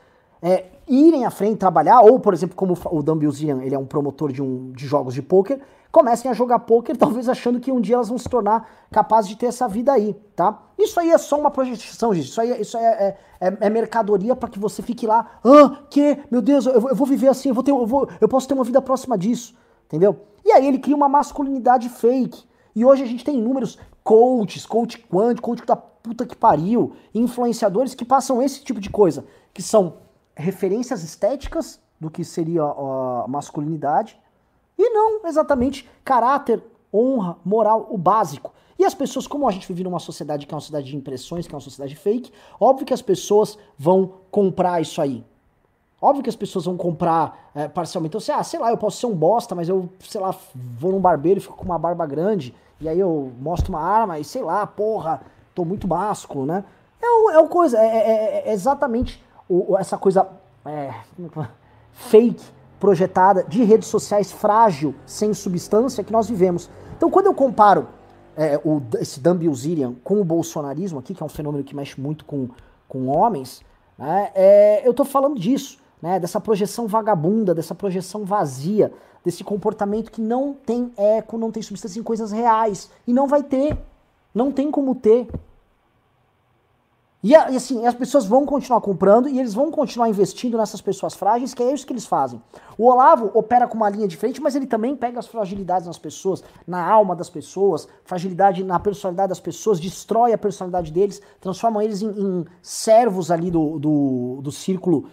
é, 0.42 0.66
irem 0.86 1.24
à 1.24 1.30
frente 1.30 1.58
trabalhar, 1.58 2.02
ou, 2.02 2.20
por 2.20 2.34
exemplo, 2.34 2.56
como 2.56 2.76
o 2.90 3.02
Dan 3.02 3.16
Bilzerian, 3.16 3.62
ele 3.62 3.74
é 3.74 3.78
um 3.78 3.86
promotor 3.86 4.32
de, 4.32 4.42
um, 4.42 4.70
de 4.72 4.86
jogos 4.86 5.14
de 5.14 5.22
pôquer, 5.22 5.60
comecem 5.90 6.30
a 6.30 6.34
jogar 6.34 6.60
poker, 6.60 6.96
talvez 6.98 7.28
achando 7.28 7.60
que 7.60 7.72
um 7.72 7.80
dia 7.80 7.96
elas 7.96 8.08
vão 8.08 8.18
se 8.18 8.28
tornar 8.28 8.68
capazes 8.90 9.28
de 9.28 9.36
ter 9.36 9.46
essa 9.46 9.66
vida 9.68 9.92
aí, 9.92 10.14
tá? 10.34 10.62
Isso 10.78 10.98
aí 11.00 11.10
é 11.10 11.18
só 11.18 11.38
uma 11.38 11.50
projeção, 11.50 12.14
gente. 12.14 12.28
Isso 12.28 12.40
aí, 12.40 12.52
é, 12.52 12.60
isso 12.60 12.76
aí 12.76 12.84
é, 12.84 13.18
é, 13.40 13.56
é 13.60 13.70
mercadoria 13.70 14.36
para 14.36 14.48
que 14.48 14.58
você 14.58 14.82
fique 14.82 15.06
lá, 15.06 15.40
ah, 15.44 15.84
que, 15.90 16.18
meu 16.30 16.42
Deus, 16.42 16.66
eu, 16.66 16.88
eu 16.88 16.94
vou 16.94 17.06
viver 17.06 17.28
assim, 17.28 17.48
eu, 17.48 17.54
vou 17.54 17.64
ter, 17.64 17.70
eu, 17.70 17.86
vou, 17.86 18.08
eu 18.20 18.28
posso 18.28 18.46
ter 18.46 18.54
uma 18.54 18.64
vida 18.64 18.80
próxima 18.82 19.16
disso, 19.16 19.54
entendeu? 19.86 20.20
E 20.44 20.52
aí 20.52 20.66
ele 20.66 20.78
cria 20.78 20.96
uma 20.96 21.08
masculinidade 21.08 21.88
fake. 21.88 22.44
E 22.74 22.84
hoje 22.84 23.02
a 23.02 23.06
gente 23.06 23.24
tem 23.24 23.38
inúmeros 23.38 23.78
coaches, 24.04 24.66
coach 24.66 25.04
quântico, 25.10 25.48
coach 25.48 25.64
da 25.64 25.74
puta 25.74 26.24
que 26.24 26.36
pariu, 26.36 26.92
influenciadores 27.14 27.94
que 27.94 28.04
passam 28.04 28.40
esse 28.40 28.62
tipo 28.62 28.80
de 28.80 28.88
coisa, 28.88 29.24
que 29.52 29.62
são 29.62 29.94
referências 30.36 31.02
estéticas 31.02 31.80
do 31.98 32.10
que 32.10 32.22
seria 32.22 32.62
a 32.62 33.24
masculinidade 33.26 34.20
e 34.78 34.90
não 34.90 35.26
exatamente 35.26 35.88
caráter, 36.04 36.62
honra, 36.92 37.36
moral, 37.44 37.86
o 37.90 37.98
básico. 37.98 38.52
E 38.78 38.84
as 38.84 38.94
pessoas, 38.94 39.26
como 39.26 39.48
a 39.48 39.52
gente 39.52 39.66
vive 39.66 39.82
numa 39.84 39.98
sociedade 39.98 40.46
que 40.46 40.52
é 40.52 40.54
uma 40.54 40.60
sociedade 40.60 40.90
de 40.90 40.96
impressões, 40.96 41.46
que 41.46 41.54
é 41.54 41.56
uma 41.56 41.60
sociedade 41.60 41.96
fake, 41.96 42.30
óbvio 42.60 42.86
que 42.86 42.92
as 42.92 43.02
pessoas 43.02 43.58
vão 43.78 44.12
comprar 44.30 44.80
isso 44.80 45.00
aí. 45.00 45.24
Óbvio 46.00 46.22
que 46.22 46.28
as 46.28 46.36
pessoas 46.36 46.66
vão 46.66 46.76
comprar 46.76 47.50
é, 47.54 47.68
parcialmente. 47.68 48.10
Então, 48.10 48.20
você, 48.20 48.30
ah, 48.30 48.42
sei 48.42 48.60
lá, 48.60 48.70
eu 48.70 48.76
posso 48.76 48.98
ser 48.98 49.06
um 49.06 49.14
bosta, 49.14 49.54
mas 49.54 49.68
eu, 49.68 49.88
sei 50.00 50.20
lá, 50.20 50.34
vou 50.54 50.92
num 50.92 51.00
barbeiro 51.00 51.38
e 51.38 51.42
fico 51.42 51.56
com 51.56 51.64
uma 51.64 51.78
barba 51.78 52.04
grande, 52.04 52.54
e 52.78 52.88
aí 52.88 53.00
eu 53.00 53.32
mostro 53.40 53.72
uma 53.72 53.80
arma 53.80 54.18
e 54.18 54.24
sei 54.24 54.42
lá, 54.42 54.66
porra, 54.66 55.22
tô 55.54 55.64
muito 55.64 55.88
másculo, 55.88 56.44
né? 56.44 56.64
É 57.00 57.06
o, 57.06 57.30
é 57.30 57.38
o 57.38 57.48
coisa, 57.48 57.78
é, 57.78 57.86
é, 57.86 58.48
é 58.48 58.52
exatamente 58.52 59.24
o, 59.48 59.76
essa 59.78 59.96
coisa 59.96 60.28
é, 60.66 60.92
fake, 61.92 62.44
projetada, 62.78 63.44
de 63.44 63.62
redes 63.64 63.88
sociais 63.88 64.30
frágil, 64.30 64.94
sem 65.06 65.32
substância 65.32 66.04
que 66.04 66.12
nós 66.12 66.28
vivemos. 66.28 66.70
Então, 66.96 67.10
quando 67.10 67.26
eu 67.26 67.34
comparo 67.34 67.88
é, 68.36 68.60
o, 68.64 68.82
esse 69.00 69.20
Dan 69.20 69.36
Bilzerian 69.36 69.94
com 70.04 70.20
o 70.20 70.24
bolsonarismo 70.24 70.98
aqui, 70.98 71.14
que 71.14 71.22
é 71.22 71.26
um 71.26 71.28
fenômeno 71.28 71.64
que 71.64 71.74
mexe 71.74 72.00
muito 72.00 72.24
com, 72.24 72.48
com 72.88 73.08
homens, 73.08 73.62
né, 73.98 74.30
é, 74.34 74.86
eu 74.86 74.90
estou 74.90 75.06
falando 75.06 75.38
disso, 75.38 75.78
né, 76.00 76.20
dessa 76.20 76.40
projeção 76.40 76.86
vagabunda, 76.86 77.54
dessa 77.54 77.74
projeção 77.74 78.24
vazia, 78.24 78.92
desse 79.24 79.42
comportamento 79.42 80.12
que 80.12 80.20
não 80.20 80.54
tem 80.54 80.92
eco, 80.96 81.36
não 81.36 81.50
tem 81.50 81.62
substância 81.62 81.98
em 81.98 82.02
coisas 82.02 82.30
reais. 82.30 82.90
E 83.06 83.12
não 83.12 83.26
vai 83.26 83.42
ter. 83.42 83.76
Não 84.32 84.52
tem 84.52 84.70
como 84.70 84.94
ter. 84.94 85.26
E, 87.28 87.34
assim, 87.34 87.84
as 87.84 87.94
pessoas 87.96 88.24
vão 88.24 88.46
continuar 88.46 88.80
comprando 88.80 89.28
e 89.28 89.40
eles 89.40 89.52
vão 89.52 89.68
continuar 89.68 90.08
investindo 90.08 90.56
nessas 90.56 90.80
pessoas 90.80 91.12
frágeis, 91.12 91.52
que 91.52 91.60
é 91.60 91.74
isso 91.74 91.84
que 91.84 91.92
eles 91.92 92.06
fazem. 92.06 92.40
O 92.78 92.86
Olavo 92.88 93.32
opera 93.34 93.66
com 93.66 93.76
uma 93.76 93.90
linha 93.90 94.06
de 94.06 94.16
frente, 94.16 94.40
mas 94.40 94.54
ele 94.54 94.64
também 94.64 94.94
pega 94.94 95.18
as 95.18 95.26
fragilidades 95.26 95.88
nas 95.88 95.98
pessoas, 95.98 96.44
na 96.64 96.88
alma 96.88 97.16
das 97.16 97.28
pessoas, 97.28 97.88
fragilidade 98.04 98.62
na 98.62 98.78
personalidade 98.78 99.30
das 99.30 99.40
pessoas, 99.40 99.80
destrói 99.80 100.32
a 100.32 100.38
personalidade 100.38 100.92
deles, 100.92 101.20
transforma 101.40 101.82
eles 101.82 102.00
em, 102.00 102.10
em 102.10 102.44
servos 102.62 103.32
ali 103.32 103.50
do, 103.50 103.76
do, 103.80 104.38
do 104.40 104.52
círculo 104.52 105.08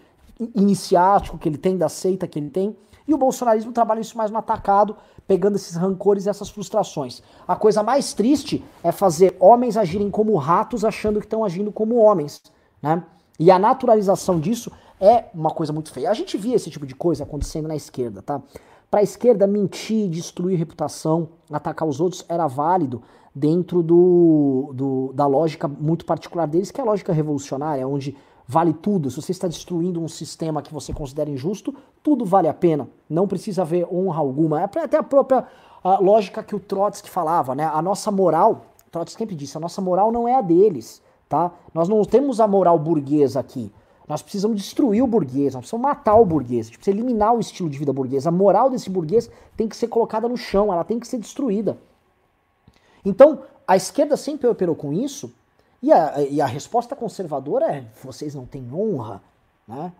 iniciático 0.55 1.39
que 1.39 1.49
ele 1.49 1.57
tem, 1.57 1.79
da 1.79 1.89
seita 1.89 2.27
que 2.27 2.37
ele 2.37 2.51
tem. 2.51 2.77
E 3.07 3.13
o 3.13 3.17
bolsonarismo 3.17 3.71
trabalha 3.71 4.01
isso 4.01 4.15
mais 4.15 4.29
no 4.29 4.37
atacado, 4.37 4.95
pegando 5.27 5.55
esses 5.55 5.75
rancores 5.75 6.25
e 6.25 6.29
essas 6.29 6.49
frustrações. 6.49 7.21
A 7.47 7.55
coisa 7.55 7.81
mais 7.81 8.13
triste 8.13 8.63
é 8.83 8.91
fazer 8.91 9.35
homens 9.39 9.77
agirem 9.77 10.09
como 10.09 10.35
ratos 10.35 10.83
achando 10.83 11.19
que 11.19 11.25
estão 11.25 11.43
agindo 11.43 11.71
como 11.71 11.95
homens, 11.95 12.41
né? 12.81 13.03
E 13.39 13.49
a 13.49 13.57
naturalização 13.57 14.39
disso 14.39 14.71
é 14.99 15.25
uma 15.33 15.51
coisa 15.51 15.73
muito 15.73 15.91
feia. 15.91 16.09
A 16.09 16.13
gente 16.13 16.37
via 16.37 16.55
esse 16.55 16.69
tipo 16.69 16.85
de 16.85 16.95
coisa 16.95 17.23
acontecendo 17.23 17.67
na 17.67 17.75
esquerda, 17.75 18.21
tá? 18.21 18.41
Para 18.89 18.99
a 18.99 19.03
esquerda, 19.03 19.47
mentir, 19.47 20.07
destruir 20.07 20.57
reputação, 20.57 21.29
atacar 21.51 21.87
os 21.87 21.99
outros 21.99 22.23
era 22.29 22.45
válido 22.45 23.01
dentro 23.33 23.81
do, 23.81 24.71
do, 24.73 25.11
da 25.13 25.25
lógica 25.25 25.67
muito 25.67 26.05
particular 26.05 26.45
deles, 26.45 26.69
que 26.69 26.79
é 26.79 26.83
a 26.83 26.85
lógica 26.85 27.11
revolucionária, 27.11 27.87
onde 27.87 28.15
vale 28.47 28.73
tudo. 28.73 29.09
Se 29.09 29.21
você 29.21 29.31
está 29.31 29.47
destruindo 29.47 30.01
um 30.01 30.07
sistema 30.07 30.61
que 30.61 30.73
você 30.73 30.93
considera 30.93 31.29
injusto, 31.29 31.75
tudo 32.01 32.25
vale 32.25 32.47
a 32.47 32.53
pena. 32.53 32.87
Não 33.09 33.27
precisa 33.27 33.61
haver 33.61 33.87
honra 33.91 34.19
alguma. 34.19 34.61
É 34.61 34.63
até 34.63 34.97
a 34.97 35.03
própria 35.03 35.47
a 35.83 35.99
lógica 35.99 36.41
que 36.41 36.55
o 36.55 36.59
Trotsky 36.59 37.09
falava, 37.09 37.53
né? 37.53 37.65
A 37.65 37.81
nossa 37.81 38.09
moral, 38.09 38.67
Trotsky 38.89 39.19
sempre 39.19 39.35
disse, 39.35 39.57
a 39.57 39.59
nossa 39.59 39.81
moral 39.81 40.11
não 40.11 40.27
é 40.27 40.35
a 40.35 40.41
deles, 40.41 41.01
tá? 41.27 41.51
Nós 41.73 41.89
não 41.89 42.01
temos 42.05 42.39
a 42.39 42.47
moral 42.47 42.79
burguesa 42.79 43.39
aqui. 43.39 43.69
Nós 44.07 44.21
precisamos 44.21 44.57
destruir 44.57 45.03
o 45.03 45.07
burguês, 45.07 45.53
nós 45.53 45.61
precisamos 45.61 45.83
matar 45.83 46.15
o 46.15 46.25
burguês, 46.25 46.67
a 46.67 46.69
gente 46.69 46.77
precisa 46.77 46.95
eliminar 46.95 47.35
o 47.35 47.39
estilo 47.39 47.69
de 47.69 47.77
vida 47.77 47.91
burguês. 47.91 48.25
A 48.27 48.31
moral 48.31 48.69
desse 48.69 48.89
burguês 48.89 49.29
tem 49.55 49.67
que 49.67 49.75
ser 49.75 49.87
colocada 49.87 50.27
no 50.27 50.37
chão, 50.37 50.71
ela 50.71 50.83
tem 50.83 50.99
que 50.99 51.07
ser 51.07 51.17
destruída. 51.17 51.77
Então, 53.03 53.39
a 53.67 53.75
esquerda 53.75 54.15
sempre 54.15 54.47
operou 54.47 54.75
com 54.75 54.93
isso, 54.93 55.33
e 55.83 55.91
a, 55.91 56.21
e 56.21 56.39
a 56.39 56.45
resposta 56.45 56.95
conservadora 56.95 57.65
é: 57.65 57.85
vocês 58.01 58.33
não 58.33 58.45
têm 58.45 58.65
honra, 58.73 59.21
né? 59.67 59.91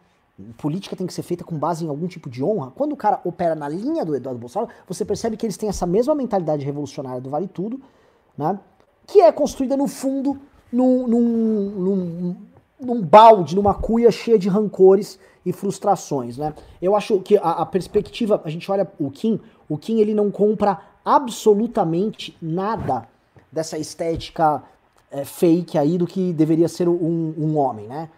Política 0.58 0.96
tem 0.96 1.06
que 1.06 1.13
ser 1.13 1.22
feita 1.22 1.43
com 1.43 1.56
base 1.58 1.86
em 1.86 1.89
algum 1.89 2.08
tipo 2.08 2.30
de 2.30 2.43
honra. 2.43 2.72
Quando 2.72 2.93
o 2.93 2.98
cara 2.98 3.19
opera 3.24 3.54
na 3.54 3.69
linha 3.69 4.04
do 4.04 4.15
Eduardo 4.15 4.39
Bolsonaro, 4.39 4.72
você 4.88 5.06
percebe 5.06 5.38
que 5.38 5.46
eles 5.46 5.58
têm 5.58 5.69
essa 5.69 5.86
mesma 5.86 6.15
mentalidade 6.15 6.65
revolucionária 6.65 7.22
do 7.22 7.30
Vale 7.30 7.48
Tudo, 7.48 7.82
né? 8.36 8.58
Que 9.06 9.22
é 9.22 9.32
construída 9.32 9.76
no 9.76 9.88
fundo 9.88 10.39
num, 10.72 11.06
num, 11.06 11.69
num, 11.69 12.36
num 12.80 13.02
balde, 13.02 13.56
numa 13.56 13.76
cuia 13.76 14.10
cheia 14.10 14.39
de 14.39 14.48
rancores 14.48 15.19
e 15.46 15.52
frustrações, 15.52 16.38
né? 16.38 16.54
Eu 16.82 16.96
acho 16.96 17.19
que 17.19 17.38
a, 17.38 17.52
a, 17.52 17.65
perspectiva, 17.65 18.41
a 18.43 18.50
gente 18.50 18.72
olha 18.72 18.89
o 18.98 19.12
Kim, 19.12 19.39
o 19.67 19.78
Kim 19.78 20.00
ele 20.00 20.15
não 20.15 20.32
compra 20.32 20.80
absolutamente 21.04 22.36
nada 22.41 23.08
dessa 23.52 23.78
estética 23.78 24.63
é, 25.13 25.23
fake 25.23 25.78
aí 25.78 25.97
do 25.97 26.08
que 26.08 26.34
deveria 26.34 26.67
ser 26.67 26.89
um, 26.89 27.34
um 27.38 27.58
homem, 27.58 27.88
né? 27.88 28.10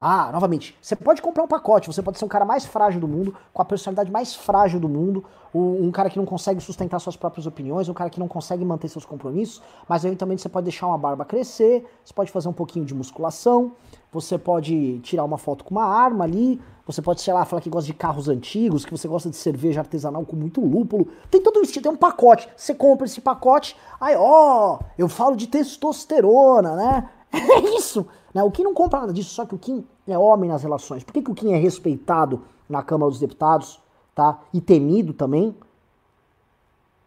Ah, 0.00 0.30
novamente, 0.32 0.76
você 0.82 0.94
pode 0.94 1.22
comprar 1.22 1.42
um 1.44 1.48
pacote, 1.48 1.86
você 1.86 2.02
pode 2.02 2.18
ser 2.18 2.24
um 2.24 2.28
cara 2.28 2.44
mais 2.44 2.64
frágil 2.64 3.00
do 3.00 3.08
mundo, 3.08 3.34
com 3.52 3.62
a 3.62 3.64
personalidade 3.64 4.10
mais 4.10 4.34
frágil 4.34 4.78
do 4.78 4.88
mundo, 4.88 5.24
um, 5.54 5.90
cara 5.90 6.10
que 6.10 6.18
não 6.18 6.26
consegue 6.26 6.60
sustentar 6.60 6.98
suas 6.98 7.16
próprias 7.16 7.46
opiniões, 7.46 7.88
um 7.88 7.94
cara 7.94 8.10
que 8.10 8.20
não 8.20 8.28
consegue 8.28 8.64
manter 8.64 8.88
seus 8.88 9.06
compromissos, 9.06 9.62
mas 9.88 10.04
eventualmente 10.04 10.42
você 10.42 10.48
pode 10.48 10.64
deixar 10.64 10.88
uma 10.88 10.98
barba 10.98 11.24
crescer, 11.24 11.86
você 12.04 12.12
pode 12.12 12.30
fazer 12.30 12.48
um 12.48 12.52
pouquinho 12.52 12.84
de 12.84 12.94
musculação, 12.94 13.72
você 14.12 14.36
pode 14.36 14.98
tirar 15.00 15.24
uma 15.24 15.38
foto 15.38 15.64
com 15.64 15.70
uma 15.70 15.86
arma 15.86 16.24
ali, 16.24 16.60
você 16.86 17.00
pode, 17.00 17.22
sei 17.22 17.32
lá, 17.32 17.44
falar 17.46 17.62
que 17.62 17.70
gosta 17.70 17.86
de 17.86 17.94
carros 17.94 18.28
antigos, 18.28 18.84
que 18.84 18.90
você 18.90 19.08
gosta 19.08 19.30
de 19.30 19.36
cerveja 19.36 19.80
artesanal 19.80 20.24
com 20.24 20.36
muito 20.36 20.60
lúpulo. 20.60 21.08
Tem 21.30 21.40
todo 21.40 21.62
isso, 21.62 21.80
tem 21.80 21.90
um 21.90 21.96
pacote. 21.96 22.48
Você 22.54 22.74
compra 22.74 23.06
esse 23.06 23.22
pacote, 23.22 23.74
aí, 23.98 24.14
ó, 24.18 24.78
eu 24.98 25.08
falo 25.08 25.34
de 25.34 25.46
testosterona, 25.46 26.76
né? 26.76 27.10
É 27.34 27.76
isso. 27.76 28.06
Né? 28.32 28.42
O 28.44 28.50
Kim 28.50 28.62
não 28.62 28.74
compra 28.74 29.00
nada 29.00 29.12
disso, 29.12 29.34
só 29.34 29.44
que 29.44 29.54
o 29.54 29.58
Kim 29.58 29.84
é 30.06 30.16
homem 30.16 30.48
nas 30.48 30.62
relações. 30.62 31.02
Por 31.02 31.12
que, 31.12 31.22
que 31.22 31.30
o 31.30 31.34
Kim 31.34 31.52
é 31.52 31.56
respeitado 31.56 32.42
na 32.68 32.82
Câmara 32.82 33.10
dos 33.10 33.18
Deputados, 33.18 33.80
tá? 34.14 34.40
E 34.52 34.60
temido 34.60 35.12
também? 35.12 35.56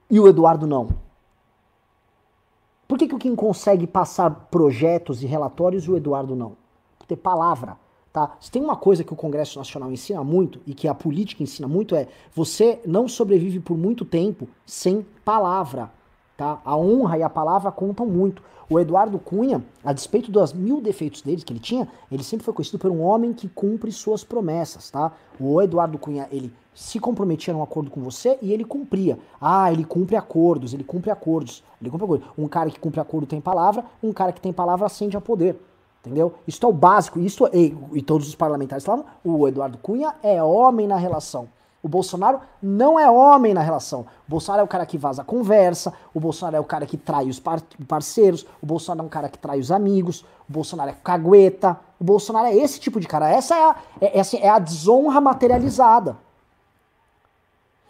E 0.09 0.19
o 0.19 0.27
Eduardo 0.27 0.67
não? 0.67 0.89
Por 2.87 2.97
que, 2.97 3.07
que 3.07 3.15
o 3.15 3.19
Kim 3.19 3.35
consegue 3.35 3.85
passar 3.85 4.47
projetos 4.49 5.21
e 5.21 5.25
relatórios 5.25 5.85
e 5.85 5.91
o 5.91 5.97
Eduardo 5.97 6.35
não? 6.35 6.57
Por 6.97 7.05
ter 7.05 7.17
palavra. 7.17 7.77
Tá? 8.17 8.35
Se 8.39 8.49
tem 8.49 8.63
uma 8.63 8.75
coisa 8.75 9.03
que 9.03 9.13
o 9.13 9.15
Congresso 9.15 9.59
Nacional 9.59 9.91
ensina 9.91 10.23
muito 10.23 10.59
e 10.65 10.73
que 10.73 10.87
a 10.87 10.95
política 10.95 11.43
ensina 11.43 11.67
muito 11.67 11.95
é 11.95 12.07
você 12.33 12.81
não 12.83 13.07
sobrevive 13.07 13.59
por 13.59 13.77
muito 13.77 14.03
tempo 14.03 14.49
sem 14.65 15.05
palavra. 15.23 15.91
Tá? 16.35 16.59
A 16.65 16.75
honra 16.75 17.19
e 17.19 17.21
a 17.21 17.29
palavra 17.29 17.71
contam 17.71 18.07
muito. 18.07 18.41
O 18.67 18.79
Eduardo 18.79 19.19
Cunha, 19.19 19.63
a 19.83 19.93
despeito 19.93 20.31
dos 20.31 20.51
mil 20.51 20.81
defeitos 20.81 21.21
dele 21.21 21.43
que 21.43 21.53
ele 21.53 21.59
tinha, 21.59 21.87
ele 22.11 22.23
sempre 22.23 22.43
foi 22.43 22.55
conhecido 22.55 22.79
por 22.79 22.89
um 22.89 23.03
homem 23.03 23.33
que 23.33 23.47
cumpre 23.47 23.91
suas 23.91 24.23
promessas, 24.23 24.89
tá? 24.89 25.11
O 25.39 25.61
Eduardo 25.61 25.99
Cunha, 25.99 26.27
ele 26.31 26.51
se 26.73 26.99
comprometia 26.99 27.53
num 27.53 27.61
acordo 27.61 27.91
com 27.91 28.01
você 28.01 28.39
e 28.41 28.51
ele 28.51 28.65
cumpria. 28.65 29.19
Ah, 29.39 29.71
ele 29.71 29.85
cumpre 29.85 30.15
acordos, 30.15 30.73
ele 30.73 30.83
cumpre 30.83 31.11
acordos, 31.11 31.63
ele 31.79 31.91
cumpre 31.91 32.05
acordos. 32.05 32.27
Um 32.35 32.47
cara 32.47 32.71
que 32.71 32.79
cumpre 32.79 32.99
acordo 32.99 33.27
tem 33.27 33.39
palavra, 33.39 33.85
um 34.01 34.11
cara 34.11 34.31
que 34.31 34.41
tem 34.41 34.51
palavra 34.51 34.87
acende 34.87 35.15
a 35.15 35.21
poder. 35.21 35.55
Entendeu? 35.99 36.35
Isso 36.47 36.65
é 36.65 36.69
o 36.69 36.73
básico. 36.73 37.19
Isso 37.19 37.47
e, 37.53 37.75
e 37.93 38.01
todos 38.01 38.27
os 38.27 38.35
parlamentares 38.35 38.85
falavam. 38.85 39.05
O 39.23 39.47
Eduardo 39.47 39.77
Cunha 39.77 40.15
é 40.23 40.41
homem 40.41 40.87
na 40.87 40.97
relação. 40.97 41.49
O 41.81 41.87
Bolsonaro 41.87 42.41
não 42.61 42.99
é 42.99 43.09
homem 43.09 43.53
na 43.53 43.61
relação. 43.61 44.01
O 44.01 44.31
Bolsonaro 44.31 44.61
é 44.61 44.63
o 44.63 44.67
cara 44.67 44.85
que 44.85 44.97
vaza 44.97 45.21
a 45.21 45.25
conversa, 45.25 45.93
o 46.13 46.19
Bolsonaro 46.19 46.57
é 46.57 46.59
o 46.59 46.63
cara 46.63 46.85
que 46.85 46.97
trai 46.97 47.29
os 47.29 47.39
par 47.39 47.61
parceiros, 47.87 48.45
o 48.61 48.65
Bolsonaro 48.65 49.03
é 49.03 49.05
um 49.05 49.09
cara 49.09 49.29
que 49.29 49.37
trai 49.37 49.59
os 49.59 49.71
amigos, 49.71 50.25
o 50.49 50.51
Bolsonaro 50.51 50.89
é 50.89 50.95
cagueta. 51.03 51.79
O 51.99 52.03
Bolsonaro 52.03 52.47
é 52.47 52.55
esse 52.55 52.79
tipo 52.79 52.99
de 52.99 53.07
cara. 53.07 53.29
Essa 53.29 53.55
é 53.55 53.63
a, 53.63 53.75
é, 54.01 54.19
essa 54.19 54.37
é 54.37 54.49
a 54.49 54.59
desonra 54.59 55.21
materializada. 55.21 56.17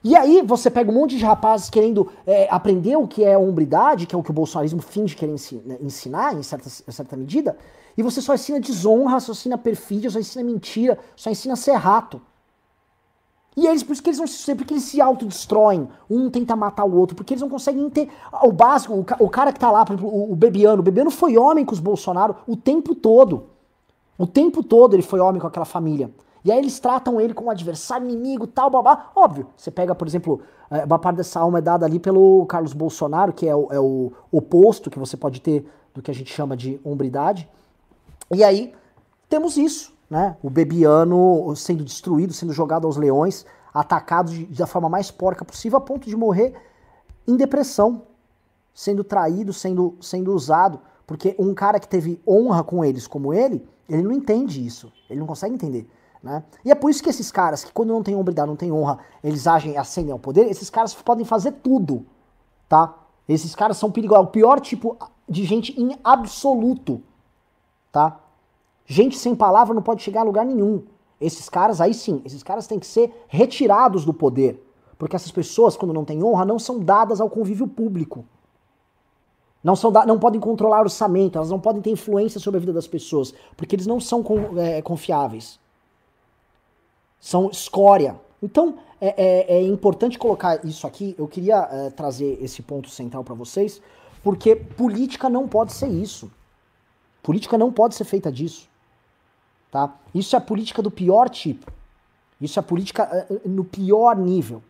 E 0.07 0.15
aí 0.15 0.41
você 0.41 0.71
pega 0.71 0.89
um 0.89 0.93
monte 0.93 1.17
de 1.17 1.25
rapazes 1.25 1.69
querendo 1.69 2.09
é, 2.25 2.47
aprender 2.49 2.95
o 2.95 3.05
que 3.05 3.25
é 3.25 3.37
hombridade, 3.37 4.05
que 4.05 4.15
é 4.15 4.17
o 4.17 4.23
que 4.23 4.31
o 4.31 4.33
bolsonarismo 4.33 4.81
finge 4.81 5.13
querer 5.13 5.35
ensinar, 5.81 6.33
em 6.33 6.41
certa, 6.41 6.69
em 6.69 6.91
certa 6.93 7.17
medida, 7.17 7.57
e 7.97 8.01
você 8.01 8.21
só 8.21 8.33
ensina 8.33 8.57
desonra, 8.57 9.19
só 9.19 9.33
ensina 9.33 9.57
perfídia, 9.57 10.09
só 10.09 10.17
ensina 10.17 10.45
mentira, 10.45 10.97
só 11.13 11.29
ensina 11.29 11.57
ser 11.57 11.73
rato. 11.73 12.21
E 13.53 13.67
eles, 13.67 13.83
por 13.83 13.91
isso 13.91 14.01
que 14.01 14.09
eles 14.09 14.19
não 14.19 14.27
se 14.27 14.55
porque 14.55 14.75
eles 14.75 14.83
se 14.83 15.01
autodestroem. 15.01 15.89
Um 16.09 16.29
tenta 16.29 16.55
matar 16.55 16.85
o 16.85 16.95
outro, 16.95 17.13
porque 17.13 17.33
eles 17.33 17.41
não 17.41 17.49
conseguem 17.49 17.89
ter. 17.89 18.07
O 18.43 18.53
básico, 18.53 18.93
o, 18.93 19.25
o 19.25 19.29
cara 19.29 19.51
que 19.51 19.59
tá 19.59 19.69
lá, 19.69 19.83
por 19.83 19.91
exemplo, 19.91 20.09
o, 20.09 20.31
o 20.31 20.35
Bebiano. 20.37 20.79
O 20.79 20.83
Bebiano 20.83 21.11
foi 21.11 21.37
homem 21.37 21.65
com 21.65 21.73
os 21.73 21.81
Bolsonaro 21.81 22.37
o 22.47 22.55
tempo 22.55 22.95
todo. 22.95 23.47
O 24.17 24.25
tempo 24.25 24.63
todo 24.63 24.93
ele 24.93 25.03
foi 25.03 25.19
homem 25.19 25.41
com 25.41 25.47
aquela 25.47 25.65
família. 25.65 26.09
E 26.47 26.51
aí 26.51 26.57
eles 26.57 26.79
tratam 26.79 27.21
ele 27.21 27.33
como 27.33 27.51
adversário, 27.51 28.07
inimigo, 28.07 28.47
tal, 28.47 28.69
babá. 28.69 29.11
Óbvio, 29.15 29.47
você 29.55 29.69
pega, 29.69 29.93
por 29.93 30.07
exemplo, 30.07 30.41
é, 30.71 30.83
uma 30.85 30.97
parte 30.97 31.17
dessa 31.17 31.39
alma 31.39 31.59
é 31.59 31.61
dada 31.61 31.85
ali 31.85 31.99
pelo 31.99 32.45
Carlos 32.47 32.73
Bolsonaro, 32.73 33.33
que 33.33 33.47
é 33.47 33.55
o, 33.55 33.67
é 33.71 33.79
o 33.79 34.11
oposto 34.31 34.89
que 34.89 34.97
você 34.97 35.15
pode 35.15 35.41
ter 35.41 35.69
do 35.93 36.01
que 36.01 36.09
a 36.09 36.13
gente 36.13 36.33
chama 36.33 36.57
de 36.57 36.79
hombridade. 36.83 37.49
E 38.33 38.43
aí 38.43 38.73
temos 39.29 39.57
isso 39.57 39.97
né? 40.09 40.37
O 40.41 40.49
Bebiano 40.49 41.53
sendo 41.55 41.83
destruído, 41.83 42.33
sendo 42.33 42.53
jogado 42.53 42.87
aos 42.87 42.97
leões, 42.97 43.45
atacado 43.73 44.31
de, 44.31 44.45
da 44.45 44.67
forma 44.67 44.89
mais 44.89 45.11
porca 45.11 45.43
possível, 45.43 45.77
a 45.77 45.81
ponto 45.81 46.07
de 46.07 46.15
morrer 46.15 46.53
em 47.27 47.35
depressão, 47.35 48.03
sendo 48.73 49.03
traído, 49.03 49.51
sendo, 49.51 49.95
sendo 50.01 50.33
usado. 50.33 50.79
Porque 51.05 51.35
um 51.37 51.53
cara 51.53 51.79
que 51.79 51.87
teve 51.87 52.21
honra 52.27 52.63
com 52.63 52.83
eles 52.83 53.07
como 53.07 53.33
ele, 53.33 53.65
ele 53.87 54.03
não 54.03 54.11
entende 54.11 54.65
isso. 54.65 54.91
Ele 55.09 55.19
não 55.19 55.27
consegue 55.27 55.53
entender. 55.53 55.87
Né? 56.27 56.43
E 56.65 56.71
é 56.71 56.75
por 56.75 56.91
isso 56.91 57.01
que 57.01 57.09
esses 57.09 57.31
caras, 57.31 57.63
que 57.63 57.71
quando 57.71 57.93
não 57.93 58.03
tem 58.03 58.13
hombridade, 58.13 58.49
não 58.49 58.57
tem 58.57 58.69
honra, 58.69 58.99
eles 59.23 59.47
agem 59.47 59.71
e 59.71 59.77
ascendem 59.77 60.11
ao 60.11 60.19
poder, 60.19 60.51
esses 60.51 60.69
caras 60.69 60.93
podem 60.93 61.23
fazer 61.23 61.53
tudo. 61.53 62.05
Tá? 62.67 62.93
Esses 63.29 63.55
caras 63.55 63.77
são 63.77 63.89
perigosos. 63.89 64.25
O 64.25 64.31
pior 64.31 64.59
tipo 64.59 64.97
de 65.27 65.45
gente 65.45 65.79
em 65.79 65.97
absoluto. 66.03 67.01
Tá? 67.93 68.19
Gente 68.85 69.17
sem 69.17 69.33
palavra 69.33 69.73
não 69.73 69.81
pode 69.81 70.03
chegar 70.03 70.19
a 70.19 70.25
lugar 70.25 70.45
nenhum. 70.45 70.83
Esses 71.19 71.47
caras, 71.47 71.79
aí 71.79 71.93
sim, 71.93 72.21
esses 72.25 72.43
caras 72.43 72.67
têm 72.67 72.77
que 72.77 72.85
ser 72.85 73.25
retirados 73.29 74.03
do 74.03 74.13
poder. 74.13 74.61
Porque 74.97 75.15
essas 75.15 75.31
pessoas, 75.31 75.77
quando 75.77 75.93
não 75.93 76.03
têm 76.03 76.21
honra, 76.21 76.43
não 76.43 76.59
são 76.59 76.77
dadas 76.77 77.21
ao 77.21 77.29
convívio 77.29 77.69
público. 77.69 78.25
Não, 79.63 79.77
são 79.77 79.91
não 79.91 80.19
podem 80.19 80.41
controlar 80.41 80.81
orçamento, 80.81 81.37
elas 81.37 81.49
não 81.49 81.59
podem 81.59 81.81
ter 81.81 81.89
influência 81.89 82.37
sobre 82.37 82.57
a 82.57 82.59
vida 82.59 82.73
das 82.73 82.87
pessoas, 82.87 83.33
porque 83.55 83.77
eles 83.77 83.87
não 83.87 83.99
são 84.01 84.23
é, 84.57 84.81
confiáveis. 84.81 85.57
São 87.19 87.49
escória. 87.49 88.19
Então, 88.41 88.77
é, 88.99 89.07
é, 89.17 89.57
é, 89.57 89.61
importante 89.63 90.17
colocar 90.17 90.63
isso 90.65 90.87
aqui. 90.87 91.15
Eu 91.17 91.27
queria 91.27 91.67
é, 91.71 91.89
trazer 91.89 92.37
esse 92.41 92.61
ponto 92.61 92.89
central 92.89 93.23
para 93.23 93.35
vocês, 93.35 93.81
porque 94.23 94.55
política 94.55 95.29
não 95.29 95.47
pode 95.47 95.73
ser 95.73 95.87
isso. 95.87 96.31
Política 97.21 97.57
não 97.57 97.71
pode 97.71 97.95
ser 97.95 98.05
feita 98.05 98.31
disso. 98.31 98.69
Tá? 99.71 99.93
Isso 100.13 100.35
é 100.35 100.39
a 100.39 100.41
política 100.41 100.81
do 100.81 100.89
pior 100.89 101.29
tipo. 101.29 101.71
Isso 102.39 102.57
é 102.57 102.61
a 102.61 102.63
política 102.63 103.27
uh, 103.29 103.49
no 103.49 103.63
pior 103.63 104.15
nível. 104.15 104.63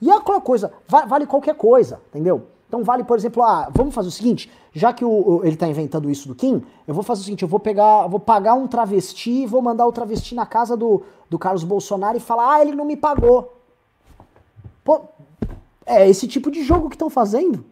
E 0.00 0.10
é 0.10 0.14
aquela 0.14 0.40
coisa, 0.40 0.72
vale 0.88 1.26
qualquer 1.26 1.54
coisa, 1.54 2.00
entendeu? 2.08 2.46
Então 2.70 2.84
vale, 2.84 3.02
por 3.02 3.18
exemplo, 3.18 3.42
ah, 3.42 3.68
vamos 3.74 3.92
fazer 3.92 4.06
o 4.06 4.12
seguinte, 4.12 4.48
já 4.72 4.92
que 4.92 5.04
o, 5.04 5.10
o 5.10 5.40
ele 5.42 5.54
está 5.54 5.66
inventando 5.66 6.08
isso 6.08 6.28
do 6.28 6.36
Kim, 6.36 6.62
eu 6.86 6.94
vou 6.94 7.02
fazer 7.02 7.22
o 7.22 7.24
seguinte, 7.24 7.42
eu 7.42 7.48
vou 7.48 7.58
pegar, 7.58 8.06
vou 8.06 8.20
pagar 8.20 8.54
um 8.54 8.68
travesti, 8.68 9.44
vou 9.44 9.60
mandar 9.60 9.88
o 9.88 9.92
travesti 9.92 10.36
na 10.36 10.46
casa 10.46 10.76
do, 10.76 11.02
do 11.28 11.36
Carlos 11.36 11.64
Bolsonaro 11.64 12.16
e 12.16 12.20
falar, 12.20 12.54
ah, 12.54 12.62
ele 12.62 12.76
não 12.76 12.84
me 12.84 12.96
pagou. 12.96 13.60
Pô, 14.84 15.00
é 15.84 16.08
esse 16.08 16.28
tipo 16.28 16.48
de 16.48 16.62
jogo 16.62 16.88
que 16.88 16.94
estão 16.94 17.10
fazendo, 17.10 17.64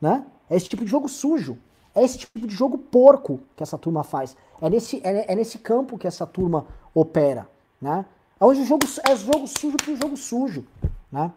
né? 0.00 0.24
É 0.48 0.54
esse 0.54 0.68
tipo 0.68 0.84
de 0.84 0.90
jogo 0.92 1.08
sujo. 1.08 1.58
É 1.92 2.04
esse 2.04 2.18
tipo 2.18 2.46
de 2.46 2.54
jogo 2.54 2.78
porco 2.78 3.40
que 3.56 3.62
essa 3.64 3.76
turma 3.76 4.04
faz. 4.04 4.36
É 4.60 4.70
nesse, 4.70 5.00
é, 5.02 5.32
é 5.32 5.34
nesse 5.34 5.58
campo 5.58 5.98
que 5.98 6.06
essa 6.06 6.24
turma 6.24 6.64
opera, 6.94 7.48
né? 7.80 8.06
É 8.38 8.44
o 8.44 8.54
jogo 8.54 8.86
é 9.04 9.16
jogo 9.16 9.48
sujo 9.48 9.76
para 9.76 9.94
jogo 9.96 10.16
sujo, 10.16 10.64
né? 11.10 11.32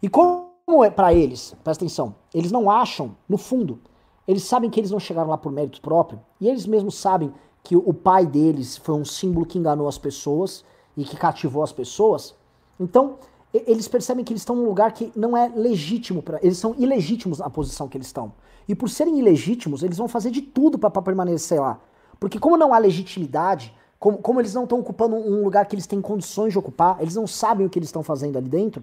E 0.00 0.08
como 0.08 0.53
é 0.84 0.90
para 0.90 1.12
eles, 1.12 1.54
presta 1.62 1.84
atenção, 1.84 2.14
eles 2.32 2.50
não 2.50 2.70
acham, 2.70 3.16
no 3.28 3.36
fundo, 3.36 3.78
eles 4.26 4.44
sabem 4.44 4.70
que 4.70 4.80
eles 4.80 4.90
não 4.90 4.98
chegaram 4.98 5.28
lá 5.28 5.36
por 5.36 5.52
mérito 5.52 5.80
próprio, 5.80 6.20
e 6.40 6.48
eles 6.48 6.66
mesmos 6.66 6.96
sabem 6.96 7.32
que 7.62 7.76
o 7.76 7.92
pai 7.92 8.26
deles 8.26 8.76
foi 8.76 8.94
um 8.94 9.04
símbolo 9.04 9.46
que 9.46 9.58
enganou 9.58 9.88
as 9.88 9.98
pessoas 9.98 10.64
e 10.96 11.04
que 11.04 11.16
cativou 11.16 11.62
as 11.62 11.72
pessoas. 11.72 12.34
Então, 12.78 13.16
eles 13.52 13.88
percebem 13.88 14.24
que 14.24 14.32
eles 14.32 14.42
estão 14.42 14.56
num 14.56 14.66
lugar 14.66 14.92
que 14.92 15.12
não 15.16 15.36
é 15.36 15.50
legítimo 15.54 16.22
para 16.22 16.38
eles 16.42 16.58
são 16.58 16.74
ilegítimos 16.76 17.38
na 17.38 17.48
posição 17.48 17.88
que 17.88 17.96
eles 17.96 18.08
estão. 18.08 18.32
E 18.68 18.74
por 18.74 18.90
serem 18.90 19.18
ilegítimos, 19.18 19.82
eles 19.82 19.96
vão 19.96 20.08
fazer 20.08 20.30
de 20.30 20.42
tudo 20.42 20.78
para 20.78 20.90
permanecer 20.90 21.60
lá. 21.60 21.80
Porque 22.18 22.38
como 22.38 22.56
não 22.56 22.74
há 22.74 22.78
legitimidade, 22.78 23.74
como, 23.98 24.18
como 24.18 24.40
eles 24.40 24.52
não 24.52 24.64
estão 24.64 24.80
ocupando 24.80 25.16
um 25.16 25.42
lugar 25.44 25.66
que 25.66 25.74
eles 25.74 25.86
têm 25.86 26.00
condições 26.00 26.52
de 26.52 26.58
ocupar, 26.58 27.00
eles 27.00 27.14
não 27.14 27.26
sabem 27.26 27.66
o 27.66 27.70
que 27.70 27.78
eles 27.78 27.88
estão 27.88 28.02
fazendo 28.02 28.36
ali 28.36 28.48
dentro, 28.48 28.82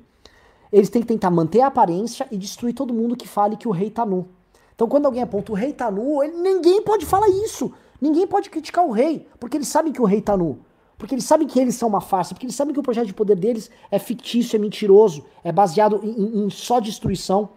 eles 0.71 0.89
têm 0.89 1.01
que 1.01 1.07
tentar 1.07 1.29
manter 1.29 1.61
a 1.61 1.67
aparência 1.67 2.27
e 2.31 2.37
destruir 2.37 2.73
todo 2.73 2.93
mundo 2.93 3.15
que 3.15 3.27
fale 3.27 3.57
que 3.57 3.67
o 3.67 3.71
rei 3.71 3.89
tá 3.89 4.05
nu. 4.05 4.27
Então 4.73 4.87
quando 4.87 5.05
alguém 5.05 5.21
aponta 5.21 5.51
o 5.51 5.55
rei 5.55 5.73
tá 5.73 5.91
nu, 5.91 6.23
ele, 6.23 6.37
ninguém 6.37 6.81
pode 6.81 7.05
falar 7.05 7.27
isso. 7.29 7.71
Ninguém 7.99 8.25
pode 8.25 8.49
criticar 8.49 8.85
o 8.85 8.91
rei, 8.91 9.27
porque 9.39 9.57
eles 9.57 9.67
sabem 9.67 9.93
que 9.93 10.01
o 10.01 10.05
rei 10.05 10.21
tá 10.21 10.35
nu. 10.35 10.59
Porque 10.97 11.15
eles 11.15 11.25
sabem 11.25 11.47
que 11.47 11.59
eles 11.59 11.75
são 11.75 11.89
uma 11.89 12.01
farsa, 12.01 12.33
porque 12.33 12.45
eles 12.45 12.55
sabem 12.55 12.73
que 12.73 12.79
o 12.79 12.83
projeto 12.83 13.07
de 13.07 13.13
poder 13.13 13.35
deles 13.35 13.69
é 13.89 13.99
fictício, 13.99 14.55
é 14.55 14.59
mentiroso, 14.59 15.25
é 15.43 15.51
baseado 15.51 15.99
em, 16.03 16.45
em 16.45 16.49
só 16.49 16.79
destruição. 16.79 17.49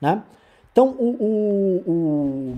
Né? 0.00 0.22
Então, 0.72 0.88
o, 0.90 1.08
o, 1.20 1.90
o, 1.90 2.56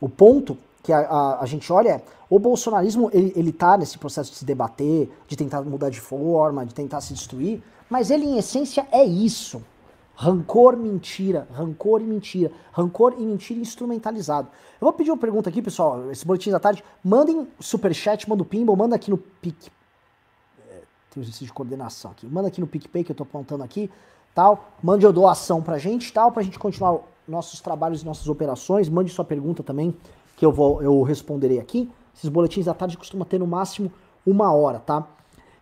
o 0.00 0.08
ponto 0.08 0.56
que 0.82 0.92
a, 0.92 1.00
a, 1.00 1.42
a, 1.42 1.46
gente 1.46 1.72
olha 1.72 1.90
é, 1.90 2.02
o 2.28 2.38
bolsonarismo, 2.38 3.10
ele, 3.12 3.32
ele 3.36 3.52
tá 3.52 3.76
nesse 3.76 3.98
processo 3.98 4.30
de 4.30 4.38
se 4.38 4.44
debater, 4.44 5.10
de 5.26 5.36
tentar 5.36 5.62
mudar 5.62 5.90
de 5.90 6.00
forma, 6.00 6.64
de 6.64 6.72
tentar 6.72 7.00
se 7.00 7.12
destruir, 7.12 7.60
mas 7.90 8.10
ele, 8.10 8.24
em 8.24 8.38
essência, 8.38 8.86
é 8.92 9.04
isso. 9.04 9.62
Rancor, 10.14 10.76
mentira, 10.76 11.48
rancor 11.52 12.00
e 12.00 12.04
mentira, 12.04 12.52
rancor 12.72 13.14
e 13.18 13.22
mentira 13.22 13.58
instrumentalizado. 13.58 14.48
Eu 14.80 14.84
vou 14.84 14.92
pedir 14.92 15.10
uma 15.10 15.16
pergunta 15.16 15.48
aqui, 15.48 15.60
pessoal, 15.60 16.10
esse 16.10 16.26
boletim 16.26 16.50
da 16.50 16.60
tarde, 16.60 16.84
mandem 17.02 17.48
superchat, 17.58 18.28
manda 18.28 18.42
o 18.42 18.46
pinball, 18.46 18.76
manda 18.76 18.94
aqui 18.94 19.10
no 19.10 19.18
Pic... 19.18 19.56
É, 20.68 20.82
tem 21.10 21.18
um 21.18 21.22
exercício 21.22 21.46
de 21.46 21.52
coordenação 21.52 22.10
aqui, 22.10 22.26
manda 22.26 22.48
aqui 22.48 22.60
no 22.60 22.66
PicPay 22.66 23.02
que 23.02 23.12
eu 23.12 23.16
tô 23.16 23.22
apontando 23.22 23.64
aqui, 23.64 23.90
tal, 24.34 24.70
mande 24.82 25.06
a 25.06 25.10
doação 25.10 25.62
pra 25.62 25.78
gente, 25.78 26.12
tal, 26.12 26.30
pra 26.30 26.42
gente 26.42 26.58
continuar 26.58 27.00
nossos 27.26 27.60
trabalhos 27.60 28.02
e 28.02 28.04
nossas 28.04 28.28
operações. 28.28 28.88
Mande 28.88 29.10
sua 29.10 29.24
pergunta 29.24 29.62
também, 29.62 29.96
que 30.36 30.44
eu 30.44 30.52
vou 30.52 30.82
eu 30.82 31.02
responderei 31.02 31.58
aqui. 31.58 31.90
Esses 32.14 32.28
boletins 32.28 32.66
da 32.66 32.74
tarde 32.74 32.98
costumam 32.98 33.26
ter 33.26 33.38
no 33.38 33.46
máximo 33.46 33.90
uma 34.26 34.52
hora, 34.52 34.78
tá? 34.80 35.06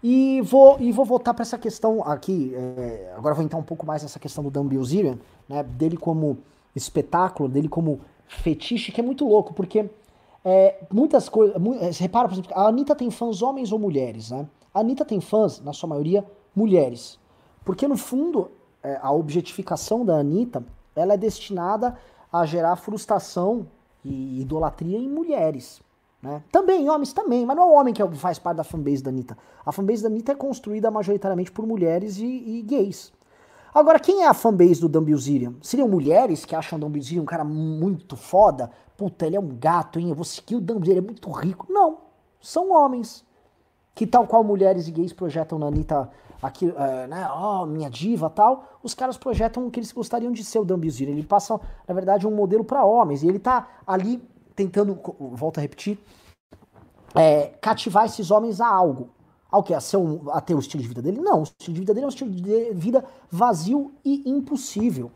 E 0.03 0.41
vou, 0.43 0.79
e 0.81 0.93
vou 0.93 1.05
voltar 1.05 1.35
para 1.35 1.43
essa 1.43 1.59
questão 1.59 2.03
aqui. 2.05 2.53
É, 2.55 3.15
agora 3.17 3.35
vou 3.35 3.45
entrar 3.45 3.59
um 3.59 3.65
pouco 3.65 3.85
mais 3.85 4.03
nessa 4.03 4.19
questão 4.19 4.45
do 4.45 4.51
Dan 4.51 4.67
Bilzerian, 4.67 5.19
né? 5.49 5.63
Dele 5.63 5.97
como 5.97 6.39
espetáculo, 6.75 7.49
dele 7.49 7.69
como 7.69 8.01
fetiche, 8.27 8.93
que 8.93 9.01
é 9.01 9.05
muito 9.05 9.27
louco, 9.27 9.53
porque 9.53 9.91
é, 10.45 10.81
muitas 10.93 11.29
coisas. 11.29 11.57
É, 11.81 12.03
repara, 12.03 12.29
por 12.29 12.35
exemplo, 12.35 12.53
a 12.55 12.69
Anitta 12.69 12.95
tem 12.95 13.11
fãs 13.11 13.43
homens 13.43 13.73
ou 13.73 13.79
mulheres, 13.79 14.31
né? 14.31 14.47
A 14.73 14.81
Anitta 14.81 15.05
tem 15.05 15.21
fãs, 15.21 15.61
na 15.61 15.73
sua 15.73 15.89
maioria, 15.89 16.25
mulheres. 16.55 17.19
Porque 17.65 17.89
no 17.89 17.97
fundo, 17.97 18.51
é, 18.83 18.99
a 19.03 19.11
objetificação 19.11 20.05
da 20.05 20.19
Anitta 20.19 20.65
ela 20.95 21.15
é 21.15 21.17
destinada 21.17 21.97
a 22.33 22.45
gerar 22.45 22.77
frustração 22.77 23.67
e 24.05 24.41
idolatria 24.41 24.99
em 24.99 25.09
mulheres. 25.09 25.81
Né? 26.21 26.43
Também, 26.51 26.89
homens 26.91 27.13
também, 27.13 27.47
mas 27.47 27.57
não 27.57 27.63
é 27.63 27.67
o 27.67 27.75
homem 27.75 27.95
que 27.95 28.03
é 28.03 28.15
faz 28.15 28.39
parte 28.39 28.57
da 28.57 28.65
fanbase 28.65 29.03
da 29.03 29.11
Anitta. 29.11 29.39
A 29.65 29.71
fanbase 29.71 30.03
da 30.03 30.09
Anitta 30.09 30.33
é 30.33 30.35
construída 30.35 30.91
majoritariamente 30.91 31.53
por 31.53 31.67
mulheres 31.67 32.19
e, 32.19 32.27
e 32.27 32.63
gays. 32.63 33.13
Agora, 33.73 34.01
quem 34.01 34.23
é 34.23 34.27
a 34.27 34.35
fanbase 34.35 34.81
do 34.81 34.89
Dan 34.89 35.05
Bilzerian? 35.05 35.55
Seriam 35.63 35.87
mulheres 35.87 36.45
que 36.45 36.57
acham 36.57 36.79
o 36.79 36.81
Dan 36.81 36.91
Bilzerian 36.91 37.23
um 37.23 37.27
cara 37.27 37.45
muito 37.45 38.17
foda? 38.17 38.71
Puta, 38.97 39.27
ele 39.27 39.37
é 39.37 39.41
um 39.41 39.57
gato, 39.57 40.01
hein? 40.01 40.09
Eu 40.09 40.15
vou 40.15 40.25
seguir 40.25 40.57
o 40.57 40.61
Dan 40.61 40.77
Bilzerian, 40.77 40.99
ele 40.99 41.07
é 41.07 41.09
muito 41.09 41.31
rico. 41.31 41.67
Não, 41.71 41.99
são 42.41 42.73
homens. 42.73 43.25
Que 43.95 44.07
tal 44.07 44.27
qual 44.27 44.43
mulheres 44.43 44.89
e 44.89 44.91
gays 44.91 45.13
projetam 45.13 45.59
na 45.59 45.67
Anitta 45.67 46.11
aqui, 46.43 46.73
é, 46.77 47.07
né, 47.07 47.29
ó, 47.31 47.63
oh, 47.63 47.67
minha 47.67 47.91
diva 47.91 48.31
tal, 48.31 48.79
os 48.83 48.95
caras 48.95 49.17
projetam 49.17 49.67
o 49.67 49.71
que 49.71 49.81
eles 49.81 49.93
gostariam 49.93 50.33
de 50.33 50.43
ser 50.43 50.59
o 50.59 50.65
Dan 50.65 50.79
Bilzerian. 50.79 51.13
Ele 51.13 51.23
passa, 51.23 51.61
na 51.87 51.95
verdade, 51.95 52.27
um 52.27 52.35
modelo 52.35 52.65
para 52.65 52.85
homens. 52.85 53.23
E 53.23 53.29
ele 53.29 53.39
tá 53.39 53.69
ali 53.87 54.21
tentando, 54.59 54.99
volto 55.33 55.59
a 55.59 55.61
repetir, 55.61 55.97
é, 57.14 57.47
cativar 57.61 58.07
esses 58.07 58.31
homens 58.33 58.61
a 58.61 58.68
algo. 58.68 59.11
Ao 59.51 59.62
que? 59.62 59.73
A, 59.73 59.81
ser 59.81 59.97
um, 59.97 60.31
a 60.31 60.40
ter 60.40 60.55
o 60.55 60.59
estilo 60.59 60.83
de 60.83 60.88
vida 60.88 61.01
dele? 61.01 61.21
Não, 61.21 61.40
o 61.40 61.42
estilo 61.44 61.75
de 61.75 61.81
vida 61.81 61.94
dele 61.94 62.05
é 62.05 62.07
um 62.07 62.11
estilo 62.11 62.31
de 62.31 62.75
vida 62.75 63.05
vazio 63.31 63.92
e 64.05 64.29
impossível. 64.29 65.11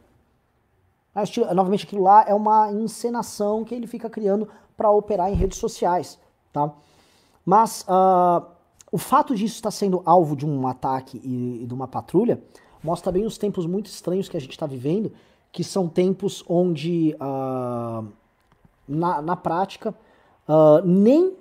É 1.14 1.22
estilo, 1.24 1.52
novamente, 1.52 1.84
aquilo 1.84 2.02
lá 2.02 2.24
é 2.26 2.32
uma 2.32 2.72
encenação 2.72 3.64
que 3.64 3.74
ele 3.74 3.86
fica 3.86 4.08
criando 4.08 4.48
para 4.76 4.90
operar 4.90 5.30
em 5.30 5.34
redes 5.34 5.58
sociais, 5.58 6.18
tá? 6.52 6.72
Mas 7.44 7.82
uh, 7.82 8.46
o 8.90 8.96
fato 8.96 9.34
disso 9.34 9.56
estar 9.56 9.70
sendo 9.70 10.02
alvo 10.06 10.34
de 10.34 10.46
um 10.46 10.66
ataque 10.66 11.20
e, 11.22 11.64
e 11.64 11.66
de 11.66 11.74
uma 11.74 11.86
patrulha 11.86 12.42
mostra 12.82 13.12
bem 13.12 13.26
os 13.26 13.36
tempos 13.36 13.66
muito 13.66 13.86
estranhos 13.86 14.28
que 14.28 14.36
a 14.36 14.40
gente 14.40 14.52
está 14.52 14.66
vivendo, 14.66 15.12
que 15.50 15.62
são 15.62 15.86
tempos 15.86 16.42
onde, 16.48 17.14
uh, 17.20 18.08
na, 18.88 19.22
na 19.22 19.36
prática, 19.36 19.94
uh, 20.48 20.84
nem 20.84 21.34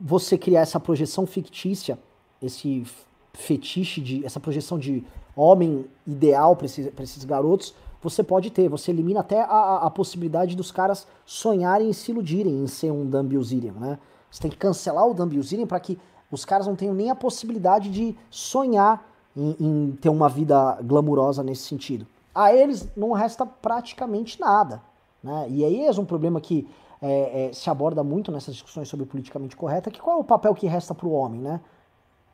você 0.00 0.38
criar 0.38 0.60
essa 0.60 0.78
projeção 0.78 1.26
fictícia, 1.26 1.98
esse 2.40 2.84
fetiche, 3.32 4.00
de 4.00 4.24
essa 4.24 4.40
projeção 4.40 4.78
de 4.78 5.04
homem 5.34 5.86
ideal 6.06 6.56
para 6.56 6.66
esses, 6.66 6.92
esses 6.98 7.24
garotos, 7.24 7.74
você 8.02 8.22
pode 8.22 8.50
ter. 8.50 8.68
Você 8.68 8.90
elimina 8.90 9.20
até 9.20 9.40
a, 9.40 9.80
a 9.82 9.90
possibilidade 9.90 10.56
dos 10.56 10.70
caras 10.70 11.06
sonharem 11.24 11.90
e 11.90 11.94
se 11.94 12.10
iludirem 12.10 12.62
em 12.62 12.66
ser 12.66 12.90
um 12.90 13.08
Dan 13.08 13.24
né? 13.24 13.98
Você 14.30 14.42
tem 14.42 14.50
que 14.50 14.56
cancelar 14.56 15.06
o 15.06 15.14
Dan 15.14 15.28
para 15.66 15.80
que 15.80 15.98
os 16.30 16.44
caras 16.44 16.66
não 16.66 16.76
tenham 16.76 16.94
nem 16.94 17.10
a 17.10 17.14
possibilidade 17.14 17.90
de 17.90 18.14
sonhar 18.30 19.06
em, 19.36 19.56
em, 19.58 19.98
ter 20.00 20.08
uma 20.08 20.28
vida 20.28 20.78
glamurosa 20.82 21.42
nesse 21.42 21.62
sentido. 21.62 22.06
A 22.34 22.52
eles 22.52 22.88
não 22.96 23.12
resta 23.12 23.46
praticamente 23.46 24.38
nada. 24.38 24.82
Né? 25.22 25.46
E 25.50 25.64
aí 25.64 25.86
é 25.86 25.90
um 25.92 26.04
problema 26.04 26.40
que 26.40 26.68
é, 27.00 27.46
é, 27.46 27.52
se 27.52 27.70
aborda 27.70 28.02
muito 28.02 28.32
nessas 28.32 28.54
discussões 28.54 28.88
sobre 28.88 29.06
politicamente 29.06 29.56
correta, 29.56 29.90
que 29.90 30.00
qual 30.00 30.18
é 30.18 30.20
o 30.20 30.24
papel 30.24 30.54
que 30.54 30.66
resta 30.66 30.94
para 30.94 31.06
o 31.06 31.12
homem, 31.12 31.40
né? 31.40 31.60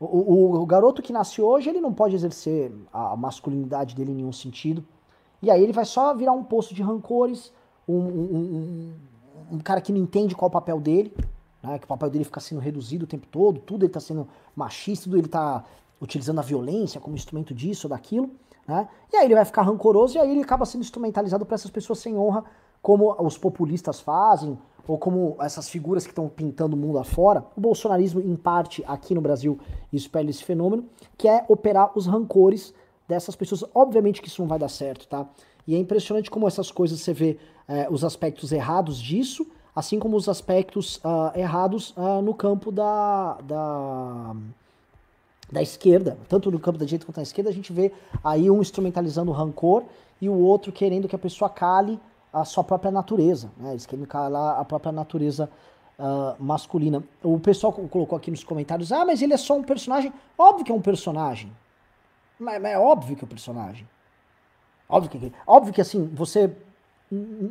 O, 0.00 0.06
o, 0.06 0.62
o, 0.62 0.66
garoto 0.66 1.00
que 1.00 1.12
nasce 1.12 1.40
hoje, 1.40 1.70
ele 1.70 1.80
não 1.80 1.92
pode 1.92 2.14
exercer 2.14 2.72
a 2.92 3.16
masculinidade 3.16 3.94
dele 3.94 4.10
em 4.10 4.16
nenhum 4.16 4.32
sentido. 4.32 4.84
E 5.40 5.50
aí 5.50 5.62
ele 5.62 5.72
vai 5.72 5.84
só 5.84 6.14
virar 6.14 6.32
um 6.32 6.42
poço 6.42 6.74
de 6.74 6.82
rancores, 6.82 7.52
um, 7.88 7.94
um, 7.94 8.34
um, 8.34 8.94
um 9.52 9.58
cara 9.58 9.80
que 9.80 9.92
não 9.92 10.00
entende 10.00 10.34
qual 10.34 10.48
é 10.48 10.50
o 10.50 10.52
papel 10.52 10.80
dele, 10.80 11.14
né? 11.62 11.78
que 11.78 11.84
o 11.84 11.88
papel 11.88 12.10
dele 12.10 12.24
fica 12.24 12.40
sendo 12.40 12.60
reduzido 12.60 13.04
o 13.04 13.08
tempo 13.08 13.26
todo, 13.28 13.60
tudo 13.60 13.84
ele 13.84 13.90
está 13.90 14.00
sendo 14.00 14.26
machista, 14.54 15.04
tudo 15.04 15.16
ele 15.16 15.26
está 15.26 15.64
utilizando 16.00 16.40
a 16.40 16.42
violência 16.42 17.00
como 17.00 17.14
instrumento 17.14 17.54
disso 17.54 17.86
ou 17.86 17.90
daquilo. 17.90 18.30
Né? 18.66 18.88
E 19.12 19.16
aí 19.16 19.26
ele 19.26 19.34
vai 19.34 19.44
ficar 19.44 19.62
rancoroso 19.62 20.16
e 20.16 20.20
aí 20.20 20.30
ele 20.30 20.42
acaba 20.42 20.66
sendo 20.66 20.82
instrumentalizado 20.82 21.46
para 21.46 21.54
essas 21.54 21.70
pessoas 21.70 21.98
sem 21.98 22.16
honra, 22.16 22.44
como 22.84 23.16
os 23.18 23.38
populistas 23.38 23.98
fazem, 23.98 24.58
ou 24.86 24.98
como 24.98 25.38
essas 25.40 25.70
figuras 25.70 26.04
que 26.04 26.12
estão 26.12 26.28
pintando 26.28 26.76
o 26.76 26.78
mundo 26.78 26.98
afora. 26.98 27.42
O 27.56 27.60
bolsonarismo, 27.62 28.20
em 28.20 28.36
parte, 28.36 28.84
aqui 28.86 29.14
no 29.14 29.22
Brasil, 29.22 29.58
espelha 29.90 30.28
esse 30.28 30.44
fenômeno, 30.44 30.84
que 31.16 31.26
é 31.26 31.46
operar 31.48 31.92
os 31.96 32.06
rancores 32.06 32.74
dessas 33.08 33.34
pessoas. 33.34 33.64
Obviamente 33.74 34.20
que 34.20 34.28
isso 34.28 34.42
não 34.42 34.46
vai 34.46 34.58
dar 34.58 34.68
certo, 34.68 35.08
tá? 35.08 35.26
E 35.66 35.74
é 35.74 35.78
impressionante 35.78 36.30
como 36.30 36.46
essas 36.46 36.70
coisas 36.70 37.00
você 37.00 37.14
vê 37.14 37.38
é, 37.66 37.88
os 37.90 38.04
aspectos 38.04 38.52
errados 38.52 38.98
disso, 39.00 39.46
assim 39.74 39.98
como 39.98 40.14
os 40.14 40.28
aspectos 40.28 40.96
uh, 40.96 41.32
errados 41.34 41.94
uh, 41.96 42.20
no 42.20 42.34
campo 42.34 42.70
da, 42.70 43.38
da, 43.42 44.36
da 45.50 45.62
esquerda. 45.62 46.18
Tanto 46.28 46.50
no 46.50 46.60
campo 46.60 46.76
da 46.76 46.84
direita 46.84 47.06
quanto 47.06 47.16
da 47.16 47.22
esquerda, 47.22 47.48
a 47.48 47.54
gente 47.54 47.72
vê 47.72 47.94
aí 48.22 48.50
um 48.50 48.60
instrumentalizando 48.60 49.30
o 49.30 49.34
rancor 49.34 49.84
e 50.20 50.28
o 50.28 50.38
outro 50.38 50.70
querendo 50.70 51.08
que 51.08 51.16
a 51.16 51.18
pessoa 51.18 51.48
cale 51.48 51.98
a 52.34 52.44
sua 52.44 52.64
própria 52.64 52.90
natureza. 52.90 53.50
Né? 53.56 53.70
Eles 53.70 53.86
querem 53.86 54.04
calar 54.04 54.58
a 54.58 54.64
própria 54.64 54.90
natureza 54.90 55.48
uh, 55.98 56.42
masculina. 56.42 57.02
O 57.22 57.38
pessoal 57.38 57.72
colocou 57.72 58.16
aqui 58.16 58.30
nos 58.30 58.42
comentários: 58.42 58.90
ah, 58.90 59.04
mas 59.04 59.22
ele 59.22 59.32
é 59.32 59.36
só 59.36 59.56
um 59.56 59.62
personagem. 59.62 60.12
Óbvio 60.36 60.64
que 60.64 60.72
é 60.72 60.74
um 60.74 60.80
personagem. 60.80 61.52
Mas, 62.38 62.60
mas 62.60 62.72
é 62.72 62.78
óbvio 62.78 63.16
que 63.16 63.24
é 63.24 63.26
um 63.26 63.28
personagem. 63.28 63.88
Óbvio 64.88 65.10
que, 65.10 65.32
óbvio 65.46 65.72
que 65.72 65.80
assim, 65.80 66.06
você. 66.12 66.54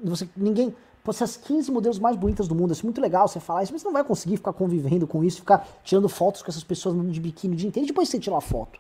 você 0.04 0.28
ninguém. 0.36 0.76
Você 1.06 1.26
as 1.26 1.36
15 1.36 1.70
modelos 1.70 2.00
mais 2.00 2.16
bonitas 2.16 2.48
do 2.48 2.56
mundo, 2.56 2.74
é 2.74 2.78
muito 2.82 3.02
legal 3.02 3.28
você 3.28 3.38
falar 3.38 3.62
isso, 3.62 3.74
mas 3.74 3.82
você 3.82 3.88
não 3.88 3.94
vai 3.94 4.06
conseguir 4.06 4.38
ficar 4.38 4.54
convivendo 4.54 5.06
com 5.06 5.22
isso, 5.22 5.40
ficar 5.40 5.68
tirando 5.84 6.08
fotos 6.08 6.42
com 6.42 6.50
essas 6.50 6.64
pessoas 6.64 6.96
de 7.12 7.20
biquíni 7.20 7.56
o 7.56 7.58
dia 7.58 7.68
inteiro, 7.68 7.86
e 7.86 7.90
depois 7.90 8.08
você 8.08 8.18
tirar 8.18 8.38
a 8.38 8.42
foto. 8.42 8.80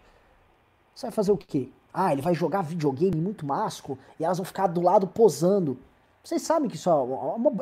Você 0.95 1.07
vai 1.07 1.11
fazer 1.11 1.33
o 1.33 1.37
quê? 1.37 1.69
Ah, 1.93 2.13
ele 2.13 2.21
vai 2.21 2.33
jogar 2.33 2.61
videogame 2.61 3.19
muito 3.19 3.45
masco 3.45 3.99
e 4.17 4.23
elas 4.23 4.37
vão 4.37 4.45
ficar 4.45 4.67
do 4.67 4.79
lado 4.81 5.05
posando. 5.05 5.77
Vocês 6.23 6.41
sabem 6.41 6.69
que 6.69 6.77
isso 6.77 6.89
é, 6.89 6.93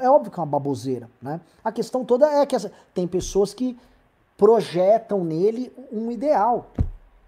é 0.03 0.09
óbvio 0.09 0.31
que 0.31 0.39
é 0.39 0.43
uma 0.43 0.45
baboseira, 0.45 1.09
né? 1.19 1.41
A 1.63 1.71
questão 1.71 2.05
toda 2.05 2.27
é 2.27 2.45
que 2.45 2.55
tem 2.93 3.07
pessoas 3.07 3.55
que 3.55 3.75
projetam 4.37 5.23
nele 5.23 5.73
um 5.91 6.11
ideal 6.11 6.67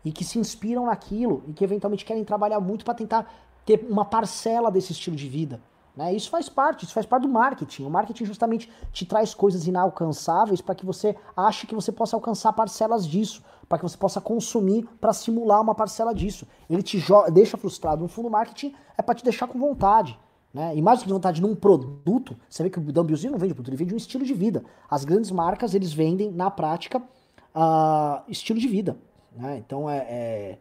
e 0.06 0.12
que 0.12 0.24
se 0.24 0.38
inspiram 0.38 0.86
naquilo 0.86 1.44
e 1.48 1.54
que 1.54 1.64
eventualmente 1.64 2.06
querem 2.06 2.24
trabalhar 2.24 2.60
muito 2.60 2.86
para 2.86 2.94
tentar 2.94 3.34
ter 3.66 3.84
uma 3.90 4.06
parcela 4.06 4.70
desse 4.70 4.92
estilo 4.92 5.16
de 5.16 5.28
vida. 5.28 5.60
Né? 5.96 6.14
Isso 6.14 6.30
faz 6.30 6.50
parte, 6.50 6.86
isso 6.86 6.94
faz 6.94 7.08
parte 7.08 7.24
do 7.24 7.30
marketing. 7.30 7.86
O 7.86 7.90
marketing 7.90 8.26
justamente 8.26 8.72
te 8.92 9.04
traz 9.04 9.34
coisas 9.34 9.66
inalcançáveis 9.66 10.62
para 10.62 10.76
que 10.76 10.86
você 10.86 11.16
ache 11.36 11.66
que 11.66 11.74
você 11.74 11.92
possa 11.92 12.16
alcançar 12.16 12.54
parcelas 12.54 13.08
disso, 13.08 13.44
para 13.68 13.80
que 13.80 13.84
você 13.84 13.98
possa 13.98 14.22
consumir 14.22 14.88
para 15.02 15.14
simular 15.14 15.62
uma 15.62 15.74
parcela 15.74 16.14
disso. 16.14 16.48
Ele 16.70 16.84
te 16.84 17.04
deixa 17.32 17.58
frustrado. 17.58 18.04
No 18.04 18.08
fundo, 18.08 18.28
o 18.28 18.32
marketing 18.32 18.76
é 18.96 19.02
para 19.02 19.16
te 19.16 19.24
deixar 19.24 19.48
com 19.48 19.58
vontade. 19.58 20.20
Né? 20.54 20.76
E 20.76 20.82
mais 20.82 21.00
do 21.00 21.06
que 21.06 21.12
vontade 21.12 21.42
num 21.42 21.56
produto, 21.56 22.36
você 22.48 22.62
vê 22.62 22.70
que 22.70 22.78
o 22.78 22.82
Dumbiozinho 22.82 23.32
não 23.32 23.40
vende 23.40 23.54
produto, 23.54 23.70
ele 23.70 23.78
vende 23.78 23.94
um 23.94 23.98
estilo 23.98 24.24
de 24.24 24.34
vida. 24.34 24.64
As 24.90 25.04
grandes 25.04 25.32
marcas, 25.32 25.74
eles 25.74 25.92
vendem, 25.92 26.32
na 26.32 26.52
prática, 26.52 27.00
uh, 27.00 28.22
estilo 28.28 28.60
de 28.60 28.68
vida. 28.68 28.96
Né? 29.36 29.58
Então, 29.58 29.90
é, 29.90 29.98
é, 29.98 30.58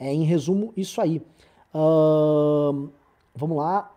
é, 0.00 0.12
em 0.12 0.24
resumo, 0.24 0.72
isso 0.76 1.00
aí. 1.00 1.22
Uh, 1.72 2.88
vamos 3.34 3.56
lá. 3.56 3.92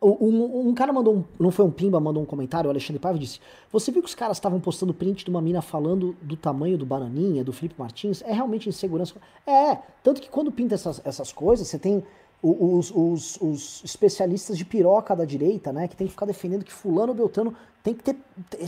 Um, 0.00 0.68
um, 0.68 0.74
cara 0.74 0.92
mandou 0.92 1.16
um, 1.16 1.24
não 1.40 1.50
foi 1.50 1.64
um 1.64 1.70
pimba, 1.70 1.98
mandou 1.98 2.22
um 2.22 2.26
comentário, 2.26 2.68
o 2.68 2.70
Alexandre 2.70 3.00
Paiva 3.00 3.18
disse, 3.18 3.40
você 3.72 3.90
viu 3.90 4.02
que 4.02 4.08
os 4.08 4.14
caras 4.14 4.36
estavam 4.36 4.60
postando 4.60 4.92
print 4.92 5.24
de 5.24 5.30
uma 5.30 5.40
mina 5.40 5.62
falando 5.62 6.14
do 6.20 6.36
tamanho 6.36 6.76
do 6.76 6.84
bananinha, 6.84 7.42
do 7.42 7.52
Felipe 7.52 7.74
Martins? 7.78 8.22
É 8.22 8.32
realmente 8.32 8.68
insegurança? 8.68 9.14
É, 9.46 9.76
tanto 10.02 10.20
que 10.20 10.28
quando 10.28 10.52
pinta 10.52 10.74
essas, 10.74 11.00
essas 11.04 11.32
coisas, 11.32 11.66
você 11.66 11.78
tem 11.78 12.04
os, 12.42 12.92
os, 12.94 13.40
os, 13.40 13.82
especialistas 13.84 14.56
de 14.56 14.64
piroca 14.64 15.16
da 15.16 15.24
direita, 15.24 15.72
né, 15.72 15.88
que 15.88 15.96
tem 15.96 16.06
que 16.06 16.12
ficar 16.12 16.26
defendendo 16.26 16.64
que 16.64 16.72
fulano 16.72 17.08
ou 17.08 17.14
beltrano 17.14 17.56
tem 17.82 17.94
que 17.94 18.02
ter, 18.02 18.16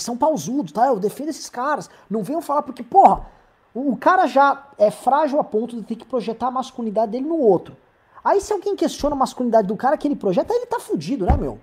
são 0.01 0.17
pausudos, 0.17 0.73
tá? 0.73 0.87
Eu 0.87 0.99
defendo 0.99 1.29
esses 1.29 1.51
caras. 1.51 1.91
Não 2.09 2.23
venham 2.23 2.41
falar 2.41 2.63
porque, 2.63 2.85
porra, 2.85 3.27
o 3.75 3.97
cara 3.97 4.27
já 4.29 4.69
é 4.79 4.93
frágil 4.93 5.41
a 5.41 5.45
ponto 5.45 5.77
de 5.77 5.83
ter 5.83 5.97
que 5.97 6.05
projetar 6.05 6.47
a 6.47 6.51
masculinidade 6.53 7.13
dele 7.13 7.27
no 7.27 7.37
outro. 7.37 7.77
Aí 8.25 8.41
se 8.41 8.53
alguém 8.53 8.77
questiona 8.77 9.17
a 9.17 9.19
masculinidade 9.19 9.67
do 9.67 9.77
cara 9.77 9.97
que 9.97 10.07
ele 10.07 10.15
projeta, 10.15 10.55
ele 10.55 10.67
tá 10.67 10.79
fudido, 10.79 11.27
né, 11.27 11.37
meu? 11.37 11.59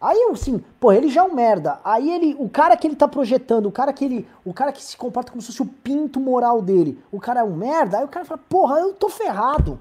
Aí 0.00 0.18
assim, 0.32 0.62
pô, 0.80 0.92
ele 0.92 1.08
já 1.08 1.22
é 1.22 1.24
um 1.24 1.34
merda. 1.34 1.78
Aí 1.84 2.10
ele, 2.10 2.36
o 2.38 2.48
cara 2.48 2.76
que 2.76 2.86
ele 2.86 2.96
tá 2.96 3.08
projetando, 3.08 3.66
o 3.66 3.72
cara 3.72 3.92
que 3.92 4.04
ele, 4.04 4.28
o 4.44 4.52
cara 4.52 4.72
que 4.72 4.82
se 4.82 4.96
comporta 4.96 5.30
como 5.30 5.42
se 5.42 5.48
fosse 5.48 5.62
o 5.62 5.66
pinto 5.66 6.18
moral 6.18 6.60
dele, 6.62 7.02
o 7.12 7.20
cara 7.20 7.40
é 7.40 7.44
um 7.44 7.54
merda. 7.54 7.98
Aí 7.98 8.04
o 8.04 8.08
cara 8.08 8.24
fala, 8.24 8.40
porra, 8.48 8.80
eu 8.80 8.94
tô 8.94 9.08
ferrado 9.08 9.78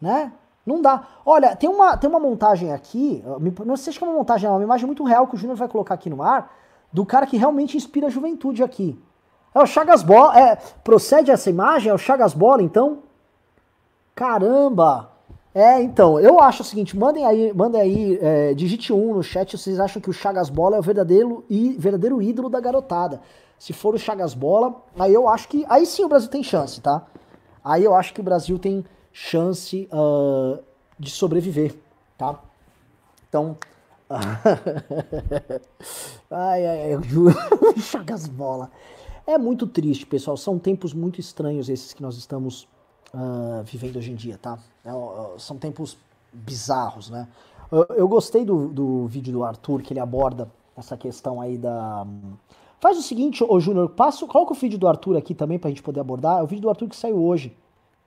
né? 0.00 0.32
Não 0.64 0.82
dá. 0.82 1.06
Olha, 1.24 1.56
tem 1.56 1.68
uma, 1.68 1.96
tem 1.96 2.08
uma 2.08 2.20
montagem 2.20 2.72
aqui, 2.72 3.24
não 3.64 3.76
sei 3.76 3.92
se 3.92 4.02
é 4.02 4.06
uma 4.06 4.14
montagem, 4.14 4.48
é 4.48 4.52
uma 4.52 4.62
imagem 4.62 4.86
muito 4.86 5.02
real 5.02 5.26
que 5.26 5.34
o 5.34 5.38
Júnior 5.38 5.56
vai 5.56 5.68
colocar 5.68 5.94
aqui 5.94 6.10
no 6.10 6.22
ar, 6.22 6.54
do 6.92 7.06
cara 7.06 7.26
que 7.26 7.36
realmente 7.36 7.76
inspira 7.76 8.08
a 8.08 8.10
juventude 8.10 8.62
aqui. 8.62 8.98
É 9.54 9.60
o 9.60 9.66
Chagas 9.66 10.02
Bola, 10.02 10.38
é, 10.38 10.56
procede 10.84 11.30
essa 11.30 11.48
imagem? 11.48 11.90
É 11.90 11.94
o 11.94 11.98
Chagas 11.98 12.34
Bola, 12.34 12.62
então? 12.62 12.98
Caramba! 14.14 15.10
É, 15.54 15.82
então, 15.82 16.20
eu 16.20 16.38
acho 16.38 16.62
o 16.62 16.64
seguinte, 16.64 16.96
mandem 16.96 17.24
aí, 17.24 17.52
mandem 17.52 17.80
aí, 17.80 18.18
é, 18.20 18.54
digite 18.54 18.92
um 18.92 19.14
no 19.14 19.22
chat 19.22 19.56
se 19.56 19.64
vocês 19.64 19.80
acham 19.80 20.00
que 20.00 20.10
o 20.10 20.12
Chagas 20.12 20.50
Bola 20.50 20.76
é 20.76 20.78
o 20.78 20.82
verdadeiro, 20.82 21.44
e, 21.48 21.70
verdadeiro 21.78 22.20
ídolo 22.20 22.48
da 22.48 22.60
garotada. 22.60 23.20
Se 23.58 23.72
for 23.72 23.94
o 23.94 23.98
Chagas 23.98 24.34
Bola, 24.34 24.76
aí 24.98 25.12
eu 25.12 25.28
acho 25.28 25.48
que, 25.48 25.64
aí 25.68 25.86
sim 25.86 26.04
o 26.04 26.08
Brasil 26.08 26.28
tem 26.28 26.42
chance, 26.42 26.80
tá? 26.80 27.06
Aí 27.64 27.82
eu 27.82 27.94
acho 27.94 28.14
que 28.14 28.20
o 28.20 28.22
Brasil 28.22 28.58
tem 28.58 28.84
chance 29.18 29.88
uh, 29.92 30.62
de 30.96 31.10
sobreviver, 31.10 31.74
tá? 32.16 32.40
Então. 33.28 33.56
ai, 36.30 36.66
ai, 36.66 36.94
eu 36.94 37.02
juro. 37.02 37.34
Chagas 37.78 38.28
bola. 38.30 38.70
É 39.26 39.36
muito 39.36 39.66
triste, 39.66 40.06
pessoal. 40.06 40.36
São 40.36 40.56
tempos 40.56 40.94
muito 40.94 41.20
estranhos 41.20 41.68
esses 41.68 41.92
que 41.92 42.00
nós 42.00 42.16
estamos 42.16 42.68
uh, 43.12 43.62
vivendo 43.64 43.96
hoje 43.96 44.12
em 44.12 44.14
dia, 44.14 44.38
tá? 44.38 44.56
É, 44.84 44.90
são 45.36 45.58
tempos 45.58 45.98
bizarros, 46.32 47.10
né? 47.10 47.26
Eu, 47.72 47.86
eu 47.96 48.08
gostei 48.08 48.44
do, 48.44 48.68
do 48.68 49.06
vídeo 49.08 49.32
do 49.32 49.44
Arthur, 49.44 49.82
que 49.82 49.92
ele 49.92 50.00
aborda 50.00 50.48
essa 50.76 50.96
questão 50.96 51.40
aí 51.40 51.58
da. 51.58 52.06
Faz 52.80 52.96
o 52.96 53.02
seguinte, 53.02 53.44
ô 53.46 53.58
Júnior, 53.58 53.92
coloca 54.28 54.52
o 54.52 54.56
vídeo 54.56 54.78
do 54.78 54.86
Arthur 54.86 55.16
aqui 55.16 55.34
também 55.34 55.58
pra 55.58 55.68
gente 55.68 55.82
poder 55.82 55.98
abordar. 55.98 56.38
É 56.38 56.42
o 56.42 56.46
vídeo 56.46 56.62
do 56.62 56.70
Arthur 56.70 56.88
que 56.88 56.96
saiu 56.96 57.20
hoje 57.20 57.54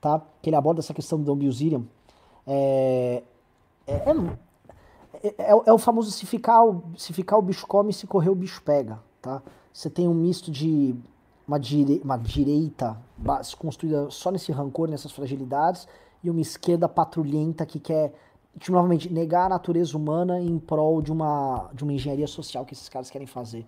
tá? 0.01 0.21
Que 0.41 0.49
ele 0.49 0.55
aborda 0.55 0.81
essa 0.81 0.93
questão 0.93 1.21
do 1.21 1.35
Bilzerian. 1.35 1.83
É, 2.45 3.23
é, 3.85 3.93
é, 3.93 5.27
é, 5.37 5.51
é, 5.67 5.73
o 5.73 5.77
famoso 5.77 6.09
se 6.11 6.25
ficar, 6.25 6.61
se 6.97 7.13
ficar 7.13 7.37
o 7.37 7.41
bicho 7.41 7.67
come, 7.67 7.93
se 7.93 8.07
correr 8.07 8.29
o 8.29 8.35
bicho 8.35 8.61
pega, 8.63 8.99
tá? 9.21 9.41
Você 9.71 9.89
tem 9.89 10.07
um 10.07 10.13
misto 10.13 10.51
de 10.51 10.95
uma, 11.47 11.59
dire, 11.59 12.01
uma 12.03 12.17
direita 12.17 12.97
construída 13.57 14.09
só 14.09 14.31
nesse 14.31 14.51
rancor, 14.51 14.89
nessas 14.89 15.11
fragilidades, 15.11 15.87
e 16.23 16.29
uma 16.29 16.41
esquerda 16.41 16.89
patrulhenta 16.89 17.65
que 17.65 17.79
quer, 17.79 18.13
tipo, 18.59 18.73
novamente, 18.73 19.11
negar 19.11 19.45
a 19.45 19.49
natureza 19.49 19.95
humana 19.95 20.41
em 20.41 20.57
prol 20.57 21.01
de 21.01 21.11
uma, 21.11 21.69
de 21.73 21.83
uma 21.83 21.93
engenharia 21.93 22.27
social 22.27 22.65
que 22.65 22.73
esses 22.73 22.89
caras 22.89 23.09
querem 23.09 23.27
fazer. 23.27 23.65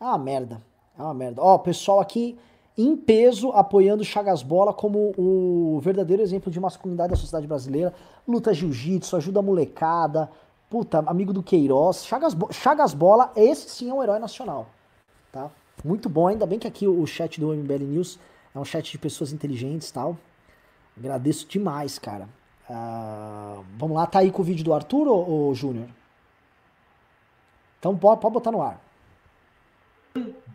É 0.00 0.04
uma 0.04 0.18
merda. 0.18 0.62
É 0.98 1.02
uma 1.02 1.14
merda. 1.14 1.42
Ó, 1.42 1.54
o 1.54 1.58
pessoal 1.58 2.00
aqui 2.00 2.38
em 2.76 2.96
peso 2.96 3.50
apoiando 3.52 4.04
Chagas 4.04 4.42
Bola 4.42 4.72
como 4.72 5.14
o 5.16 5.80
verdadeiro 5.80 6.22
exemplo 6.22 6.50
de 6.50 6.60
masculinidade 6.60 7.10
da 7.10 7.16
sociedade 7.16 7.46
brasileira. 7.46 7.94
Luta 8.28 8.52
jiu-jitsu, 8.52 9.16
ajuda 9.16 9.40
a 9.40 9.42
molecada, 9.42 10.30
puta, 10.68 10.98
amigo 11.06 11.32
do 11.32 11.42
Queiroz. 11.42 12.04
Chagas, 12.04 12.34
Bo 12.34 12.52
Chagas 12.52 12.92
Bola, 12.92 13.32
esse 13.34 13.70
sim 13.70 13.88
é 13.88 13.94
um 13.94 14.02
herói 14.02 14.18
nacional, 14.18 14.66
tá? 15.32 15.50
Muito 15.84 16.08
bom, 16.08 16.26
ainda 16.26 16.46
bem 16.46 16.58
que 16.58 16.66
aqui 16.66 16.86
o 16.86 17.06
chat 17.06 17.38
do 17.38 17.54
MBL 17.54 17.84
News 17.84 18.18
É 18.54 18.58
um 18.58 18.64
chat 18.64 18.90
de 18.90 18.98
pessoas 18.98 19.32
inteligentes 19.32 19.90
tal. 19.90 20.16
Agradeço 20.96 21.46
demais, 21.46 21.98
cara. 21.98 22.28
Uh, 22.68 23.64
vamos 23.78 23.96
lá, 23.96 24.06
tá 24.06 24.20
aí 24.20 24.30
com 24.30 24.42
o 24.42 24.44
vídeo 24.44 24.64
do 24.64 24.74
Arthur 24.74 25.06
ou, 25.06 25.28
ou 25.28 25.54
Júnior? 25.54 25.88
Então 27.78 27.96
pode, 27.96 28.20
pode 28.20 28.34
botar 28.34 28.50
no 28.50 28.62
ar. 28.62 28.80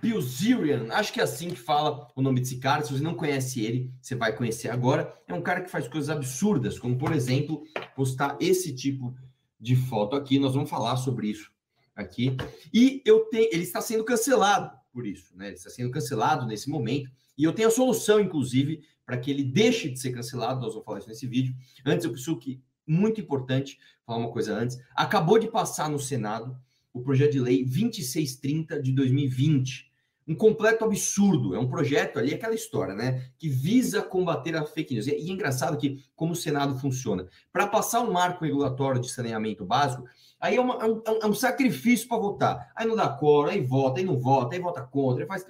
Bilzerian, 0.02 0.88
acho 0.92 1.14
que 1.14 1.20
é 1.20 1.24
assim 1.24 1.50
que 1.50 1.60
fala 1.60 2.08
o 2.16 2.22
nome 2.22 2.40
desse 2.40 2.58
cara. 2.58 2.84
Se 2.84 2.92
você 2.92 3.04
não 3.04 3.14
conhece 3.14 3.62
ele, 3.62 3.94
você 4.02 4.16
vai 4.16 4.36
conhecer 4.36 4.70
agora. 4.70 5.16
É 5.28 5.34
um 5.34 5.42
cara 5.42 5.62
que 5.62 5.70
faz 5.70 5.88
coisas 5.88 6.10
absurdas, 6.10 6.80
como 6.80 6.98
por 6.98 7.14
exemplo, 7.14 7.64
postar 7.96 8.38
esse 8.40 8.74
tipo 8.74 9.16
de 9.60 9.76
foto 9.76 10.16
aqui. 10.16 10.40
Nós 10.40 10.56
vamos 10.56 10.70
falar 10.70 10.98
sobre 10.98 11.28
isso 11.28 11.52
aqui. 11.96 12.36
E 12.74 13.02
eu 13.06 13.22
tenho, 13.26 13.48
ele 13.52 13.64
está 13.64 13.80
sendo 13.80 14.04
cancelado 14.04 14.76
por 14.92 15.06
isso, 15.06 15.36
né? 15.38 15.48
Ele 15.48 15.56
está 15.56 15.70
sendo 15.70 15.92
cancelado 15.92 16.46
nesse 16.46 16.70
momento. 16.70 17.12
E 17.38 17.44
eu 17.44 17.54
tenho 17.54 17.68
a 17.68 17.72
solução, 17.72 18.20
inclusive, 18.20 18.84
para 19.06 19.18
que 19.18 19.30
ele 19.30 19.44
deixe 19.44 19.90
de 19.90 20.00
ser 20.00 20.12
cancelado. 20.12 20.62
Nós 20.62 20.74
vamos 20.74 20.86
falar 20.86 21.00
isso 21.00 21.10
nesse 21.10 21.28
vídeo. 21.28 21.56
Antes, 21.86 22.06
eu 22.06 22.12
preciso 22.12 22.38
que 22.38 22.62
muito 22.86 23.22
importante 23.22 23.80
falar 24.06 24.20
uma 24.20 24.32
coisa 24.32 24.54
antes. 24.54 24.78
Acabou 24.96 25.40
de 25.40 25.48
passar 25.48 25.90
no 25.90 26.00
Senado 26.00 26.58
o 26.94 27.02
projeto 27.02 27.32
de 27.32 27.40
lei 27.40 27.64
2630 27.64 28.82
de 28.82 28.92
2020. 28.92 29.92
Um 30.28 30.36
completo 30.36 30.86
absurdo. 30.86 31.56
É 31.56 31.60
um 31.60 31.68
projeto 31.68 32.20
ali, 32.20 32.34
aquela 32.34 32.54
história, 32.54 32.94
né? 32.94 33.30
Que 33.38 33.50
visa 33.50 34.02
combater 34.02 34.56
a 34.56 34.64
fake 34.64 34.94
news. 34.94 35.08
E 35.08 35.12
é 35.12 35.20
engraçado 35.20 35.78
que, 35.78 36.04
como 36.16 36.34
o 36.34 36.36
Senado 36.36 36.78
funciona. 36.80 37.28
Para 37.52 37.68
passar 37.68 38.02
um 38.02 38.12
marco 38.12 38.46
regulatório 38.46 39.02
de 39.02 39.10
saneamento 39.12 39.66
básico, 39.66 40.06
aí 40.40 40.56
é, 40.56 40.62
uma, 40.62 40.76
é, 40.76 40.86
um, 40.86 41.02
é 41.22 41.26
um, 41.26 41.34
sacrifício 41.34 42.08
para 42.08 42.18
votar. 42.18 42.72
Aí 42.76 42.88
não 42.88 42.96
dá 42.96 43.10
cor, 43.10 43.50
aí 43.50 43.62
vota, 43.62 44.00
aí 44.00 44.06
não 44.06 44.20
vota, 44.20 44.56
aí 44.56 44.62
vota 44.62 44.82
contra, 44.82 45.24
aí 45.24 45.28
faz. 45.28 45.46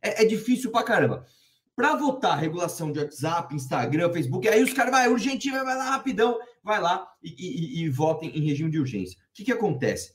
É, 0.00 0.22
é 0.22 0.24
difícil 0.24 0.70
para 0.70 0.84
caramba. 0.84 1.26
Para 1.74 1.96
votar 1.96 2.38
regulação 2.38 2.92
de 2.92 3.00
WhatsApp, 3.00 3.54
Instagram, 3.54 4.12
Facebook, 4.12 4.46
aí 4.46 4.62
os 4.62 4.74
caras 4.74 4.92
vai 4.92 5.08
urgentinho, 5.08 5.54
vai 5.64 5.76
lá 5.76 5.90
rapidão, 5.90 6.38
vai 6.62 6.80
lá 6.80 7.08
e, 7.22 7.30
e, 7.30 7.82
e 7.82 7.88
votem 7.88 8.30
em 8.30 8.46
regime 8.46 8.70
de 8.70 8.78
urgência. 8.78 9.18
O 9.18 9.22
que, 9.32 9.44
que 9.44 9.52
acontece? 9.52 10.12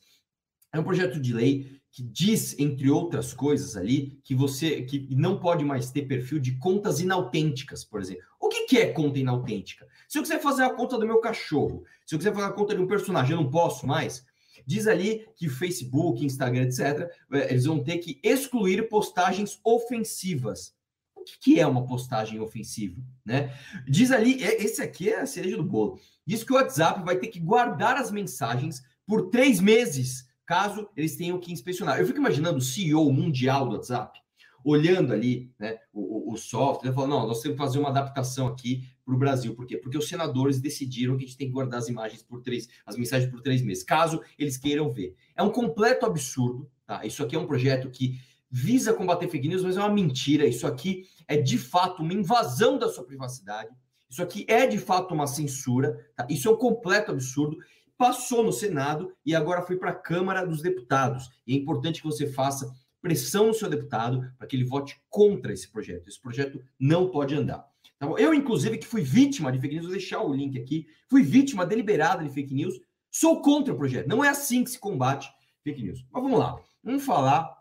É 0.74 0.80
um 0.80 0.84
projeto 0.84 1.20
de 1.20 1.34
lei 1.34 1.78
que 1.92 2.04
diz, 2.04 2.58
entre 2.60 2.92
outras 2.92 3.34
coisas 3.34 3.76
ali, 3.76 4.20
que 4.24 4.36
você 4.36 4.84
que 4.84 5.08
não 5.16 5.40
pode 5.40 5.66
mais 5.66 5.90
ter 5.90 6.04
perfil 6.04 6.38
de 6.38 6.56
contas 6.58 7.00
inautênticas, 7.00 7.84
por 7.84 8.00
exemplo. 8.00 8.24
O 8.40 8.50
que, 8.50 8.68
que 8.68 8.78
é 8.78 8.92
conta 8.92 9.18
inautêntica? 9.18 9.88
Se 10.08 10.18
eu 10.18 10.22
quiser 10.22 10.40
fazer 10.40 10.64
a 10.64 10.70
conta 10.70 10.98
do 10.98 11.08
meu 11.08 11.20
cachorro, 11.20 11.84
se 12.06 12.14
eu 12.14 12.20
quiser 12.20 12.34
fazer 12.34 12.48
a 12.48 12.54
conta 12.54 12.76
de 12.76 12.82
um 12.82 12.88
personagem, 12.88 13.32
eu 13.32 13.42
não 13.42 13.50
posso 13.50 13.88
mais. 13.88 14.24
Diz 14.66 14.86
ali 14.86 15.26
que 15.36 15.50
Facebook, 15.50 16.24
Instagram, 16.24 16.64
etc., 16.64 17.10
eh, 17.32 17.48
eles 17.50 17.66
vão 17.66 17.84
ter 17.84 17.98
que 17.98 18.20
excluir 18.22 18.90
postagens 18.90 19.60
ofensivas. 19.64 20.76
O 21.16 21.24
que, 21.24 21.40
que 21.40 21.60
é 21.60 21.66
uma 21.66 21.86
postagem 21.86 22.40
ofensiva? 22.40 23.02
Né? 23.26 23.52
Diz 23.88 24.12
ali, 24.12 24.44
esse 24.44 24.82
aqui 24.82 25.10
é 25.10 25.22
a 25.22 25.26
cereja 25.26 25.58
do 25.58 25.64
bolo. 25.64 26.00
Diz 26.26 26.44
que 26.44 26.52
o 26.52 26.56
WhatsApp 26.56 27.04
vai 27.04 27.18
ter 27.18 27.28
que 27.28 27.40
guardar 27.40 27.98
as 27.98 28.12
mensagens 28.12 28.84
por 29.06 29.30
três 29.30 29.60
meses 29.60 30.27
caso 30.48 30.90
eles 30.96 31.16
tenham 31.16 31.40
que 31.40 31.52
inspecionar. 31.52 32.00
Eu 32.00 32.08
fico 32.08 32.18
imaginando 32.18 32.58
o 32.58 32.62
CEO 32.62 33.12
mundial 33.12 33.68
do 33.68 33.76
WhatsApp 33.76 34.20
olhando 34.64 35.14
ali 35.14 35.50
né, 35.60 35.78
o, 35.94 36.34
o 36.34 36.38
software, 36.38 36.92
falando, 36.92 37.12
não, 37.12 37.28
nós 37.28 37.42
temos 37.42 37.58
que 37.58 37.64
fazer 37.64 37.80
uma 37.80 37.90
adaptação 37.90 38.48
aqui 38.48 38.88
para 39.06 39.14
o 39.14 39.18
Brasil. 39.18 39.56
Por 39.56 39.66
quê? 39.66 39.78
Porque 39.78 39.98
os 39.98 40.10
senadores 40.10 40.60
decidiram 40.60 41.16
que 41.16 41.24
a 41.24 41.28
gente 41.28 41.38
tem 41.38 41.48
que 41.48 41.54
guardar 41.54 41.80
as 41.80 41.88
imagens 41.88 42.22
por 42.24 42.42
três, 42.42 42.68
as 42.86 42.98
mensagens 42.98 43.32
por 43.32 43.42
três 43.42 43.62
meses, 43.62 43.84
caso 43.84 44.22
eles 44.38 44.58
queiram 44.58 44.92
ver. 44.92 45.16
É 45.36 45.44
um 45.44 45.50
completo 45.50 46.06
absurdo, 46.06 46.70
tá? 46.86 47.06
Isso 47.06 47.24
aqui 47.24 47.36
é 47.36 47.40
um 47.40 47.48
projeto 47.48 47.90
que 47.90 48.20
visa 48.50 48.94
combater 48.94 49.30
fake 49.30 49.48
news, 49.48 49.64
mas 49.64 49.78
é 49.78 49.80
uma 49.80 49.94
mentira. 49.94 50.46
Isso 50.46 50.68
aqui 50.68 51.06
é 51.28 51.38
de 51.38 51.58
fato 51.58 52.02
uma 52.02 52.14
invasão 52.14 52.78
da 52.78 52.90
sua 52.90 53.06
privacidade. 53.06 53.70
Isso 54.10 54.22
aqui 54.22 54.46
é 54.50 54.66
de 54.66 54.78
fato 54.78 55.14
uma 55.14 55.28
censura, 55.28 55.98
tá? 56.16 56.28
Isso 56.30 56.48
é 56.48 56.52
um 56.52 56.58
completo 56.58 57.12
absurdo 57.12 57.58
passou 57.98 58.44
no 58.44 58.52
Senado 58.52 59.14
e 59.26 59.36
agora 59.36 59.62
foi 59.62 59.78
para 59.78 59.92
a 59.92 59.96
Câmara 59.96 60.46
dos 60.46 60.62
Deputados. 60.62 61.30
E 61.46 61.54
é 61.54 61.58
importante 61.58 62.02
que 62.02 62.08
você 62.08 62.28
faça 62.28 62.72
pressão 63.02 63.48
no 63.48 63.54
seu 63.54 63.70
deputado 63.70 64.32
para 64.38 64.48
que 64.48 64.56
ele 64.56 64.66
vote 64.66 65.00
contra 65.10 65.54
esse 65.54 65.70
projeto. 65.72 66.08
Esse 66.08 66.22
projeto 66.22 66.62
não 66.80 67.10
pode 67.10 67.36
andar. 67.36 67.66
Tá 68.00 68.08
eu, 68.18 68.34
inclusive, 68.34 68.78
que 68.78 68.86
fui 68.86 69.02
vítima 69.02 69.52
de 69.52 69.60
fake 69.60 69.76
news, 69.76 69.86
vou 69.86 69.96
deixar 69.96 70.22
o 70.22 70.34
link 70.34 70.60
aqui, 70.60 70.88
fui 71.08 71.24
vítima 71.24 71.66
deliberada 71.66 72.24
de 72.24 72.30
fake 72.30 72.54
news, 72.54 72.80
sou 73.10 73.42
contra 73.42 73.74
o 73.74 73.78
projeto. 73.78 74.08
Não 74.08 74.24
é 74.24 74.30
assim 74.30 74.64
que 74.64 74.70
se 74.70 74.80
combate 74.80 75.32
fake 75.64 75.82
news. 75.82 76.06
Mas 76.12 76.22
vamos 76.22 76.40
lá. 76.40 76.60
Vamos 76.84 77.04
falar 77.04 77.58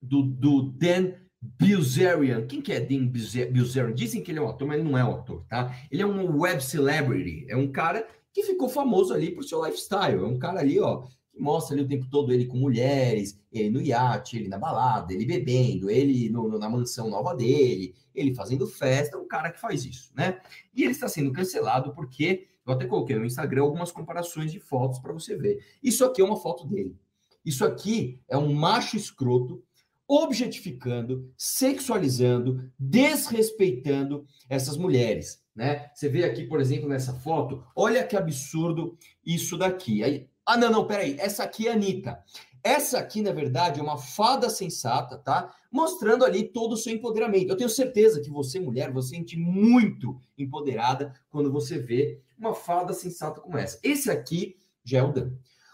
do, 0.00 0.22
do 0.22 0.62
Dan 0.62 1.12
Bilzerian. 1.40 2.46
Quem 2.46 2.60
que 2.60 2.72
é 2.72 2.80
Dan 2.80 3.06
Bilzerian? 3.06 3.94
Dizem 3.94 4.22
que 4.22 4.30
ele 4.30 4.38
é 4.38 4.42
um 4.42 4.48
ator, 4.48 4.68
mas 4.68 4.78
ele 4.78 4.88
não 4.88 4.98
é 4.98 5.04
um 5.04 5.14
ator, 5.14 5.44
tá? 5.48 5.74
Ele 5.90 6.02
é 6.02 6.06
um 6.06 6.38
web 6.40 6.62
celebrity. 6.62 7.46
É 7.48 7.56
um 7.56 7.70
cara 7.70 8.06
que 8.32 8.42
ficou 8.42 8.68
famoso 8.68 9.12
ali 9.12 9.30
por 9.30 9.44
seu 9.44 9.64
lifestyle. 9.64 10.18
É 10.18 10.26
um 10.26 10.38
cara 10.38 10.60
ali, 10.60 10.80
ó, 10.80 11.02
que 11.30 11.40
mostra 11.40 11.74
ali 11.74 11.84
o 11.84 11.88
tempo 11.88 12.08
todo 12.10 12.32
ele 12.32 12.46
com 12.46 12.56
mulheres, 12.56 13.40
ele 13.50 13.70
no 13.70 13.80
iate, 13.80 14.36
ele 14.36 14.48
na 14.48 14.58
balada, 14.58 15.12
ele 15.12 15.24
bebendo, 15.24 15.90
ele 15.90 16.28
no, 16.28 16.58
na 16.58 16.68
mansão 16.68 17.08
nova 17.08 17.34
dele, 17.34 17.94
ele 18.14 18.34
fazendo 18.34 18.66
festa, 18.66 19.18
um 19.18 19.26
cara 19.26 19.50
que 19.50 19.60
faz 19.60 19.84
isso, 19.84 20.12
né? 20.14 20.40
E 20.74 20.82
ele 20.82 20.92
está 20.92 21.08
sendo 21.08 21.32
cancelado 21.32 21.94
porque 21.94 22.48
eu 22.66 22.72
até 22.72 22.86
coloquei 22.86 23.16
no 23.16 23.24
Instagram 23.24 23.62
algumas 23.62 23.90
comparações 23.90 24.52
de 24.52 24.60
fotos 24.60 24.98
para 24.98 25.12
você 25.12 25.36
ver. 25.36 25.64
Isso 25.82 26.04
aqui 26.04 26.20
é 26.20 26.24
uma 26.24 26.36
foto 26.36 26.66
dele. 26.66 26.96
Isso 27.44 27.64
aqui 27.64 28.20
é 28.28 28.38
um 28.38 28.52
macho 28.52 28.96
escroto 28.96 29.62
objetificando, 30.06 31.32
sexualizando, 31.36 32.70
desrespeitando 32.78 34.26
essas 34.48 34.76
mulheres 34.76 35.41
né? 35.54 35.90
Você 35.94 36.08
vê 36.08 36.24
aqui, 36.24 36.44
por 36.44 36.60
exemplo, 36.60 36.88
nessa 36.88 37.14
foto, 37.14 37.64
olha 37.76 38.06
que 38.06 38.16
absurdo 38.16 38.96
isso 39.24 39.56
daqui. 39.56 40.02
Aí, 40.02 40.28
ah, 40.46 40.56
não, 40.56 40.70
não, 40.70 40.86
peraí, 40.86 41.16
essa 41.18 41.44
aqui 41.44 41.68
é 41.68 41.70
a 41.70 41.74
Anitta. 41.74 42.22
Essa 42.64 42.98
aqui, 42.98 43.22
na 43.22 43.32
verdade, 43.32 43.80
é 43.80 43.82
uma 43.82 43.98
fada 43.98 44.48
sensata, 44.48 45.18
tá? 45.18 45.52
Mostrando 45.70 46.24
ali 46.24 46.44
todo 46.44 46.72
o 46.72 46.76
seu 46.76 46.94
empoderamento. 46.94 47.50
Eu 47.50 47.56
tenho 47.56 47.68
certeza 47.68 48.20
que 48.20 48.30
você, 48.30 48.60
mulher, 48.60 48.92
você 48.92 49.16
sente 49.16 49.36
muito 49.36 50.20
empoderada 50.38 51.12
quando 51.28 51.50
você 51.50 51.78
vê 51.78 52.20
uma 52.38 52.54
fada 52.54 52.92
sensata 52.92 53.40
como 53.40 53.58
essa. 53.58 53.80
Esse 53.82 54.10
aqui 54.10 54.56
já 54.84 54.98
é 54.98 55.02
o 55.02 55.12
Dan. 55.12 55.32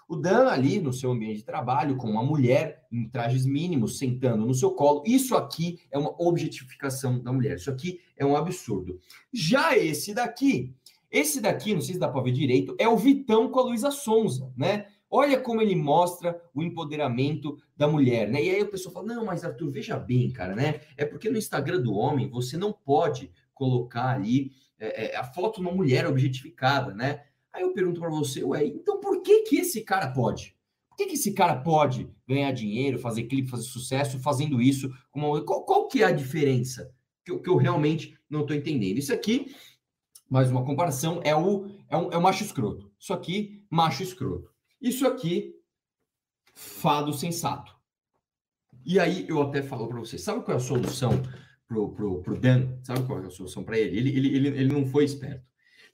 O 0.08 0.16
Dan 0.16 0.48
ali 0.48 0.80
no 0.80 0.90
seu 0.90 1.12
ambiente 1.12 1.36
de 1.36 1.44
trabalho, 1.44 1.96
com 1.96 2.10
uma 2.10 2.22
mulher 2.22 2.86
em 2.90 3.06
trajes 3.06 3.44
mínimos, 3.44 3.98
sentando 3.98 4.46
no 4.46 4.54
seu 4.54 4.70
colo, 4.70 5.02
isso 5.06 5.36
aqui 5.36 5.80
é 5.90 5.98
uma 5.98 6.14
objetificação 6.18 7.22
da 7.22 7.30
mulher. 7.30 7.56
Isso 7.56 7.70
aqui 7.70 8.00
é 8.16 8.24
um 8.24 8.34
absurdo. 8.34 8.98
Já 9.30 9.76
esse 9.76 10.14
daqui, 10.14 10.74
esse 11.10 11.42
daqui, 11.42 11.74
não 11.74 11.82
sei 11.82 11.94
se 11.94 12.00
dá 12.00 12.08
para 12.08 12.22
ver 12.22 12.32
direito, 12.32 12.74
é 12.78 12.88
o 12.88 12.96
Vitão 12.96 13.50
com 13.50 13.60
a 13.60 13.64
Luísa 13.64 13.90
Sonza, 13.90 14.50
né? 14.56 14.86
Olha 15.10 15.40
como 15.40 15.60
ele 15.62 15.74
mostra 15.74 16.40
o 16.54 16.62
empoderamento 16.62 17.58
da 17.76 17.86
mulher, 17.86 18.30
né? 18.30 18.42
E 18.42 18.50
aí 18.50 18.62
o 18.62 18.70
pessoal 18.70 18.94
fala: 18.94 19.06
não, 19.06 19.24
mas 19.26 19.44
Arthur, 19.44 19.70
veja 19.70 19.98
bem, 19.98 20.30
cara, 20.30 20.54
né? 20.54 20.80
É 20.96 21.04
porque 21.04 21.30
no 21.30 21.38
Instagram 21.38 21.80
do 21.80 21.94
homem 21.94 22.28
você 22.28 22.56
não 22.56 22.72
pode 22.72 23.30
colocar 23.54 24.14
ali 24.14 24.52
é, 24.78 25.06
é, 25.06 25.16
a 25.16 25.24
foto 25.24 25.56
de 25.56 25.66
uma 25.66 25.74
mulher 25.74 26.06
objetificada, 26.06 26.94
né? 26.94 27.24
Aí 27.52 27.62
eu 27.62 27.72
pergunto 27.72 28.00
para 28.00 28.10
você, 28.10 28.44
ué, 28.44 28.64
então 28.66 29.00
por 29.00 29.22
que 29.22 29.42
que 29.42 29.56
esse 29.56 29.82
cara 29.82 30.10
pode? 30.12 30.56
Por 30.88 30.96
que 30.96 31.06
que 31.06 31.14
esse 31.14 31.32
cara 31.32 31.56
pode 31.56 32.10
ganhar 32.26 32.52
dinheiro, 32.52 32.98
fazer 32.98 33.24
clipe, 33.24 33.50
fazer 33.50 33.64
sucesso 33.64 34.18
fazendo 34.18 34.60
isso? 34.60 34.90
Uma... 35.14 35.44
Qual, 35.44 35.64
qual, 35.64 35.88
que 35.88 36.02
é 36.02 36.06
a 36.06 36.12
diferença? 36.12 36.92
Que 37.24 37.30
eu, 37.30 37.40
que 37.40 37.48
eu 37.48 37.56
realmente 37.56 38.18
não 38.28 38.42
estou 38.42 38.56
entendendo. 38.56 38.98
Isso 38.98 39.12
aqui, 39.12 39.54
mais 40.28 40.50
uma 40.50 40.64
comparação, 40.64 41.20
é 41.24 41.34
o, 41.34 41.66
é, 41.88 41.96
um, 41.96 42.12
é 42.12 42.16
o 42.16 42.22
macho 42.22 42.42
escroto. 42.42 42.90
Isso 42.98 43.12
aqui, 43.12 43.64
macho 43.70 44.02
escroto. 44.02 44.52
Isso 44.80 45.06
aqui, 45.06 45.54
fado 46.54 47.12
sensato. 47.12 47.76
E 48.84 48.98
aí 48.98 49.26
eu 49.28 49.42
até 49.42 49.62
falo 49.62 49.88
para 49.88 49.98
você, 49.98 50.18
sabe 50.18 50.42
qual 50.44 50.56
é 50.56 50.60
a 50.60 50.62
solução 50.62 51.22
pro, 51.66 51.92
pro, 52.22 52.40
Dan? 52.40 52.78
Sabe 52.82 53.06
qual 53.06 53.22
é 53.22 53.26
a 53.26 53.30
solução 53.30 53.62
para 53.62 53.78
ele? 53.78 53.98
Ele, 53.98 54.16
ele, 54.16 54.36
ele? 54.36 54.48
ele 54.48 54.72
não 54.72 54.86
foi 54.86 55.04
esperto. 55.04 55.47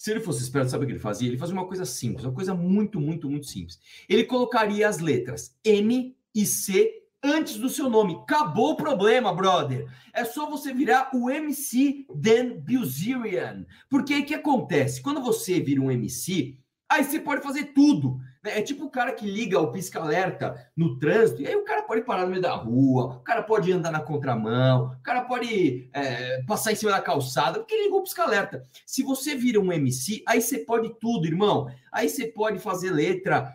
Se 0.05 0.11
ele 0.11 0.21
fosse 0.21 0.43
esperto, 0.43 0.71
sabe 0.71 0.85
o 0.85 0.87
que 0.87 0.93
ele 0.93 1.01
fazia? 1.01 1.29
Ele 1.29 1.39
fazia 1.39 1.55
uma 1.55 1.67
coisa 1.67 1.87
simples, 1.87 2.27
uma 2.27 2.35
coisa 2.35 2.55
muito, 2.55 3.01
muito, 3.01 3.27
muito 3.27 3.47
simples. 3.47 3.81
Ele 4.07 4.23
colocaria 4.25 4.87
as 4.87 4.99
letras 4.99 5.57
M 5.65 6.15
e 6.35 6.45
C 6.45 7.05
antes 7.23 7.57
do 7.57 7.71
seu 7.71 7.89
nome. 7.89 8.17
Acabou 8.17 8.73
o 8.73 8.77
problema, 8.77 9.33
brother. 9.33 9.91
É 10.13 10.23
só 10.23 10.51
você 10.51 10.75
virar 10.75 11.09
o 11.15 11.31
MC 11.31 12.05
Dan 12.15 12.59
Bilzerian. 12.59 13.65
Porque 13.89 14.19
o 14.19 14.27
que 14.27 14.35
acontece? 14.35 15.01
Quando 15.01 15.23
você 15.23 15.59
vira 15.59 15.81
um 15.81 15.91
MC, 15.91 16.59
aí 16.87 17.03
você 17.03 17.19
pode 17.19 17.43
fazer 17.43 17.73
tudo. 17.73 18.21
Né? 18.45 18.59
É 18.59 18.63
tipo 18.63 18.85
o 18.85 18.91
cara 18.91 19.13
que 19.13 19.27
liga 19.27 19.59
o 19.59 19.73
pisca-alerta 19.73 20.71
no 20.77 20.99
trânsito, 20.99 21.41
e 21.41 21.47
aí 21.47 21.57
o 21.57 21.65
cara 21.65 21.83
pode 21.83 22.03
parar 22.03 22.25
no 22.25 22.31
meio 22.31 22.43
da 22.43 22.55
rua, 22.55 23.17
o 23.17 23.21
cara 23.21 23.43
pode 23.43 23.73
andar 23.73 23.91
na 23.91 24.01
contramão, 24.01 24.95
o 25.01 25.03
cara 25.03 25.23
pode 25.23 25.89
é, 25.93 26.43
passar 26.43 26.73
em 26.73 26.77
cima 26.77 26.93
da 26.93 27.01
calçada, 27.01 27.59
porque 27.59 27.83
ligou 27.83 28.01
o 28.01 28.03
pisca-alerta. 28.03 28.63
Se 28.85 29.03
você 29.03 29.35
vira 29.35 29.59
um 29.59 29.73
MC, 29.73 30.23
aí 30.27 30.43
você 30.43 30.59
pode 30.59 30.95
tudo, 31.01 31.27
irmão. 31.27 31.67
Aí 31.91 32.09
você 32.09 32.27
pode 32.27 32.59
fazer 32.59 32.91
letra, 32.91 33.55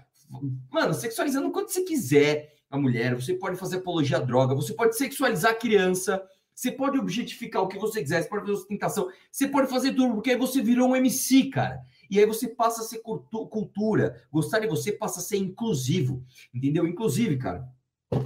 mano, 0.71 0.93
sexualizando 0.93 1.51
quanto 1.51 1.71
você 1.71 1.83
quiser 1.83 2.55
a 2.71 2.77
mulher, 2.77 3.15
você 3.15 3.33
pode 3.33 3.57
fazer 3.57 3.77
apologia 3.77 4.17
à 4.17 4.19
droga, 4.19 4.55
você 4.55 4.73
pode 4.73 4.97
sexualizar 4.97 5.51
a 5.51 5.55
criança, 5.55 6.21
Você 6.59 6.73
pode 6.73 6.99
objetificar 6.99 7.63
o 7.63 7.69
que 7.69 7.79
você 7.79 8.01
quiser, 8.01 8.21
você 8.21 8.27
pode 8.27 8.41
fazer 8.41 8.53
ostentação, 8.57 9.07
você 9.31 9.47
pode 9.47 9.69
fazer 9.69 9.93
tudo, 9.93 10.15
porque 10.15 10.31
aí 10.31 10.35
você 10.37 10.61
virou 10.61 10.89
um 10.89 10.95
MC, 10.95 11.45
cara. 11.45 11.79
E 12.10 12.20
aí 12.20 12.26
você 12.26 12.47
passa 12.47 12.82
a 12.82 12.86
ser 12.86 12.99
cultura. 12.99 14.24
Gostar 14.32 14.60
de 14.60 14.68
você 14.68 14.91
passa 14.91 15.20
a 15.20 15.24
ser 15.24 15.38
inclusivo, 15.38 16.26
entendeu? 16.53 16.88
Inclusive, 16.88 17.38
cara, 17.38 17.70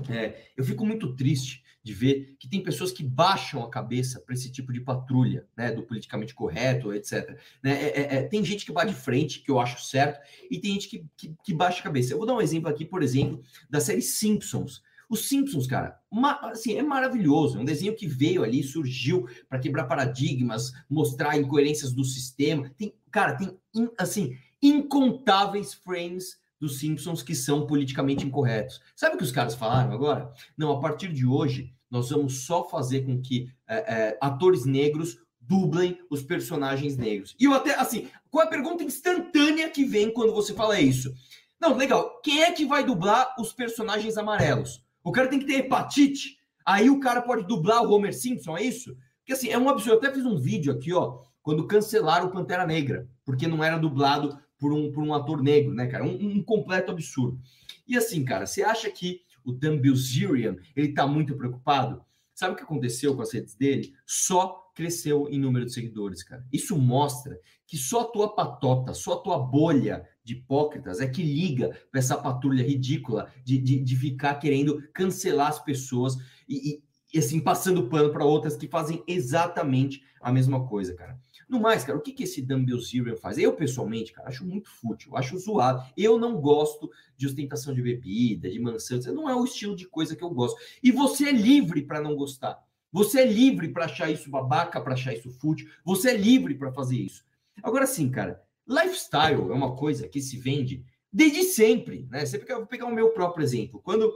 é, 0.09 0.47
eu 0.55 0.63
fico 0.63 0.85
muito 0.85 1.15
triste 1.15 1.63
de 1.83 1.93
ver 1.93 2.37
que 2.39 2.47
tem 2.47 2.63
pessoas 2.63 2.93
que 2.93 3.03
baixam 3.03 3.61
a 3.61 3.69
cabeça 3.69 4.21
para 4.21 4.33
esse 4.33 4.49
tipo 4.49 4.71
de 4.71 4.79
patrulha, 4.79 5.45
né, 5.55 5.69
do 5.69 5.83
politicamente 5.83 6.33
correto, 6.33 6.93
etc. 6.93 7.37
Né? 7.61 7.73
É, 7.73 7.87
é, 7.87 8.15
é, 8.15 8.23
tem 8.23 8.43
gente 8.43 8.65
que 8.65 8.71
vai 8.71 8.85
de 8.85 8.93
frente, 8.93 9.41
que 9.41 9.51
eu 9.51 9.59
acho 9.59 9.83
certo, 9.83 10.25
e 10.49 10.59
tem 10.59 10.71
gente 10.71 10.87
que, 10.87 11.05
que, 11.17 11.35
que, 11.43 11.53
baixa 11.53 11.81
a 11.81 11.83
cabeça. 11.83 12.13
Eu 12.13 12.17
vou 12.17 12.25
dar 12.25 12.35
um 12.35 12.41
exemplo 12.41 12.69
aqui, 12.69 12.85
por 12.85 13.03
exemplo, 13.03 13.43
da 13.69 13.81
série 13.81 14.01
Simpsons. 14.01 14.81
Os 15.09 15.27
Simpsons, 15.27 15.67
cara, 15.67 15.99
assim, 16.43 16.75
é 16.75 16.83
maravilhoso. 16.83 17.57
É 17.57 17.61
um 17.61 17.65
desenho 17.65 17.95
que 17.95 18.07
veio 18.07 18.43
ali, 18.43 18.63
surgiu 18.63 19.27
para 19.49 19.59
quebrar 19.59 19.85
paradigmas, 19.85 20.71
mostrar 20.89 21.37
incoerências 21.37 21.93
do 21.93 22.03
sistema. 22.03 22.69
Tem, 22.77 22.93
cara, 23.11 23.35
tem 23.35 23.57
assim 23.97 24.37
incontáveis 24.61 25.73
frames 25.73 26.37
dos 26.59 26.79
Simpsons 26.79 27.21
que 27.21 27.35
são 27.35 27.67
politicamente 27.67 28.25
incorretos. 28.25 28.79
Sabe 28.95 29.15
o 29.15 29.17
que 29.17 29.23
os 29.23 29.31
caras 29.31 29.55
falaram 29.55 29.91
agora? 29.91 30.31
Não, 30.57 30.71
a 30.71 30.79
partir 30.79 31.11
de 31.11 31.25
hoje, 31.25 31.73
nós 31.91 32.09
vamos 32.09 32.45
só 32.45 32.63
fazer 32.63 33.01
com 33.01 33.21
que 33.21 33.49
é, 33.67 33.75
é, 33.75 34.17
atores 34.21 34.65
negros 34.65 35.19
dublem 35.39 35.99
os 36.09 36.23
personagens 36.23 36.97
negros. 36.97 37.35
E 37.37 37.43
eu 37.43 37.53
até, 37.53 37.75
assim, 37.75 38.07
qual 38.31 38.43
é 38.43 38.47
a 38.47 38.49
pergunta 38.49 38.83
instantânea 38.83 39.69
que 39.69 39.83
vem 39.83 40.11
quando 40.11 40.33
você 40.33 40.53
fala 40.53 40.79
isso? 40.79 41.13
Não, 41.59 41.75
legal. 41.75 42.21
Quem 42.23 42.43
é 42.43 42.51
que 42.51 42.65
vai 42.65 42.83
dublar 42.83 43.35
os 43.37 43.53
personagens 43.53 44.17
amarelos? 44.17 44.81
O 45.03 45.11
cara 45.11 45.27
tem 45.27 45.39
que 45.39 45.45
ter 45.45 45.59
hepatite. 45.59 46.37
Aí 46.65 46.89
o 46.89 46.99
cara 46.99 47.21
pode 47.21 47.45
dublar 47.45 47.83
o 47.83 47.91
Homer 47.91 48.13
Simpson, 48.13 48.57
é 48.57 48.63
isso? 48.63 48.95
Porque 49.19 49.33
assim, 49.33 49.49
é 49.49 49.57
um 49.57 49.69
absurdo. 49.69 49.95
Eu 49.95 49.97
até 49.97 50.13
fiz 50.13 50.25
um 50.25 50.37
vídeo 50.37 50.71
aqui, 50.71 50.93
ó, 50.93 51.19
quando 51.41 51.67
cancelaram 51.67 52.27
o 52.27 52.31
Pantera 52.31 52.65
Negra, 52.65 53.07
porque 53.25 53.47
não 53.47 53.63
era 53.63 53.77
dublado 53.77 54.37
por 54.57 54.71
um, 54.71 54.91
por 54.91 55.03
um 55.03 55.13
ator 55.13 55.43
negro, 55.43 55.73
né, 55.73 55.87
cara? 55.87 56.05
Um, 56.05 56.37
um 56.37 56.43
completo 56.43 56.91
absurdo. 56.91 57.37
E 57.85 57.97
assim, 57.97 58.23
cara, 58.23 58.45
você 58.45 58.63
acha 58.63 58.89
que 58.89 59.21
o 59.43 59.51
Dan 59.51 59.77
Bilzerian, 59.77 60.55
ele 60.75 60.93
tá 60.93 61.05
muito 61.05 61.35
preocupado? 61.35 62.01
Sabe 62.33 62.53
o 62.53 62.55
que 62.55 62.63
aconteceu 62.63 63.15
com 63.15 63.21
as 63.21 63.33
redes 63.33 63.55
dele? 63.55 63.93
Só 64.05 64.62
cresceu 64.73 65.27
em 65.29 65.39
número 65.39 65.65
de 65.65 65.73
seguidores, 65.73 66.23
cara. 66.23 66.45
Isso 66.51 66.77
mostra 66.77 67.39
que 67.65 67.77
só 67.77 68.01
a 68.01 68.05
tua 68.05 68.35
patota, 68.35 68.93
só 68.93 69.13
a 69.13 69.21
tua 69.21 69.39
bolha 69.39 70.07
de 70.23 70.33
hipócritas 70.33 70.99
é 70.99 71.07
que 71.07 71.21
liga 71.21 71.77
para 71.91 71.99
essa 71.99 72.17
patrulha 72.17 72.63
ridícula 72.63 73.31
de, 73.43 73.57
de, 73.57 73.79
de, 73.79 73.95
ficar 73.95 74.35
querendo 74.35 74.81
cancelar 74.93 75.47
as 75.49 75.63
pessoas 75.63 76.15
e, 76.47 76.75
e, 76.75 76.83
e 77.13 77.19
assim, 77.19 77.39
passando 77.39 77.89
pano 77.89 78.11
para 78.11 78.25
outras 78.25 78.55
que 78.55 78.67
fazem 78.67 79.03
exatamente 79.07 80.03
a 80.21 80.31
mesma 80.31 80.65
coisa, 80.67 80.95
cara. 80.95 81.19
No 81.49 81.59
mais, 81.59 81.83
cara, 81.83 81.97
o 81.97 82.01
que, 82.01 82.13
que 82.13 82.23
esse 82.23 82.41
Dumbbell 82.41 82.79
Zero 82.79 83.17
faz? 83.17 83.37
Eu, 83.37 83.53
pessoalmente, 83.53 84.13
cara, 84.13 84.29
acho 84.29 84.45
muito 84.45 84.69
fútil, 84.69 85.15
acho 85.15 85.37
zoado. 85.37 85.83
Eu 85.95 86.17
não 86.17 86.39
gosto 86.39 86.89
de 87.15 87.27
ostentação 87.27 87.73
de 87.73 87.81
bebida, 87.81 88.49
de 88.49 88.59
mansão, 88.59 88.99
não 89.13 89.29
é 89.29 89.35
o 89.35 89.43
estilo 89.43 89.75
de 89.75 89.87
coisa 89.87 90.15
que 90.15 90.23
eu 90.23 90.29
gosto. 90.29 90.59
E 90.81 90.91
você 90.91 91.25
é 91.25 91.31
livre 91.31 91.83
para 91.83 92.01
não 92.01 92.15
gostar. 92.15 92.59
Você 92.93 93.21
é 93.21 93.25
livre 93.25 93.69
para 93.69 93.85
achar 93.85 94.11
isso 94.11 94.29
babaca, 94.29 94.79
para 94.79 94.93
achar 94.93 95.13
isso 95.13 95.31
fútil. 95.31 95.67
Você 95.83 96.11
é 96.11 96.15
livre 96.15 96.53
para 96.53 96.71
fazer 96.71 96.95
isso. 96.95 97.25
Agora 97.63 97.87
sim, 97.87 98.09
cara, 98.09 98.41
lifestyle 98.67 99.49
é 99.49 99.53
uma 99.53 99.75
coisa 99.75 100.07
que 100.07 100.21
se 100.21 100.37
vende 100.37 100.85
desde 101.11 101.43
sempre, 101.43 102.07
né? 102.09 102.23
Você 102.23 102.37
vou 102.37 102.67
pegar 102.67 102.85
o 102.85 102.93
meu 102.93 103.09
próprio 103.09 103.43
exemplo. 103.43 103.81
Quando 103.81 104.13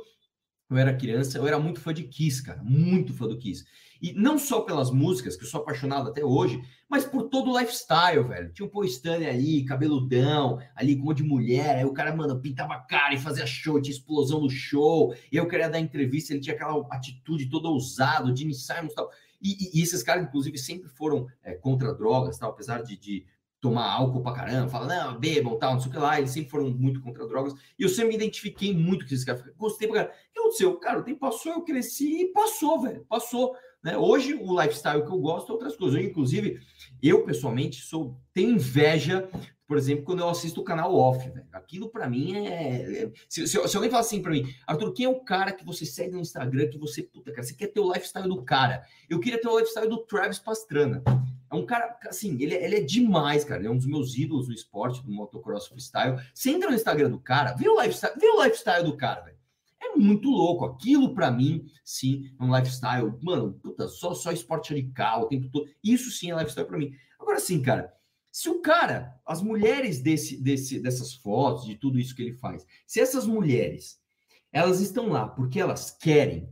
eu 0.70 0.78
era 0.78 0.96
criança, 0.96 1.40
eu 1.40 1.48
era 1.48 1.58
muito 1.58 1.80
fã 1.80 1.92
de 1.92 2.04
Kiss, 2.04 2.44
cara, 2.44 2.62
muito 2.64 3.14
fã 3.14 3.28
do 3.28 3.38
Kiss. 3.38 3.66
E 4.02 4.14
não 4.14 4.38
só 4.38 4.62
pelas 4.62 4.92
músicas, 4.92 5.36
que 5.36 5.44
eu 5.44 5.48
sou 5.48 5.62
apaixonado 5.62 6.10
até 6.10 6.24
hoje, 6.24 6.62
mas 6.90 7.06
por 7.06 7.24
todo 7.30 7.52
o 7.52 7.60
lifestyle, 7.60 8.24
velho. 8.24 8.52
Tinha 8.54 8.66
um 8.66 8.70
Paul 8.70 8.86
Stanley 8.86 9.28
ali, 9.28 9.66
cabeludão, 9.66 10.60
ali 10.76 10.96
com 10.96 11.04
um 11.04 11.06
monte 11.06 11.18
de 11.18 11.24
mulher. 11.24 11.78
Aí 11.78 11.86
o 11.86 11.94
cara, 11.94 12.16
mano, 12.16 12.40
pintava 12.40 12.74
a 12.74 12.80
cara 12.80 13.14
e 13.14 13.20
fazia 13.20 13.46
show, 13.46 13.82
tinha 13.82 13.96
explosão 13.96 14.42
no 14.42 14.50
show. 14.50 15.14
E 15.32 15.36
eu 15.36 15.48
queria 15.48 15.70
dar 15.70 15.80
entrevista, 15.80 16.34
ele 16.34 16.42
tinha 16.42 16.56
aquela 16.56 16.86
atitude 16.92 17.50
toda 17.50 17.68
ousada, 17.68 18.36
Gene 18.36 18.54
Simons 18.54 18.92
e 18.92 18.96
tal. 18.96 19.10
E, 19.42 19.80
e, 19.80 19.84
esses 19.84 20.02
caras, 20.02 20.24
inclusive, 20.24 20.58
sempre 20.58 20.90
foram 20.90 21.28
é, 21.44 21.54
contra 21.54 21.94
drogas, 21.94 22.38
tal, 22.38 22.52
apesar 22.52 22.82
de, 22.82 22.98
de 22.98 23.26
tomar 23.60 23.92
álcool 23.92 24.22
pra 24.22 24.34
caramba, 24.34 24.70
fala, 24.70 24.88
não, 24.88 25.20
bebam, 25.20 25.58
tal, 25.58 25.74
não 25.74 25.80
sei 25.80 25.90
o 25.90 25.94
que 25.94 26.00
lá, 26.00 26.18
eles 26.18 26.32
sempre 26.32 26.50
foram 26.50 26.70
muito 26.70 27.02
contra 27.02 27.28
drogas, 27.28 27.54
e 27.78 27.84
eu 27.84 27.90
sempre 27.90 28.10
me 28.10 28.16
identifiquei 28.16 28.74
muito 28.74 29.06
com 29.06 29.14
esses 29.14 29.26
caras, 29.26 29.44
gostei 29.58 29.88
pra 29.88 29.98
caramba. 29.98 30.14
O 30.14 30.34
que 30.34 30.40
aconteceu? 30.40 30.80
Cara, 30.80 31.00
o 31.00 31.04
tempo 31.04 31.20
passou, 31.20 31.54
eu 31.54 31.64
cresci 31.64 32.22
e 32.22 32.32
passou, 32.32 32.82
velho, 32.82 33.06
passou. 33.06 33.56
Né? 33.88 33.98
Hoje, 33.98 34.34
o 34.34 34.62
lifestyle 34.62 35.02
que 35.02 35.10
eu 35.10 35.18
gosto 35.18 35.50
é 35.50 35.54
outras 35.54 35.78
coisas. 35.78 35.98
Eu, 35.98 36.06
inclusive, 36.06 36.60
eu 37.02 37.24
pessoalmente 37.24 37.82
sou 37.82 38.20
tenho 38.34 38.52
inveja, 38.52 39.30
por 39.66 39.78
exemplo, 39.78 40.04
quando 40.04 40.20
eu 40.20 40.28
assisto 40.28 40.60
o 40.60 40.64
canal 40.66 40.94
off. 40.94 41.30
Velho. 41.30 41.48
Aquilo 41.54 41.88
para 41.88 42.10
mim 42.10 42.36
é. 42.36 43.04
é 43.04 43.12
se, 43.30 43.48
se, 43.48 43.66
se, 43.66 43.78
alguém 43.78 43.90
fala 43.90 44.02
assim 44.02 44.22
para 44.22 44.34
mim, 44.34 44.46
Arthur, 44.68 44.92
quem 44.92 45.06
é 45.06 45.10
o 45.10 45.22
cara 45.22 45.54
que 45.54 45.64
você 45.64 45.86
segue 45.86 46.12
no 46.12 46.20
Instagram 46.20 46.68
que 46.68 46.78
você, 46.78 47.02
puta, 47.02 47.32
cara, 47.32 47.44
você 47.44 47.54
quer 47.54 47.68
ter 47.68 47.80
o 47.80 47.88
lifestyle 47.88 48.28
do 48.28 48.44
cara? 48.44 48.84
Eu 49.10 49.22
queria 49.22 49.40
ter 49.40 49.48
o 49.48 49.58
lifestyle 49.58 49.88
do 49.88 50.00
Travis 50.00 50.38
Pastrana. 50.38 51.02
É 51.50 51.56
um 51.56 51.66
cara, 51.66 51.98
assim, 52.10 52.38
ele, 52.42 52.56
ele 52.56 52.76
é 52.76 52.82
demais, 52.82 53.46
cara. 53.46 53.62
Ele 53.62 53.70
é 53.70 53.72
um 53.72 53.78
dos 53.78 53.88
meus 53.88 54.18
ídolos 54.18 54.50
no 54.50 54.54
esporte, 54.54 55.02
do 55.02 55.10
motocross 55.14 55.68
freestyle. 55.68 56.22
Você 56.34 56.50
entra 56.50 56.70
no 56.70 56.76
Instagram 56.76 57.10
do 57.10 57.22
cara, 57.22 57.54
vê 57.54 57.70
o 57.70 57.82
lifestyle, 57.82 58.20
vê 58.20 58.28
o 58.28 58.44
lifestyle 58.44 58.84
do 58.84 58.98
cara, 58.98 59.22
velho. 59.22 59.37
É 59.82 59.96
muito 59.96 60.30
louco. 60.30 60.66
Aquilo 60.66 61.14
para 61.14 61.32
mim, 61.32 61.66
sim, 61.84 62.32
é 62.40 62.44
um 62.44 62.56
lifestyle. 62.56 63.14
Mano, 63.22 63.54
puta, 63.54 63.88
só, 63.88 64.14
só 64.14 64.32
esporte 64.32 64.70
radical 64.74 65.24
o 65.24 65.28
tempo 65.28 65.50
todo. 65.50 65.70
Isso 65.84 66.10
sim 66.12 66.32
é 66.32 66.36
lifestyle 66.36 66.68
para 66.68 66.78
mim. 66.78 66.92
Agora 67.20 67.40
sim, 67.40 67.62
cara, 67.62 67.94
se 68.32 68.50
o 68.50 68.62
cara, 68.62 69.20
as 69.26 69.42
mulheres 69.42 70.00
desse, 70.00 70.42
desse, 70.42 70.80
dessas 70.80 71.14
fotos, 71.14 71.66
de 71.66 71.76
tudo 71.76 72.00
isso 72.00 72.16
que 72.16 72.22
ele 72.22 72.34
faz, 72.34 72.66
se 72.86 73.00
essas 73.00 73.26
mulheres, 73.26 74.00
elas 74.52 74.80
estão 74.80 75.10
lá 75.10 75.28
porque 75.28 75.60
elas 75.60 75.92
querem, 75.92 76.48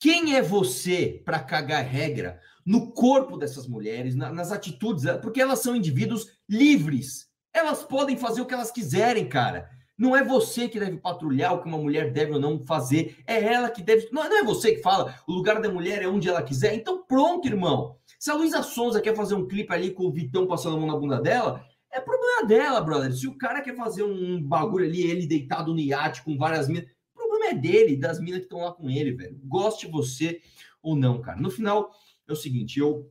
quem 0.00 0.34
é 0.34 0.42
você 0.42 1.22
para 1.24 1.38
cagar 1.38 1.84
regra 1.84 2.40
no 2.64 2.92
corpo 2.92 3.36
dessas 3.36 3.66
mulheres, 3.66 4.14
na, 4.14 4.32
nas 4.32 4.50
atitudes, 4.50 5.04
porque 5.22 5.40
elas 5.40 5.60
são 5.60 5.76
indivíduos 5.76 6.26
livres. 6.48 7.28
Elas 7.52 7.82
podem 7.82 8.16
fazer 8.16 8.40
o 8.40 8.46
que 8.46 8.54
elas 8.54 8.70
quiserem, 8.70 9.28
cara. 9.28 9.68
Não 10.00 10.16
é 10.16 10.24
você 10.24 10.66
que 10.66 10.80
deve 10.80 10.96
patrulhar 10.96 11.52
o 11.52 11.60
que 11.60 11.68
uma 11.68 11.76
mulher 11.76 12.10
deve 12.10 12.32
ou 12.32 12.40
não 12.40 12.58
fazer. 12.64 13.18
É 13.26 13.44
ela 13.44 13.68
que 13.68 13.82
deve. 13.82 14.08
Não, 14.10 14.26
não 14.26 14.38
é 14.38 14.42
você 14.42 14.74
que 14.74 14.80
fala, 14.80 15.14
o 15.28 15.32
lugar 15.32 15.60
da 15.60 15.68
mulher 15.68 16.02
é 16.02 16.08
onde 16.08 16.26
ela 16.26 16.42
quiser. 16.42 16.74
Então, 16.74 17.04
pronto, 17.06 17.46
irmão. 17.46 17.98
Se 18.18 18.30
a 18.30 18.34
Luísa 18.34 18.62
Sonza 18.62 19.02
quer 19.02 19.14
fazer 19.14 19.34
um 19.34 19.46
clipe 19.46 19.70
ali 19.74 19.90
com 19.90 20.06
o 20.06 20.10
Vitão 20.10 20.46
passando 20.46 20.76
a 20.76 20.78
mão 20.78 20.86
na 20.86 20.96
bunda 20.96 21.20
dela, 21.20 21.62
é 21.92 22.00
problema 22.00 22.46
dela, 22.48 22.80
brother. 22.80 23.12
Se 23.12 23.28
o 23.28 23.36
cara 23.36 23.60
quer 23.60 23.76
fazer 23.76 24.02
um 24.02 24.42
bagulho 24.42 24.86
ali, 24.86 25.02
ele 25.02 25.26
deitado 25.26 25.74
no 25.74 25.80
iate 25.80 26.22
com 26.22 26.34
várias 26.34 26.66
minas, 26.66 26.88
o 27.14 27.18
problema 27.18 27.50
é 27.50 27.54
dele, 27.54 27.94
das 27.94 28.18
minas 28.18 28.38
que 28.38 28.46
estão 28.46 28.60
lá 28.60 28.72
com 28.72 28.88
ele, 28.88 29.12
velho. 29.12 29.38
Goste 29.44 29.86
você 29.86 30.40
ou 30.82 30.96
não, 30.96 31.20
cara. 31.20 31.38
No 31.38 31.50
final, 31.50 31.90
é 32.26 32.32
o 32.32 32.36
seguinte, 32.36 32.80
eu 32.80 33.10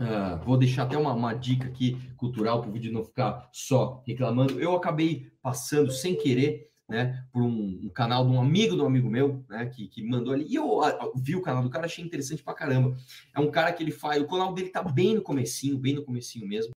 Uh, 0.00 0.44
vou 0.44 0.56
deixar 0.56 0.82
até 0.82 0.98
uma, 0.98 1.12
uma 1.12 1.32
dica 1.32 1.68
aqui 1.68 1.96
cultural 2.16 2.60
para 2.60 2.68
o 2.68 2.72
vídeo 2.72 2.92
não 2.92 3.04
ficar 3.04 3.48
só 3.52 4.02
reclamando. 4.06 4.60
Eu 4.60 4.74
acabei 4.74 5.30
passando 5.40 5.92
sem 5.92 6.16
querer, 6.16 6.68
né, 6.88 7.24
por 7.32 7.42
um, 7.42 7.80
um, 7.84 7.88
canal 7.94 8.26
de 8.26 8.32
um 8.32 8.40
amigo 8.40 8.76
um 8.76 8.86
amigo 8.86 9.08
meu, 9.08 9.44
né, 9.48 9.66
que, 9.66 9.86
que 9.86 10.02
mandou 10.02 10.34
ali. 10.34 10.46
E 10.48 10.56
eu 10.56 10.82
a, 10.82 11.12
vi 11.14 11.36
o 11.36 11.42
canal 11.42 11.62
do 11.62 11.70
cara, 11.70 11.86
achei 11.86 12.04
interessante 12.04 12.42
pra 12.42 12.54
caramba. 12.54 12.96
É 13.34 13.38
um 13.38 13.50
cara 13.50 13.72
que 13.72 13.84
ele 13.84 13.92
faz, 13.92 14.20
o 14.20 14.26
canal 14.26 14.52
dele 14.52 14.70
tá 14.70 14.82
bem 14.82 15.14
no 15.14 15.22
comecinho, 15.22 15.78
bem 15.78 15.94
no 15.94 16.04
comecinho 16.04 16.46
mesmo. 16.46 16.72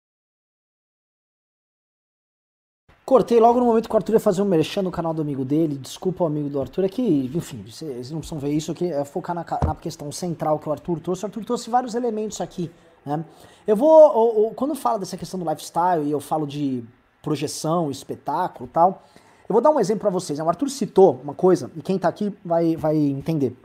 Cortei 3.03 3.39
logo 3.39 3.59
no 3.59 3.65
momento 3.65 3.87
que 3.87 3.95
o 3.95 3.97
Arthur 3.97 4.13
ia 4.13 4.19
fazer 4.19 4.41
um 4.41 4.45
merchan 4.45 4.81
no 4.81 4.91
canal 4.91 5.13
do 5.13 5.21
amigo 5.21 5.45
dele. 5.45 5.77
Desculpa 5.77 6.25
o 6.25 6.27
amigo 6.27 6.49
do 6.49 6.59
Arthur. 6.59 6.83
É 6.83 6.89
que, 6.89 7.31
enfim, 7.33 7.63
vocês 7.65 8.11
não 8.11 8.19
precisam 8.19 8.37
ver 8.37 8.51
isso 8.51 8.69
aqui. 8.69 8.91
É 8.91 9.05
focar 9.05 9.33
na, 9.33 9.45
na 9.65 9.75
questão 9.75 10.11
central 10.11 10.59
que 10.59 10.67
o 10.67 10.73
Arthur 10.73 10.99
trouxe. 10.99 11.23
O 11.23 11.27
Arthur 11.27 11.45
trouxe 11.45 11.69
vários 11.69 11.95
elementos 11.95 12.41
aqui 12.41 12.69
né? 13.07 13.25
Eu 13.65 13.75
vou, 13.75 14.01
eu, 14.01 14.43
eu, 14.43 14.51
quando 14.55 14.75
falo 14.75 14.99
dessa 14.99 15.17
questão 15.17 15.39
do 15.39 15.49
lifestyle 15.49 16.05
e 16.05 16.11
eu 16.11 16.19
falo 16.19 16.45
de 16.45 16.83
projeção, 17.21 17.91
espetáculo 17.91 18.69
tal, 18.71 19.03
eu 19.49 19.53
vou 19.53 19.61
dar 19.61 19.69
um 19.71 19.79
exemplo 19.79 20.01
para 20.01 20.09
vocês. 20.09 20.39
Né? 20.39 20.45
O 20.45 20.49
Arthur 20.49 20.69
citou 20.69 21.19
uma 21.23 21.33
coisa, 21.33 21.71
e 21.75 21.81
quem 21.81 21.97
tá 21.97 22.07
aqui 22.07 22.35
vai, 22.43 22.75
vai 22.75 22.95
entender. 22.95 23.57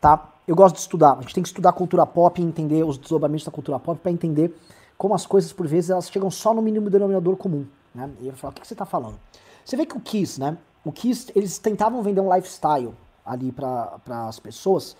Tá? 0.00 0.32
Eu 0.46 0.56
gosto 0.56 0.74
de 0.74 0.80
estudar. 0.80 1.12
A 1.18 1.20
gente 1.20 1.34
tem 1.34 1.42
que 1.42 1.48
estudar 1.48 1.72
cultura 1.72 2.04
pop 2.04 2.40
e 2.40 2.44
entender 2.44 2.84
os 2.84 2.98
desdobramentos 2.98 3.44
da 3.44 3.52
cultura 3.52 3.78
pop 3.78 4.00
para 4.00 4.10
entender 4.10 4.54
como 4.98 5.14
as 5.14 5.24
coisas, 5.24 5.52
por 5.52 5.66
vezes, 5.66 5.90
elas 5.90 6.10
chegam 6.10 6.30
só 6.30 6.52
no 6.52 6.60
mínimo 6.60 6.90
denominador 6.90 7.36
comum. 7.36 7.66
Né? 7.94 8.10
E 8.20 8.28
eu 8.28 8.34
falo, 8.34 8.52
o 8.52 8.54
que, 8.54 8.62
que 8.62 8.68
você 8.68 8.74
tá 8.74 8.84
falando? 8.84 9.18
Você 9.64 9.76
vê 9.76 9.86
que 9.86 9.96
o 9.96 10.00
Kiss, 10.00 10.38
né? 10.38 10.58
O 10.84 10.92
Kiss, 10.92 11.30
eles 11.34 11.58
tentavam 11.58 12.02
vender 12.02 12.20
um 12.20 12.34
lifestyle 12.34 12.94
ali 13.24 13.52
para 13.52 14.00
as 14.28 14.38
pessoas 14.38 14.96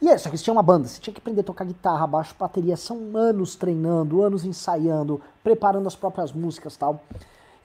e 0.00 0.08
é, 0.08 0.16
só 0.16 0.30
que 0.30 0.38
tinha 0.38 0.52
uma 0.52 0.62
banda, 0.62 0.86
você 0.86 1.00
tinha 1.00 1.12
que 1.12 1.20
aprender 1.20 1.40
a 1.40 1.44
tocar 1.44 1.64
guitarra, 1.64 2.06
baixo, 2.06 2.34
bateria, 2.38 2.76
são 2.76 3.16
anos 3.16 3.56
treinando, 3.56 4.22
anos 4.22 4.44
ensaiando, 4.44 5.20
preparando 5.42 5.86
as 5.86 5.96
próprias 5.96 6.32
músicas 6.32 6.76
tal. 6.76 7.00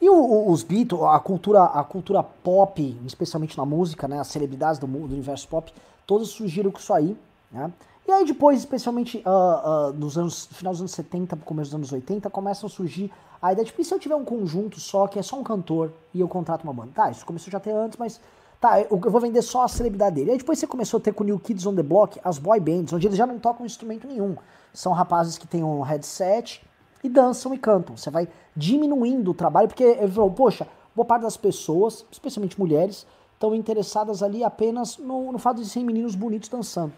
E 0.02 0.10
o, 0.10 0.16
o, 0.16 0.52
os 0.52 0.64
Beatles, 0.64 1.02
a 1.04 1.20
cultura, 1.20 1.64
a 1.64 1.84
cultura 1.84 2.24
pop, 2.24 2.98
especialmente 3.06 3.58
na 3.58 3.66
música, 3.66 4.08
né, 4.08 4.20
as 4.20 4.28
celebridades 4.28 4.80
do, 4.80 4.88
do 4.88 5.14
universo 5.14 5.48
pop, 5.48 5.72
todas 6.08 6.30
surgiram 6.30 6.72
com 6.72 6.80
isso 6.80 6.94
aí, 6.94 7.16
né? 7.52 7.72
E 8.06 8.12
aí 8.12 8.26
depois, 8.26 8.60
especialmente 8.60 9.24
uh, 9.26 9.90
uh, 9.90 9.94
nos 9.94 10.18
anos, 10.18 10.50
no 10.50 10.58
final 10.58 10.74
dos 10.74 10.82
anos 10.82 10.92
70, 10.92 11.38
começo 11.38 11.70
dos 11.70 11.76
anos 11.76 11.92
80, 11.94 12.30
começam 12.30 12.68
a 12.68 12.70
surgir 12.70 13.10
a 13.42 13.54
ideia 13.54 13.64
de, 13.64 13.72
tipo, 13.72 13.82
e 13.82 13.86
se 13.86 13.94
eu 13.94 14.00
tiver 14.00 14.16
um 14.16 14.26
conjunto 14.26 14.80
só, 14.80 15.08
que 15.08 15.18
é 15.18 15.22
só 15.22 15.40
um 15.40 15.44
cantor, 15.44 15.92
e 16.14 16.20
eu 16.20 16.28
contrato 16.28 16.64
uma 16.64 16.74
banda? 16.74 16.92
Tá, 16.94 17.12
isso 17.12 17.26
começou 17.26 17.50
já 17.50 17.60
até 17.60 17.72
antes, 17.72 17.98
mas 17.98 18.20
tá, 18.64 18.80
eu, 18.80 18.98
vou 18.98 19.20
vender 19.20 19.42
só 19.42 19.64
a 19.64 19.68
celebridade 19.68 20.16
dele. 20.16 20.32
Aí 20.32 20.38
depois 20.38 20.58
você 20.58 20.66
começou 20.66 20.98
a 20.98 21.02
ter 21.02 21.14
com 21.14 21.22
o 21.22 21.26
New 21.26 21.38
Kids 21.38 21.66
on 21.66 21.76
the 21.76 21.84
Block 21.84 22.18
as 22.24 22.38
boy 22.38 22.58
bands, 22.62 22.94
onde 22.94 23.06
eles 23.06 23.18
já 23.18 23.28
não 23.28 23.38
tocam 23.38 23.66
instrumento 23.66 24.08
nenhum. 24.08 24.38
São 24.74 24.94
rapazes 24.94 25.38
que 25.38 25.46
têm 25.46 25.62
um 25.62 25.82
headset 25.82 26.66
e 27.04 27.10
dançam 27.10 27.54
e 27.54 27.58
cantam. 27.58 27.98
Você 27.98 28.10
vai 28.10 28.30
diminuindo 28.56 29.32
o 29.32 29.34
trabalho, 29.34 29.68
porque 29.68 29.84
ele 29.84 30.10
falou, 30.10 30.32
poxa, 30.32 30.66
boa 30.96 31.06
parte 31.06 31.24
das 31.24 31.36
pessoas, 31.36 32.06
especialmente 32.10 32.58
mulheres, 32.58 33.06
estão 33.34 33.54
interessadas 33.54 34.24
ali 34.24 34.46
apenas 34.46 34.98
no, 34.98 35.34
no 35.34 35.38
fato 35.38 35.62
de 35.62 35.68
serem 35.68 35.86
meninos 35.86 36.16
bonitos 36.16 36.48
dançando. 36.48 36.94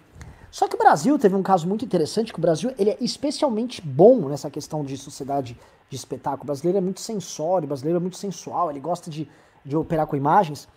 Só 0.51 0.67
que 0.67 0.75
o 0.75 0.77
Brasil 0.77 1.17
teve 1.17 1.35
um 1.35 1.41
caso 1.41 1.67
muito 1.67 1.83
interessante, 1.83 2.31
que 2.31 2.37
o 2.37 2.41
Brasil 2.41 2.71
ele 2.77 2.91
é 2.91 2.97
especialmente 3.01 3.81
bom 3.81 4.29
nessa 4.29 4.51
questão 4.51 4.85
de 4.85 4.95
sociedade 4.97 5.57
de 5.89 5.95
espetáculo. 5.95 6.43
O 6.43 6.45
brasileiro 6.45 6.77
é 6.77 6.81
muito 6.81 7.01
sensório, 7.01 7.65
o 7.65 7.67
brasileiro 7.67 7.97
é 7.97 8.01
muito 8.01 8.17
sensual, 8.17 8.69
ele 8.69 8.79
gosta 8.79 9.09
de, 9.09 9.27
de 9.65 9.75
operar 9.75 10.05
com 10.05 10.15
imagens. 10.15 10.67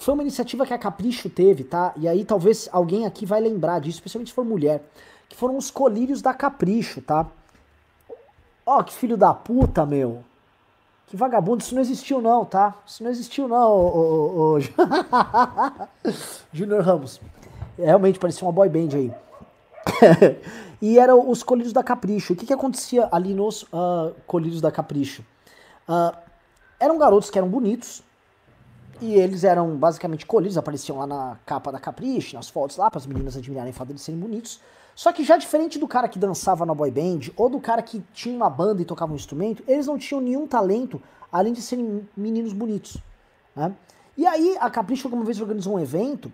Foi 0.00 0.14
uma 0.14 0.22
iniciativa 0.22 0.64
que 0.64 0.72
a 0.72 0.78
Capricho 0.78 1.28
teve, 1.28 1.62
tá? 1.62 1.92
E 1.94 2.08
aí 2.08 2.24
talvez 2.24 2.70
alguém 2.72 3.04
aqui 3.04 3.26
vai 3.26 3.38
lembrar 3.38 3.80
disso, 3.80 3.98
especialmente 3.98 4.28
se 4.28 4.34
for 4.34 4.46
mulher. 4.46 4.82
Que 5.28 5.36
foram 5.36 5.58
os 5.58 5.70
colírios 5.70 6.22
da 6.22 6.32
Capricho, 6.32 7.02
tá? 7.02 7.26
Ó, 8.64 8.78
oh, 8.78 8.84
que 8.84 8.94
filho 8.94 9.14
da 9.14 9.34
puta, 9.34 9.84
meu. 9.84 10.24
Que 11.06 11.18
vagabundo, 11.18 11.62
isso 11.62 11.74
não 11.74 11.82
existiu 11.82 12.22
não, 12.22 12.46
tá? 12.46 12.76
Isso 12.86 13.04
não 13.04 13.10
existiu 13.10 13.46
não, 13.46 13.70
ô, 13.70 14.54
ô, 14.54 14.56
ô. 14.56 14.60
Júnior 16.50 16.82
Ramos. 16.82 17.20
Realmente 17.76 18.18
parecia 18.18 18.46
uma 18.46 18.52
boy 18.52 18.70
band 18.70 18.96
aí. 18.96 19.12
e 20.80 20.98
eram 20.98 21.28
os 21.28 21.42
colírios 21.42 21.74
da 21.74 21.82
Capricho. 21.82 22.32
O 22.32 22.36
que, 22.36 22.46
que 22.46 22.54
acontecia 22.54 23.06
ali 23.12 23.34
nos 23.34 23.64
uh, 23.64 24.14
colírios 24.26 24.62
da 24.62 24.72
Capricho? 24.72 25.22
Uh, 25.86 26.16
eram 26.78 26.96
garotos 26.96 27.28
que 27.28 27.36
eram 27.36 27.48
bonitos, 27.48 28.02
e 29.00 29.14
eles 29.14 29.44
eram 29.44 29.76
basicamente 29.76 30.26
colírios, 30.26 30.58
apareciam 30.58 30.98
lá 30.98 31.06
na 31.06 31.38
capa 31.46 31.72
da 31.72 31.80
Capricho, 31.80 32.36
nas 32.36 32.48
fotos 32.48 32.76
lá, 32.76 32.90
para 32.90 32.98
as 32.98 33.06
meninas 33.06 33.36
admirarem 33.36 33.70
o 33.70 33.74
fato 33.74 33.88
de 33.88 33.92
eles 33.92 34.02
serem 34.02 34.20
bonitos. 34.20 34.60
Só 34.94 35.12
que 35.12 35.24
já 35.24 35.36
diferente 35.36 35.78
do 35.78 35.88
cara 35.88 36.08
que 36.08 36.18
dançava 36.18 36.66
na 36.66 36.74
boy 36.74 36.90
band, 36.90 37.32
ou 37.36 37.48
do 37.48 37.60
cara 37.60 37.80
que 37.82 38.02
tinha 38.12 38.36
uma 38.36 38.50
banda 38.50 38.82
e 38.82 38.84
tocava 38.84 39.12
um 39.12 39.16
instrumento, 39.16 39.62
eles 39.66 39.86
não 39.86 39.96
tinham 39.96 40.20
nenhum 40.20 40.46
talento, 40.46 41.00
além 41.32 41.52
de 41.52 41.62
serem 41.62 42.06
meninos 42.16 42.52
bonitos. 42.52 42.98
Né? 43.56 43.74
E 44.16 44.26
aí 44.26 44.56
a 44.60 44.68
Capricho 44.68 45.06
alguma 45.06 45.24
vez 45.24 45.40
organizou 45.40 45.74
um 45.74 45.80
evento 45.80 46.30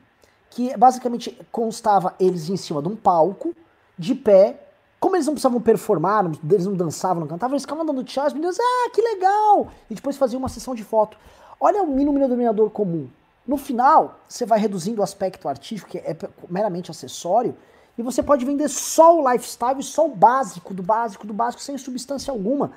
que 0.51 0.77
basicamente 0.77 1.39
constava 1.53 2.15
eles 2.19 2.49
em 2.49 2.57
cima 2.57 2.83
de 2.83 2.89
um 2.89 2.97
palco, 2.97 3.55
de 3.99 4.15
pé. 4.15 4.63
Como 4.99 5.15
eles 5.15 5.27
não 5.27 5.35
precisavam 5.35 5.61
performar, 5.61 6.25
eles 6.51 6.67
não 6.67 6.75
dançavam, 6.75 7.21
não 7.21 7.29
cantavam, 7.29 7.55
eles 7.55 7.63
ficavam 7.63 7.85
dando 7.85 8.03
tchau, 8.03 8.27
as 8.27 8.33
meninas, 8.33 8.59
ah, 8.59 8.91
que 8.93 9.01
legal! 9.01 9.69
E 9.91 9.95
depois 9.95 10.17
faziam 10.17 10.39
uma 10.39 10.49
sessão 10.49 10.75
de 10.75 10.83
foto. 10.83 11.17
Olha 11.61 11.83
o 11.83 11.87
mínimo 11.87 12.19
denominador 12.19 12.71
comum. 12.71 13.09
No 13.47 13.57
final, 13.57 14.19
você 14.29 14.45
vai 14.45 14.59
reduzindo 14.59 15.01
o 15.01 15.05
aspecto 15.05 15.49
artístico, 15.49 15.91
que 15.91 15.99
é 15.99 16.17
meramente 16.51 16.91
acessório, 16.91 17.57
e 17.97 18.03
você 18.03 18.23
pode 18.23 18.45
vender 18.45 18.69
só 18.69 19.19
o 19.19 19.33
lifestyle, 19.33 19.83
só 19.83 20.07
o 20.07 20.15
básico, 20.15 20.75
do 20.75 20.83
básico, 20.83 21.27
do 21.27 21.33
básico, 21.33 21.63
sem 21.63 21.79
substância 21.79 22.31
alguma. 22.31 22.73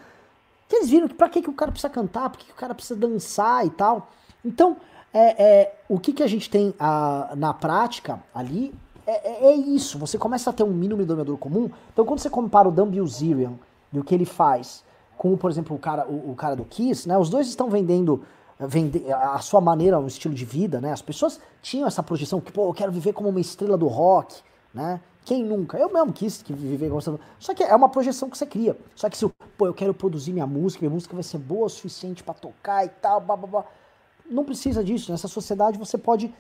Eles 0.72 0.90
viram 0.90 1.08
que 1.08 1.16
pra 1.16 1.28
que, 1.28 1.42
que 1.42 1.50
o 1.50 1.54
cara 1.54 1.72
precisa 1.72 1.90
cantar, 1.90 2.30
pra 2.30 2.40
que, 2.40 2.46
que 2.46 2.52
o 2.52 2.56
cara 2.56 2.76
precisa 2.76 2.98
dançar 2.98 3.66
e 3.66 3.70
tal. 3.72 4.10
Então, 4.46 4.78
é, 5.14 5.44
é, 5.44 5.76
o 5.90 6.00
que, 6.00 6.14
que 6.14 6.24
a 6.24 6.28
gente 6.28 6.50
tem 6.50 6.74
a, 6.80 7.34
na 7.36 7.54
prática 7.54 8.22
ali 8.34 8.74
é, 9.06 9.48
é, 9.48 9.52
é, 9.52 9.56
isso. 9.56 9.98
Você 9.98 10.18
começa 10.20 10.52
a 10.52 10.54
ter 10.54 10.64
um 10.64 10.72
mínimo 10.72 11.02
denominador 11.02 11.38
comum. 11.38 11.70
Então, 11.92 12.06
quando 12.06 12.20
você 12.20 12.30
compara 12.30 12.68
o 12.68 12.72
Dan 12.72 12.88
Bilzerian 12.88 13.54
e 13.92 14.00
o 14.00 14.04
que 14.04 14.14
ele 14.14 14.26
faz 14.26 14.84
com, 15.18 15.36
por 15.36 15.50
exemplo, 15.50 15.76
o 15.76 15.80
cara, 15.80 16.08
o, 16.08 16.32
o 16.32 16.36
cara 16.36 16.56
do 16.56 16.64
Kiss, 16.64 17.08
né? 17.08 17.18
Os 17.18 17.30
dois 17.30 17.48
estão 17.48 17.70
vendendo 17.70 18.24
vende, 18.68 19.04
a 19.12 19.40
sua 19.40 19.62
maneira, 19.62 20.00
um 20.00 20.08
estilo 20.08 20.34
de 20.34 20.46
vida, 20.46 20.82
né? 20.82 20.92
As 20.92 21.02
pessoas 21.02 21.40
tinham 21.62 21.88
essa 21.88 22.04
projeção 22.04 22.42
que, 22.42 22.52
pô, 22.52 22.68
eu 22.70 22.74
quero 22.74 22.92
viver 22.92 23.14
como 23.14 23.30
uma 23.30 23.40
estrela 23.40 23.78
do 23.78 23.88
rock, 23.88 24.42
né? 24.74 25.00
Quem 25.26 25.44
nunca? 25.44 25.78
Eu 25.78 25.92
mesmo 25.92 26.12
quis 26.12 26.44
viver 26.48 26.90
gostando. 26.90 27.20
Só 27.40 27.54
que 27.54 27.64
é 27.64 27.76
uma 27.76 27.90
projeção 27.90 28.30
que 28.30 28.38
você 28.38 28.46
cria. 28.46 28.76
Só 28.96 29.10
que 29.10 29.18
se, 29.18 29.28
pô, 29.58 29.68
eu 29.68 29.74
quero 29.74 29.94
produzir 29.94 30.34
minha 30.34 30.48
música, 30.48 30.82
minha 30.82 30.94
música 30.94 31.14
vai 31.14 31.24
ser 31.24 31.38
boa 31.38 31.68
o 31.68 31.70
suficiente 31.70 32.24
para 32.24 32.34
tocar 32.34 32.86
e 32.86 32.90
tal, 32.90 33.22
blá, 33.22 33.36
blá, 33.36 33.48
blá 33.48 33.66
não 34.30 34.44
precisa 34.44 34.84
disso. 34.84 35.12
Nessa 35.12 35.28
sociedade 35.28 35.78
você 35.78 35.98
pode 35.98 36.34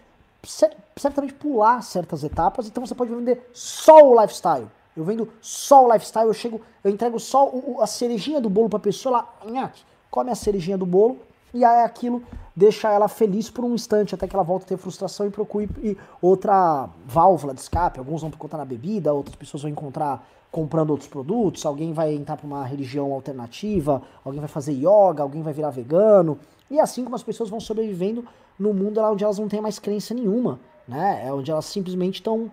certamente 0.96 1.34
pular 1.34 1.82
certas 1.82 2.24
etapas, 2.24 2.68
então 2.68 2.86
você 2.86 2.96
pode 2.96 3.14
vender 3.14 3.50
só 3.52 4.02
o 4.08 4.22
lifestyle. 4.22 4.68
Eu 4.96 5.04
vendo 5.04 5.30
só 5.42 5.86
o 5.86 5.92
lifestyle, 5.92 6.28
eu 6.28 6.34
chego, 6.34 6.62
eu 6.84 6.92
entrego 6.92 7.20
só 7.20 7.50
o, 7.50 7.82
a 7.82 7.88
cerejinha 7.88 8.40
do 8.40 8.50
bolo 8.50 8.70
para 8.70 8.78
a 8.78 8.82
pessoa, 8.82 9.28
ela 9.44 9.74
come 10.10 10.32
a 10.32 10.36
cerejinha 10.36 10.78
do 10.78 10.86
bolo 10.86 11.20
e 11.54 11.64
aí 11.64 11.84
aquilo 11.84 12.24
deixa 12.56 12.92
ela 12.92 13.08
feliz 13.08 13.50
por 13.50 13.64
um 13.64 13.74
instante, 13.74 14.14
até 14.14 14.28
que 14.28 14.36
ela 14.36 14.44
volta 14.44 14.66
a 14.66 14.68
ter 14.70 14.78
frustração 14.78 15.26
e 15.26 15.30
procure 15.30 15.98
outra 16.22 16.90
válvula 17.06 17.54
de 17.54 17.62
escape. 17.62 18.00
Alguns 18.00 18.22
vão 18.22 18.30
encontrar 18.30 18.58
na 18.58 18.66
bebida, 18.66 19.14
outras 19.14 19.36
pessoas 19.36 19.64
vão 19.64 19.72
encontrar 19.72 20.28
comprando 20.52 20.90
outros 20.90 21.08
produtos, 21.08 21.66
alguém 21.66 21.94
vai 21.94 22.14
entrar 22.14 22.36
para 22.36 22.46
uma 22.46 22.66
religião 22.66 23.14
alternativa, 23.14 24.02
alguém 24.26 24.40
vai 24.40 24.50
fazer 24.50 24.74
yoga, 24.74 25.22
alguém 25.22 25.42
vai 25.42 25.54
virar 25.54 25.70
vegano. 25.70 26.38
E 26.70 26.80
é 26.80 26.82
assim 26.82 27.04
como 27.04 27.16
as 27.16 27.24
pessoas 27.24 27.50
vão 27.50 27.60
sobrevivendo 27.60 28.26
no 28.58 28.74
mundo 28.74 29.00
lá 29.00 29.12
onde 29.12 29.24
elas 29.24 29.40
não 29.40 29.48
têm 29.48 29.62
mais 29.62 29.80
crença 29.80 30.14
nenhuma, 30.14 30.60
né? 30.88 31.26
É 31.26 31.34
onde 31.34 31.50
elas 31.50 31.66
simplesmente 31.66 32.16
estão 32.16 32.52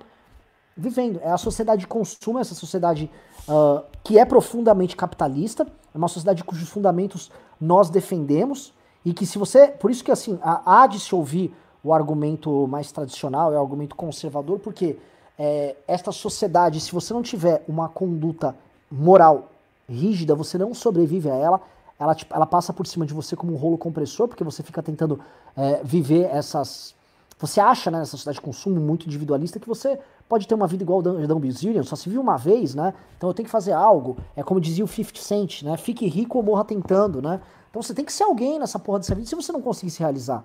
vivendo. 0.76 1.18
É 1.22 1.30
a 1.30 1.38
sociedade 1.38 1.80
de 1.80 1.86
consumo, 1.86 2.38
essa 2.38 2.54
sociedade 2.54 3.10
uh, 3.48 3.82
que 4.04 4.18
é 4.18 4.24
profundamente 4.24 4.94
capitalista, 4.94 5.66
é 5.94 5.98
uma 5.98 6.08
sociedade 6.08 6.44
cujos 6.44 6.68
fundamentos 6.68 7.30
nós 7.60 7.88
defendemos 7.88 8.74
e 9.06 9.14
que 9.14 9.24
se 9.24 9.38
você, 9.38 9.68
por 9.68 9.88
isso 9.88 10.02
que 10.02 10.10
assim, 10.10 10.36
há 10.42 10.84
de 10.88 10.98
se 10.98 11.14
ouvir 11.14 11.54
o 11.82 11.94
argumento 11.94 12.66
mais 12.66 12.90
tradicional, 12.90 13.54
é 13.54 13.56
o 13.56 13.60
argumento 13.60 13.94
conservador, 13.94 14.58
porque 14.58 14.98
é, 15.38 15.76
esta 15.86 16.10
sociedade, 16.10 16.80
se 16.80 16.90
você 16.90 17.14
não 17.14 17.22
tiver 17.22 17.62
uma 17.68 17.88
conduta 17.88 18.56
moral 18.90 19.48
rígida, 19.88 20.34
você 20.34 20.58
não 20.58 20.74
sobrevive 20.74 21.30
a 21.30 21.36
ela, 21.36 21.60
ela, 22.00 22.16
tipo, 22.16 22.34
ela 22.34 22.46
passa 22.46 22.72
por 22.72 22.84
cima 22.84 23.06
de 23.06 23.14
você 23.14 23.36
como 23.36 23.52
um 23.52 23.56
rolo 23.56 23.78
compressor, 23.78 24.26
porque 24.26 24.42
você 24.42 24.64
fica 24.64 24.82
tentando 24.82 25.20
é, 25.56 25.80
viver 25.84 26.24
essas. 26.24 26.92
Você 27.38 27.60
acha, 27.60 27.92
né, 27.92 27.98
nessa 27.98 28.12
sociedade 28.12 28.38
de 28.38 28.42
consumo 28.42 28.80
muito 28.80 29.06
individualista, 29.06 29.60
que 29.60 29.68
você 29.68 30.00
pode 30.28 30.48
ter 30.48 30.54
uma 30.54 30.66
vida 30.66 30.82
igual 30.82 30.98
o 30.98 31.02
Dan 31.02 31.38
Bilzerian, 31.38 31.84
só 31.84 31.94
se 31.94 32.08
viu 32.08 32.20
uma 32.20 32.36
vez, 32.36 32.74
né? 32.74 32.92
Então 33.16 33.30
eu 33.30 33.34
tenho 33.34 33.44
que 33.44 33.52
fazer 33.52 33.72
algo. 33.72 34.16
É 34.34 34.42
como 34.42 34.60
dizia 34.60 34.84
o 34.84 34.88
50 34.88 35.20
Cent, 35.20 35.62
né? 35.62 35.76
Fique 35.76 36.08
rico 36.08 36.38
ou 36.38 36.44
morra 36.44 36.64
tentando, 36.64 37.22
né? 37.22 37.40
Então 37.76 37.82
você 37.82 37.92
tem 37.92 38.06
que 38.06 38.12
ser 38.12 38.24
alguém 38.24 38.58
nessa 38.58 38.78
porra 38.78 39.00
dessa 39.00 39.14
vida 39.14 39.28
se 39.28 39.34
você 39.34 39.52
não 39.52 39.60
conseguir 39.60 39.90
se 39.90 40.00
realizar. 40.00 40.42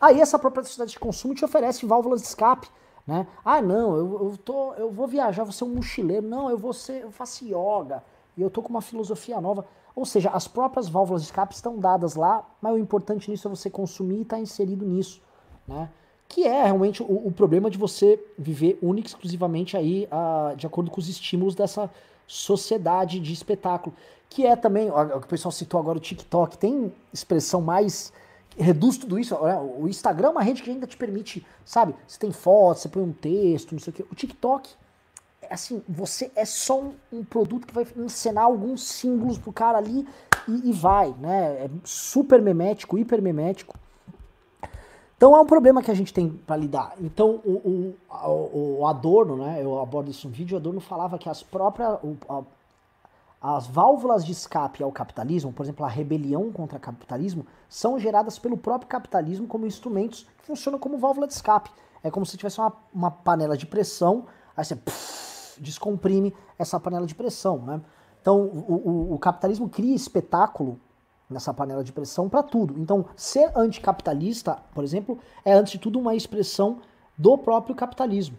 Aí 0.00 0.18
essa 0.18 0.38
própria 0.38 0.64
sociedade 0.64 0.92
de 0.92 0.98
consumo 0.98 1.34
te 1.34 1.44
oferece 1.44 1.84
válvulas 1.84 2.22
de 2.22 2.28
escape, 2.28 2.66
né? 3.06 3.26
Ah, 3.44 3.60
não, 3.60 3.94
eu, 3.94 4.30
eu, 4.30 4.38
tô, 4.38 4.72
eu 4.72 4.90
vou 4.90 5.06
viajar, 5.06 5.44
vou 5.44 5.52
ser 5.52 5.64
um 5.64 5.74
mochileiro. 5.74 6.26
Não, 6.26 6.48
eu 6.48 6.56
vou 6.56 6.72
ser, 6.72 7.02
eu 7.02 7.10
faço 7.10 7.44
yoga. 7.44 8.02
E 8.34 8.40
eu 8.40 8.48
tô 8.48 8.62
com 8.62 8.70
uma 8.70 8.80
filosofia 8.80 9.42
nova. 9.42 9.66
Ou 9.94 10.06
seja, 10.06 10.30
as 10.30 10.48
próprias 10.48 10.88
válvulas 10.88 11.20
de 11.20 11.26
escape 11.26 11.54
estão 11.54 11.78
dadas 11.78 12.14
lá, 12.14 12.42
mas 12.62 12.72
o 12.72 12.78
importante 12.78 13.30
nisso 13.30 13.46
é 13.46 13.50
você 13.50 13.68
consumir 13.68 14.20
e 14.20 14.22
estar 14.22 14.36
tá 14.36 14.42
inserido 14.42 14.86
nisso, 14.86 15.20
né? 15.68 15.90
Que 16.26 16.46
é 16.46 16.64
realmente 16.64 17.02
o, 17.02 17.26
o, 17.26 17.30
problema 17.30 17.68
de 17.68 17.76
você 17.76 18.18
viver 18.38 18.78
única 18.80 19.08
exclusivamente 19.08 19.76
aí 19.76 20.08
uh, 20.10 20.56
de 20.56 20.66
acordo 20.66 20.90
com 20.90 20.98
os 20.98 21.10
estímulos 21.10 21.54
dessa 21.54 21.90
sociedade 22.26 23.20
de 23.20 23.32
espetáculo. 23.32 23.94
Que 24.28 24.46
é 24.46 24.56
também, 24.56 24.90
o 24.90 25.20
que 25.20 25.26
o 25.26 25.28
pessoal 25.28 25.52
citou 25.52 25.78
agora, 25.78 25.98
o 25.98 26.00
TikTok, 26.00 26.58
tem 26.58 26.92
expressão 27.12 27.60
mais 27.60 28.12
reduz 28.56 28.96
tudo 28.96 29.18
isso. 29.18 29.36
O 29.78 29.88
Instagram 29.88 30.28
é 30.28 30.30
uma 30.30 30.42
rede 30.42 30.62
que 30.62 30.70
ainda 30.70 30.86
te 30.86 30.96
permite, 30.96 31.44
sabe? 31.64 31.94
Você 32.06 32.18
tem 32.18 32.32
fotos, 32.32 32.82
você 32.82 32.88
põe 32.88 33.02
um 33.02 33.12
texto, 33.12 33.72
não 33.72 33.78
sei 33.78 33.90
o 33.90 33.94
quê. 33.94 34.04
O 34.10 34.14
TikTok 34.14 34.70
assim, 35.50 35.82
você 35.88 36.30
é 36.34 36.44
só 36.44 36.80
um, 36.80 36.94
um, 37.12 37.24
produto 37.24 37.66
que 37.66 37.74
vai 37.74 37.86
encenar 37.96 38.44
alguns 38.44 38.82
símbolos 38.82 39.38
pro 39.38 39.52
cara 39.52 39.78
ali 39.78 40.06
e, 40.48 40.70
e, 40.70 40.72
vai, 40.72 41.14
né? 41.18 41.64
É 41.64 41.70
super 41.84 42.40
memético, 42.40 42.98
hiper 42.98 43.20
memético. 43.20 43.78
Então 45.16 45.34
é 45.36 45.40
um 45.40 45.46
problema 45.46 45.82
que 45.82 45.90
a 45.90 45.94
gente 45.94 46.12
tem 46.12 46.28
para 46.28 46.56
lidar. 46.56 46.94
Então 47.00 47.40
o, 47.44 47.94
o, 48.10 48.78
o, 48.80 48.86
Adorno, 48.86 49.36
né? 49.36 49.62
Eu 49.62 49.80
abordo 49.80 50.10
isso 50.10 50.28
no 50.28 50.34
vídeo, 50.34 50.56
o 50.56 50.58
Adorno 50.58 50.80
falava 50.80 51.18
que 51.18 51.28
as 51.28 51.42
próprias. 51.42 51.98
As 53.46 53.66
válvulas 53.66 54.24
de 54.24 54.32
escape 54.32 54.82
ao 54.82 54.90
capitalismo, 54.90 55.52
por 55.52 55.64
exemplo, 55.64 55.84
a 55.84 55.88
rebelião 55.88 56.50
contra 56.50 56.78
o 56.78 56.80
capitalismo, 56.80 57.44
são 57.68 57.98
geradas 57.98 58.38
pelo 58.38 58.56
próprio 58.56 58.88
capitalismo 58.88 59.46
como 59.46 59.66
instrumentos 59.66 60.26
que 60.38 60.46
funcionam 60.46 60.78
como 60.78 60.96
válvula 60.96 61.26
de 61.26 61.34
escape. 61.34 61.70
É 62.02 62.10
como 62.10 62.24
se 62.24 62.38
tivesse 62.38 62.58
uma, 62.58 62.72
uma 62.92 63.10
panela 63.10 63.54
de 63.54 63.66
pressão, 63.66 64.24
aí 64.56 64.64
você 64.64 64.78
descomprime 65.58 66.34
essa 66.58 66.80
panela 66.80 67.06
de 67.06 67.14
pressão. 67.14 67.58
Né? 67.58 67.82
Então, 68.18 68.40
o, 68.40 69.10
o, 69.10 69.14
o 69.14 69.18
capitalismo 69.18 69.68
cria 69.68 69.94
espetáculo 69.94 70.80
nessa 71.28 71.52
panela 71.54 71.82
de 71.82 71.92
pressão 71.92 72.28
para 72.28 72.42
tudo. 72.42 72.78
Então, 72.78 73.06
ser 73.16 73.50
anticapitalista, 73.56 74.58
por 74.74 74.84
exemplo, 74.84 75.18
é 75.44 75.52
antes 75.52 75.72
de 75.72 75.78
tudo 75.78 75.98
uma 75.98 76.14
expressão 76.14 76.78
do 77.16 77.38
próprio 77.38 77.74
capitalismo. 77.74 78.36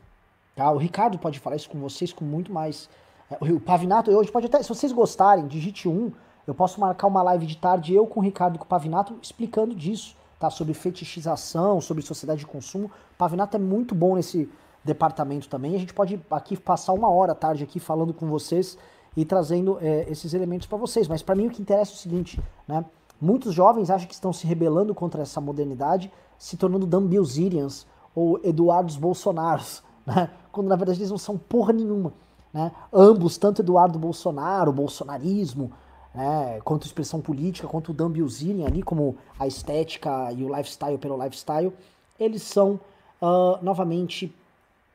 Tá? 0.56 0.72
O 0.72 0.78
Ricardo 0.78 1.18
pode 1.18 1.40
falar 1.40 1.56
isso 1.56 1.70
com 1.70 1.80
vocês 1.80 2.14
com 2.14 2.24
muito 2.24 2.52
mais. 2.52 2.90
é, 3.30 3.38
O 3.52 3.60
Pavinato, 3.60 4.12
hoje 4.12 4.32
pode 4.32 4.46
até, 4.46 4.62
se 4.62 4.70
vocês 4.70 4.92
gostarem, 4.92 5.48
digite 5.48 5.90
um. 5.90 6.12
Eu 6.48 6.54
posso 6.54 6.80
marcar 6.80 7.08
uma 7.08 7.24
live 7.24 7.46
de 7.46 7.58
tarde, 7.58 7.94
eu 7.94 8.06
com 8.06 8.20
o 8.20 8.24
Ricardo 8.24 8.56
e 8.56 8.60
com 8.60 8.66
o 8.66 8.68
Pavinato, 8.68 9.18
explicando 9.22 9.74
disso, 9.74 10.16
tá? 10.40 10.50
Sobre 10.50 10.74
fetichização, 10.76 11.82
sobre 11.82 12.04
sociedade 12.04 12.42
de 12.42 12.46
consumo. 12.46 12.86
O 12.86 13.18
Pavinato 13.18 13.58
é 13.58 13.60
muito 13.60 13.96
bom 13.96 14.16
nesse 14.16 14.50
departamento 14.84 15.50
também. 15.50 15.76
A 15.76 15.80
gente 15.80 15.94
pode 15.94 16.22
aqui 16.30 16.56
passar 16.56 16.94
uma 16.94 17.10
hora 17.10 17.34
tarde 17.34 17.64
aqui 17.64 17.80
falando 17.80 18.14
com 18.14 18.28
vocês 18.28 18.78
e 19.16 19.24
trazendo 19.24 19.78
é, 19.82 20.06
esses 20.10 20.34
elementos 20.34 20.68
para 20.68 20.78
vocês. 20.78 21.08
Mas 21.08 21.22
para 21.22 21.36
mim 21.36 21.48
o 21.48 21.50
que 21.50 21.62
interessa 21.62 21.92
é 21.92 21.96
o 21.96 21.98
seguinte, 21.98 22.42
né? 22.68 22.84
Muitos 23.20 23.54
jovens 23.54 23.90
acham 23.90 24.08
que 24.08 24.14
estão 24.14 24.34
se 24.34 24.46
rebelando 24.46 24.94
contra 24.94 25.22
essa 25.22 25.40
modernidade, 25.40 26.12
se 26.38 26.58
tornando 26.58 26.86
Dan 26.86 27.06
Bilzerians 27.06 27.88
ou 28.14 28.40
Eduardos 28.44 28.98
Bolsonaros, 28.98 29.82
né? 30.06 30.30
Quando 30.52 30.68
na 30.68 30.76
verdade 30.76 31.00
eles 31.00 31.12
não 31.12 31.18
são 31.18 31.38
porra 31.38 31.74
nenhuma, 31.74 32.14
né? 32.54 32.72
Ambos, 32.92 33.38
tanto 33.38 33.62
Eduardo 33.62 33.98
Bolsonaro, 33.98 34.72
bolsonarismo, 34.72 35.72
né, 36.16 36.62
quanto 36.64 36.86
expressão 36.86 37.20
política, 37.20 37.68
quanto 37.68 37.92
o 37.92 37.94
Dan 37.94 38.10
Bilzerian 38.10 38.66
ali, 38.66 38.82
como 38.82 39.18
a 39.38 39.46
estética 39.46 40.32
e 40.32 40.44
o 40.44 40.56
lifestyle 40.56 40.98
pelo 40.98 41.22
lifestyle, 41.22 41.74
eles 42.18 42.42
são, 42.42 42.80
ah, 43.22 43.60
novamente, 43.62 44.34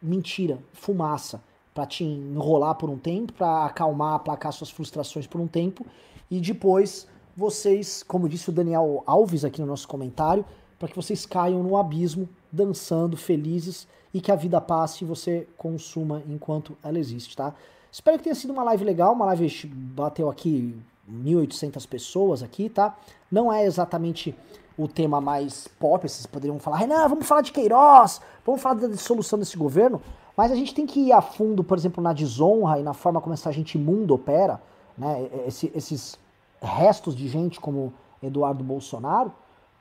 mentira, 0.01 0.59
fumaça, 0.73 1.43
para 1.75 1.87
te 1.87 2.05
enrolar 2.05 2.75
por 2.75 2.91
um 2.91 2.99
tempo, 2.99 3.33
para 3.33 3.67
acalmar, 3.67 4.15
aplacar 4.15 4.53
suas 4.53 4.71
frustrações 4.71 5.27
por 5.27 5.41
um 5.41 5.47
tempo, 5.47 5.87
e 6.31 6.41
depois 6.41 7.07
vocês, 7.37 8.03
como 8.03 8.29
disse 8.29 8.51
o 8.51 8.53
Daniel 8.53 9.03
Alves 9.07 9.45
aqui 9.45 9.61
no 9.61 9.67
nosso 9.67 9.89
comentário, 9.89 10.45
para 10.79 10.89
que 10.89 10.97
vocês 10.97 11.27
caiam 11.27 11.63
no 11.63 11.77
abismo, 11.77 12.29
dançando, 12.51 13.17
felizes, 13.17 13.87
e 14.13 14.21
que 14.21 14.33
a 14.33 14.37
vida 14.37 14.61
passe 14.61 15.05
e 15.05 15.07
você 15.07 15.47
consuma 15.57 16.23
enquanto 16.29 16.77
ela 16.83 16.99
existe, 16.99 17.37
tá? 17.37 17.55
Espero 17.93 18.19
que 18.19 18.25
tenha 18.25 18.35
sido 18.35 18.53
uma 18.53 18.63
live 18.65 18.85
legal, 18.85 19.13
uma 19.13 19.27
live 19.27 19.67
bateu 19.67 20.29
aqui 20.29 20.77
1.800 21.11 21.87
pessoas 21.89 22.43
aqui, 22.43 22.69
tá? 22.69 22.97
Não 23.31 23.53
é 23.53 23.65
exatamente 23.65 24.35
o 24.77 24.89
tema 24.89 25.21
mais 25.21 25.69
pop, 25.79 26.09
vocês 26.09 26.27
poderiam 26.27 26.59
falar, 26.59 26.79
Renan, 26.79 27.09
vamos 27.09 27.27
falar 27.27 27.43
de 27.43 27.53
Queiroz, 27.53 28.21
vamos 28.45 28.63
falar 28.63 28.77
da 28.77 28.89
dissolução 28.89 29.39
desse 29.39 29.57
governo, 29.57 30.01
mas 30.37 30.51
a 30.53 30.55
gente 30.55 30.75
tem 30.75 30.87
que 30.87 31.01
ir 31.01 31.13
a 31.13 31.21
fundo, 31.21 31.63
por 31.65 31.77
exemplo, 31.77 32.03
na 32.03 32.13
desonra 32.13 32.79
e 32.79 32.83
na 32.83 32.93
forma 32.95 33.21
como 33.21 33.35
essa 33.35 33.53
gente 33.53 33.77
imunda 33.77 34.15
opera, 34.15 34.61
né? 34.97 35.29
Esse- 35.47 35.71
esses 35.75 36.19
restos 36.61 37.15
de 37.17 37.27
gente 37.29 37.61
como 37.61 37.93
Eduardo 38.23 38.63
Bolsonaro, 38.63 39.33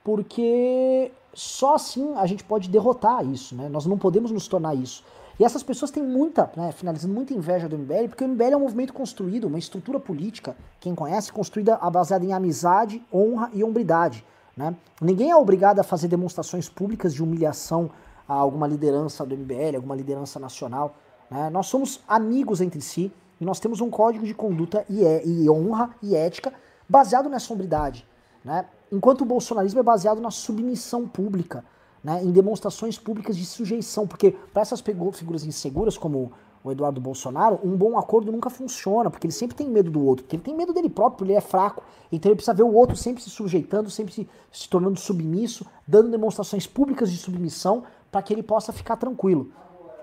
porque 0.03 1.11
só 1.33 1.75
assim 1.75 2.13
a 2.15 2.25
gente 2.25 2.43
pode 2.43 2.69
derrotar 2.69 3.25
isso, 3.25 3.55
né? 3.55 3.69
Nós 3.69 3.85
não 3.85 3.97
podemos 3.97 4.31
nos 4.31 4.47
tornar 4.47 4.75
isso. 4.75 5.03
E 5.39 5.43
essas 5.43 5.63
pessoas 5.63 5.89
têm 5.89 6.03
muita, 6.03 6.51
né, 6.55 6.73
finalizando, 6.73 7.13
muita 7.13 7.33
inveja 7.33 7.69
do 7.69 7.77
MBL, 7.77 8.09
porque 8.09 8.25
o 8.25 8.27
MBL 8.27 8.51
é 8.53 8.57
um 8.57 8.61
movimento 8.61 8.91
construído, 8.91 9.45
uma 9.47 9.57
estrutura 9.57 9.97
política, 9.97 10.57
quem 10.81 10.93
conhece, 10.93 11.31
construída 11.31 11.77
baseada 11.89 12.25
em 12.25 12.33
amizade, 12.33 13.01
honra 13.13 13.49
e 13.53 13.63
hombridade. 13.63 14.25
Né? 14.57 14.75
Ninguém 15.01 15.31
é 15.31 15.35
obrigado 15.37 15.79
a 15.79 15.83
fazer 15.83 16.09
demonstrações 16.09 16.67
públicas 16.67 17.13
de 17.13 17.23
humilhação 17.23 17.89
a 18.29 18.35
alguma 18.35 18.67
liderança 18.67 19.25
do 19.25 19.35
MBL, 19.35 19.75
alguma 19.75 19.95
liderança 19.95 20.39
nacional. 20.39 20.95
né? 21.31 21.49
Nós 21.49 21.65
somos 21.65 21.99
amigos 22.07 22.61
entre 22.61 22.79
si 22.79 23.11
e 23.41 23.45
nós 23.45 23.59
temos 23.59 23.81
um 23.81 23.89
código 23.89 24.25
de 24.25 24.35
conduta 24.35 24.85
e, 24.87 25.03
é- 25.03 25.25
e 25.25 25.49
honra 25.49 25.89
e 26.03 26.15
ética 26.15 26.53
baseado 26.87 27.27
nessa 27.27 27.51
hombridade. 27.51 28.05
Né? 28.45 28.65
Enquanto 28.91 29.21
o 29.21 29.25
bolsonarismo 29.25 29.79
é 29.79 29.83
baseado 29.83 30.21
na 30.21 30.29
submissão 30.29 31.07
pública, 31.07 31.65
né? 32.03 32.23
em 32.23 32.31
demonstrações 32.31 32.99
públicas 32.99 33.35
de 33.35 33.45
sujeição, 33.45 34.07
porque 34.07 34.31
para 34.53 34.61
essas 34.61 34.79
figuras 34.79 35.43
inseguras 35.43 35.97
como 35.97 36.31
o 36.63 36.71
Eduardo 36.71 36.99
Bolsonaro, 36.99 37.59
um 37.63 37.75
bom 37.75 37.97
acordo 37.97 38.31
nunca 38.31 38.49
funciona, 38.49 39.09
porque 39.09 39.25
ele 39.25 39.33
sempre 39.33 39.55
tem 39.55 39.69
medo 39.69 39.89
do 39.89 40.03
outro, 40.03 40.23
porque 40.25 40.35
ele 40.35 40.43
tem 40.43 40.55
medo 40.55 40.73
dele 40.73 40.89
próprio, 40.89 41.25
ele 41.25 41.33
é 41.33 41.41
fraco, 41.41 41.81
então 42.11 42.29
ele 42.29 42.35
precisa 42.35 42.53
ver 42.53 42.63
o 42.63 42.73
outro 42.73 42.97
sempre 42.97 43.23
se 43.23 43.29
sujeitando, 43.29 43.89
sempre 43.89 44.13
se, 44.13 44.29
se 44.51 44.67
tornando 44.67 44.99
submisso, 44.99 45.65
dando 45.87 46.09
demonstrações 46.09 46.67
públicas 46.67 47.09
de 47.11 47.17
submissão 47.17 47.83
para 48.11 48.21
que 48.21 48.33
ele 48.33 48.43
possa 48.43 48.71
ficar 48.71 48.97
tranquilo. 48.97 49.51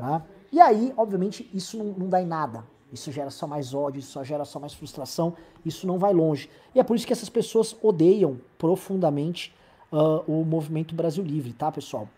Né? 0.01 0.23
E 0.53 0.61
aí, 0.61 0.93
obviamente, 0.97 1.49
isso 1.53 1.77
não, 1.77 1.87
não 1.87 2.09
dá 2.09 2.21
em 2.21 2.27
nada. 2.27 2.65
Isso 2.93 3.11
gera 3.11 3.31
só 3.31 3.47
mais 3.47 3.75
ódio, 3.75 3.99
isso 3.99 4.13
só 4.13 4.23
gera 4.23 4.45
só 4.45 4.61
mais 4.61 4.73
frustração, 4.73 5.35
isso 5.65 5.87
não 5.87 5.99
vai 5.99 6.15
longe. 6.15 6.49
E 6.75 6.81
é 6.81 6.85
por 6.85 6.97
isso 6.97 7.07
que 7.07 7.13
essas 7.13 7.29
pessoas 7.29 7.77
odeiam 7.83 8.41
profundamente 8.57 9.55
ah, 9.93 10.23
o 10.27 10.45
movimento 10.45 10.95
Brasil 10.95 11.25
Livre, 11.25 11.53
tá, 11.53 11.71
pessoal? 11.71 12.09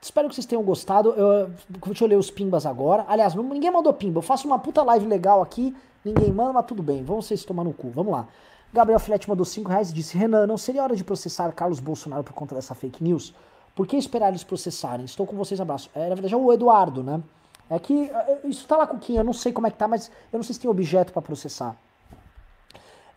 Espero 0.00 0.28
que 0.28 0.34
vocês 0.34 0.46
tenham 0.46 0.62
gostado. 0.62 1.10
Eu, 1.10 1.50
deixa 1.68 2.04
eu 2.04 2.08
ler 2.08 2.16
os 2.16 2.30
pimbas 2.30 2.64
agora. 2.64 3.04
Aliás, 3.06 3.34
ninguém 3.34 3.70
mandou 3.70 3.92
pimba. 3.92 4.18
Eu 4.18 4.22
faço 4.22 4.46
uma 4.46 4.58
puta 4.58 4.82
live 4.82 5.06
legal 5.06 5.42
aqui. 5.42 5.76
Ninguém 6.02 6.32
manda, 6.32 6.54
mas 6.54 6.64
tudo 6.64 6.82
bem. 6.82 7.04
Vamos 7.04 7.26
vocês 7.26 7.44
tomar 7.44 7.64
no 7.64 7.74
cu. 7.74 7.90
Vamos 7.90 8.12
lá. 8.12 8.26
Gabriel 8.72 8.98
Filete 8.98 9.28
mandou 9.28 9.44
5 9.44 9.68
reais 9.68 9.90
e 9.90 9.92
disse: 9.92 10.16
Renan, 10.16 10.46
não 10.46 10.56
seria 10.56 10.82
hora 10.82 10.96
de 10.96 11.04
processar 11.04 11.52
Carlos 11.52 11.80
Bolsonaro 11.80 12.24
por 12.24 12.32
conta 12.32 12.54
dessa 12.54 12.74
fake 12.74 13.02
news? 13.04 13.34
Por 13.80 13.86
que 13.86 13.96
esperar 13.96 14.28
eles 14.28 14.44
processarem? 14.44 15.06
Estou 15.06 15.26
com 15.26 15.34
vocês, 15.34 15.58
abraço. 15.58 15.88
É, 15.94 16.00
na 16.00 16.14
verdade, 16.14 16.34
é 16.34 16.36
o 16.36 16.52
Eduardo, 16.52 17.02
né? 17.02 17.22
É 17.70 17.78
que 17.78 18.10
é, 18.10 18.40
isso 18.44 18.68
tá 18.68 18.76
lá 18.76 18.86
com 18.86 18.98
Kim, 18.98 19.16
eu 19.16 19.24
não 19.24 19.32
sei 19.32 19.54
como 19.54 19.66
é 19.66 19.70
que 19.70 19.78
tá, 19.78 19.88
mas 19.88 20.10
eu 20.30 20.36
não 20.36 20.42
sei 20.42 20.52
se 20.52 20.60
tem 20.60 20.70
objeto 20.70 21.14
pra 21.14 21.22
processar. 21.22 21.74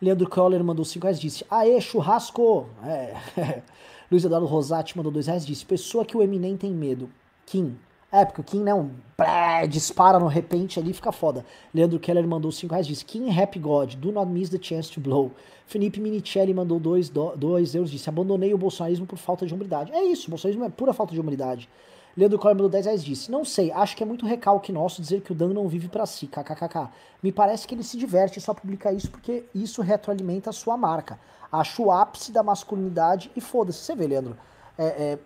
Leandro 0.01 0.29
Coller 0.29 0.63
mandou 0.63 0.85
5 0.85 1.03
reais 1.03 1.19
disse: 1.19 1.45
Aê, 1.51 1.81
churrasco! 1.81 2.69
É. 2.81 3.13
Luiz 4.09 4.23
Eduardo 4.23 4.47
Rosati 4.47 4.95
mandou 4.95 5.11
2 5.11 5.27
reais 5.27 5.45
disse: 5.45 5.65
Pessoa 5.65 6.05
que 6.05 6.15
o 6.15 6.23
Eminem 6.23 6.55
tem 6.55 6.71
medo. 6.71 7.09
Kim. 7.45 7.77
É, 8.13 8.23
porque 8.23 8.41
o 8.41 8.43
Kim, 8.43 8.61
né, 8.61 8.71
um 8.75 8.91
pré, 9.17 9.65
dispara 9.65 10.19
no 10.19 10.27
repente 10.27 10.79
ali, 10.79 10.93
fica 10.93 11.11
foda. 11.11 11.43
Leandro 11.73 11.99
Keller 11.99 12.27
mandou 12.27 12.51
5 12.51 12.71
reais 12.71 12.85
disse: 12.85 13.03
Kim 13.03 13.27
Happy 13.35 13.57
God, 13.57 13.95
do 13.95 14.11
not 14.11 14.31
miss 14.31 14.49
the 14.49 14.59
chance 14.61 14.87
to 14.91 15.01
blow. 15.01 15.31
Felipe 15.65 15.99
Minicelli 15.99 16.53
mandou 16.53 16.79
2 16.79 17.73
euros 17.73 17.89
disse: 17.89 18.07
Abandonei 18.07 18.53
o 18.53 18.57
bolsonarismo 18.57 19.07
por 19.07 19.17
falta 19.17 19.47
de 19.47 19.53
humildade. 19.55 19.91
É 19.91 20.03
isso, 20.03 20.27
o 20.27 20.29
bolsonarismo 20.29 20.63
é 20.63 20.69
pura 20.69 20.93
falta 20.93 21.11
de 21.11 21.19
humildade. 21.19 21.67
Leandro 22.15 22.37
Coller 22.37 22.55
mandou 22.55 22.69
10 22.69 22.85
reais 22.85 23.03
disse: 23.03 23.31
Não 23.31 23.43
sei, 23.43 23.71
acho 23.71 23.97
que 23.97 24.03
é 24.03 24.05
muito 24.05 24.27
recalque 24.27 24.71
nosso 24.71 25.01
dizer 25.01 25.21
que 25.21 25.31
o 25.31 25.35
Dan 25.35 25.49
não 25.49 25.67
vive 25.67 25.87
pra 25.87 26.05
si, 26.05 26.27
kkkk. 26.27 26.89
Me 27.23 27.31
parece 27.31 27.67
que 27.67 27.73
ele 27.73 27.83
se 27.83 27.97
diverte 27.97 28.39
só 28.39 28.53
publica 28.53 28.91
isso 28.91 29.09
porque 29.09 29.43
isso 29.55 29.81
retroalimenta 29.81 30.51
a 30.51 30.53
sua 30.53 30.77
marca. 30.77 31.19
Acho 31.51 31.85
o 31.85 31.91
ápice 31.91 32.31
da 32.31 32.43
masculinidade 32.43 33.31
e 33.35 33.41
foda-se. 33.41 33.79
Você 33.79 33.95
vê, 33.95 34.05
Leandro, 34.05 34.37
é, 34.77 34.85
é, 34.85 35.19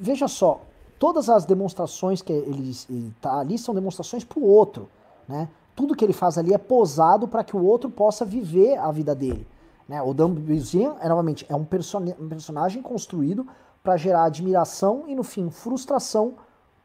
veja 0.00 0.26
só, 0.26 0.66
todas 0.98 1.28
as 1.28 1.44
demonstrações 1.44 2.22
que 2.22 2.32
ele, 2.32 2.72
ele 2.88 3.14
tá 3.20 3.38
ali 3.38 3.58
são 3.58 3.74
demonstrações 3.74 4.24
pro 4.24 4.42
outro, 4.42 4.88
né? 5.28 5.48
Tudo 5.74 5.94
que 5.94 6.04
ele 6.04 6.12
faz 6.12 6.36
ali 6.36 6.52
é 6.52 6.58
posado 6.58 7.28
para 7.28 7.44
que 7.44 7.56
o 7.56 7.64
outro 7.64 7.88
possa 7.88 8.24
viver 8.24 8.76
a 8.78 8.90
vida 8.90 9.14
dele. 9.14 9.46
Né? 9.88 10.02
O 10.02 10.12
Dan 10.12 10.34
Bilzerian, 10.34 10.96
é, 11.00 11.08
novamente, 11.08 11.46
é 11.48 11.54
um, 11.54 11.64
person 11.64 12.00
um 12.18 12.28
personagem 12.28 12.82
construído 12.82 13.46
para 13.80 13.96
gerar 13.96 14.24
admiração 14.24 15.04
e, 15.06 15.14
no 15.14 15.22
fim, 15.22 15.48
frustração 15.50 16.34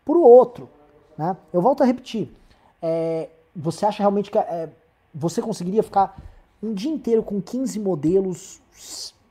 pro 0.06 0.22
outro. 0.22 0.70
Né? 1.18 1.36
Eu 1.52 1.60
volto 1.60 1.82
a 1.82 1.88
repetir. 1.88 2.32
é, 2.80 3.30
você 3.56 3.86
acha 3.86 4.00
realmente 4.00 4.30
que 4.30 4.38
é, 4.38 4.70
você 5.14 5.42
conseguiria 5.42 5.82
ficar 5.84 6.16
um 6.62 6.74
dia 6.74 6.92
inteiro 6.92 7.24
com 7.24 7.42
15 7.42 7.80
modelos, 7.80 8.62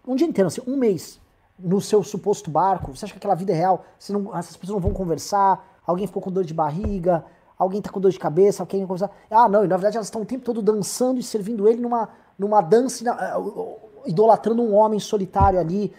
um 0.07 0.15
dia 0.15 0.27
inteiro, 0.27 0.49
assim, 0.49 0.61
um 0.67 0.77
mês, 0.77 1.21
no 1.63 1.81
seu 1.81 2.03
suposto 2.03 2.51
barco? 2.51 2.95
Você 2.95 3.05
acha 3.05 3.15
que 3.15 3.19
aquela 3.19 3.35
vida 3.35 3.53
é 3.53 3.55
real? 3.55 3.85
Você 3.99 4.13
não- 4.13 4.37
essas 4.37 4.57
pessoas 4.57 4.75
não 4.75 4.81
vão 4.81 4.93
conversar? 4.93 5.81
Alguém 5.87 6.07
ficou 6.07 6.23
com 6.23 6.31
dor 6.31 6.45
de 6.45 6.55
barriga? 6.55 7.25
Alguém 7.59 7.81
tá 7.81 7.91
com 7.91 8.01
dor 8.01 8.11
de 8.11 8.19
cabeça? 8.19 8.63
Alguém 8.63 8.83
conversar? 8.87 9.11
Ah, 9.31 9.49
não, 9.49 9.65
e 9.65 9.69
na 9.69 9.77
verdade 9.77 9.97
elas 9.97 10.09
estão 10.09 10.23
o 10.23 10.27
tempo 10.27 10.45
todo 10.45 10.61
dançando 10.61 11.21
e 11.21 11.23
servindo 11.23 11.69
ele 11.69 11.81
numa, 11.81 12.09
numa 12.39 12.61
dança, 12.61 13.05
eh, 13.09 14.11
idolatrando 14.11 14.63
um 14.63 14.75
homem 14.75 14.99
solitário 14.99 15.61
ali. 15.61 15.93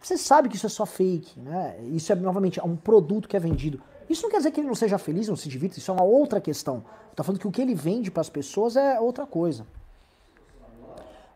Você 0.00 0.16
sabe 0.16 0.48
que 0.48 0.56
isso 0.56 0.66
é 0.66 0.70
só 0.70 0.86
fake, 0.86 1.38
né? 1.40 1.78
Isso 1.92 2.12
é, 2.12 2.14
novamente, 2.14 2.58
é 2.58 2.64
um 2.64 2.76
produto 2.76 3.28
que 3.28 3.36
é 3.36 3.40
vendido. 3.40 3.80
Isso 4.08 4.22
não 4.22 4.30
quer 4.30 4.38
dizer 4.38 4.50
que 4.50 4.60
ele 4.60 4.68
não 4.68 4.74
seja 4.74 4.98
feliz, 4.98 5.28
não 5.28 5.36
se 5.36 5.48
divirta, 5.48 5.78
isso 5.78 5.90
é 5.90 5.94
uma 5.94 6.04
outra 6.04 6.40
questão. 6.40 6.84
Tô 7.14 7.22
falando 7.22 7.40
que 7.40 7.46
o 7.46 7.50
que 7.50 7.60
ele 7.60 7.74
vende 7.74 8.10
para 8.10 8.20
as 8.20 8.30
pessoas 8.30 8.76
é 8.76 8.98
outra 8.98 9.26
coisa. 9.26 9.66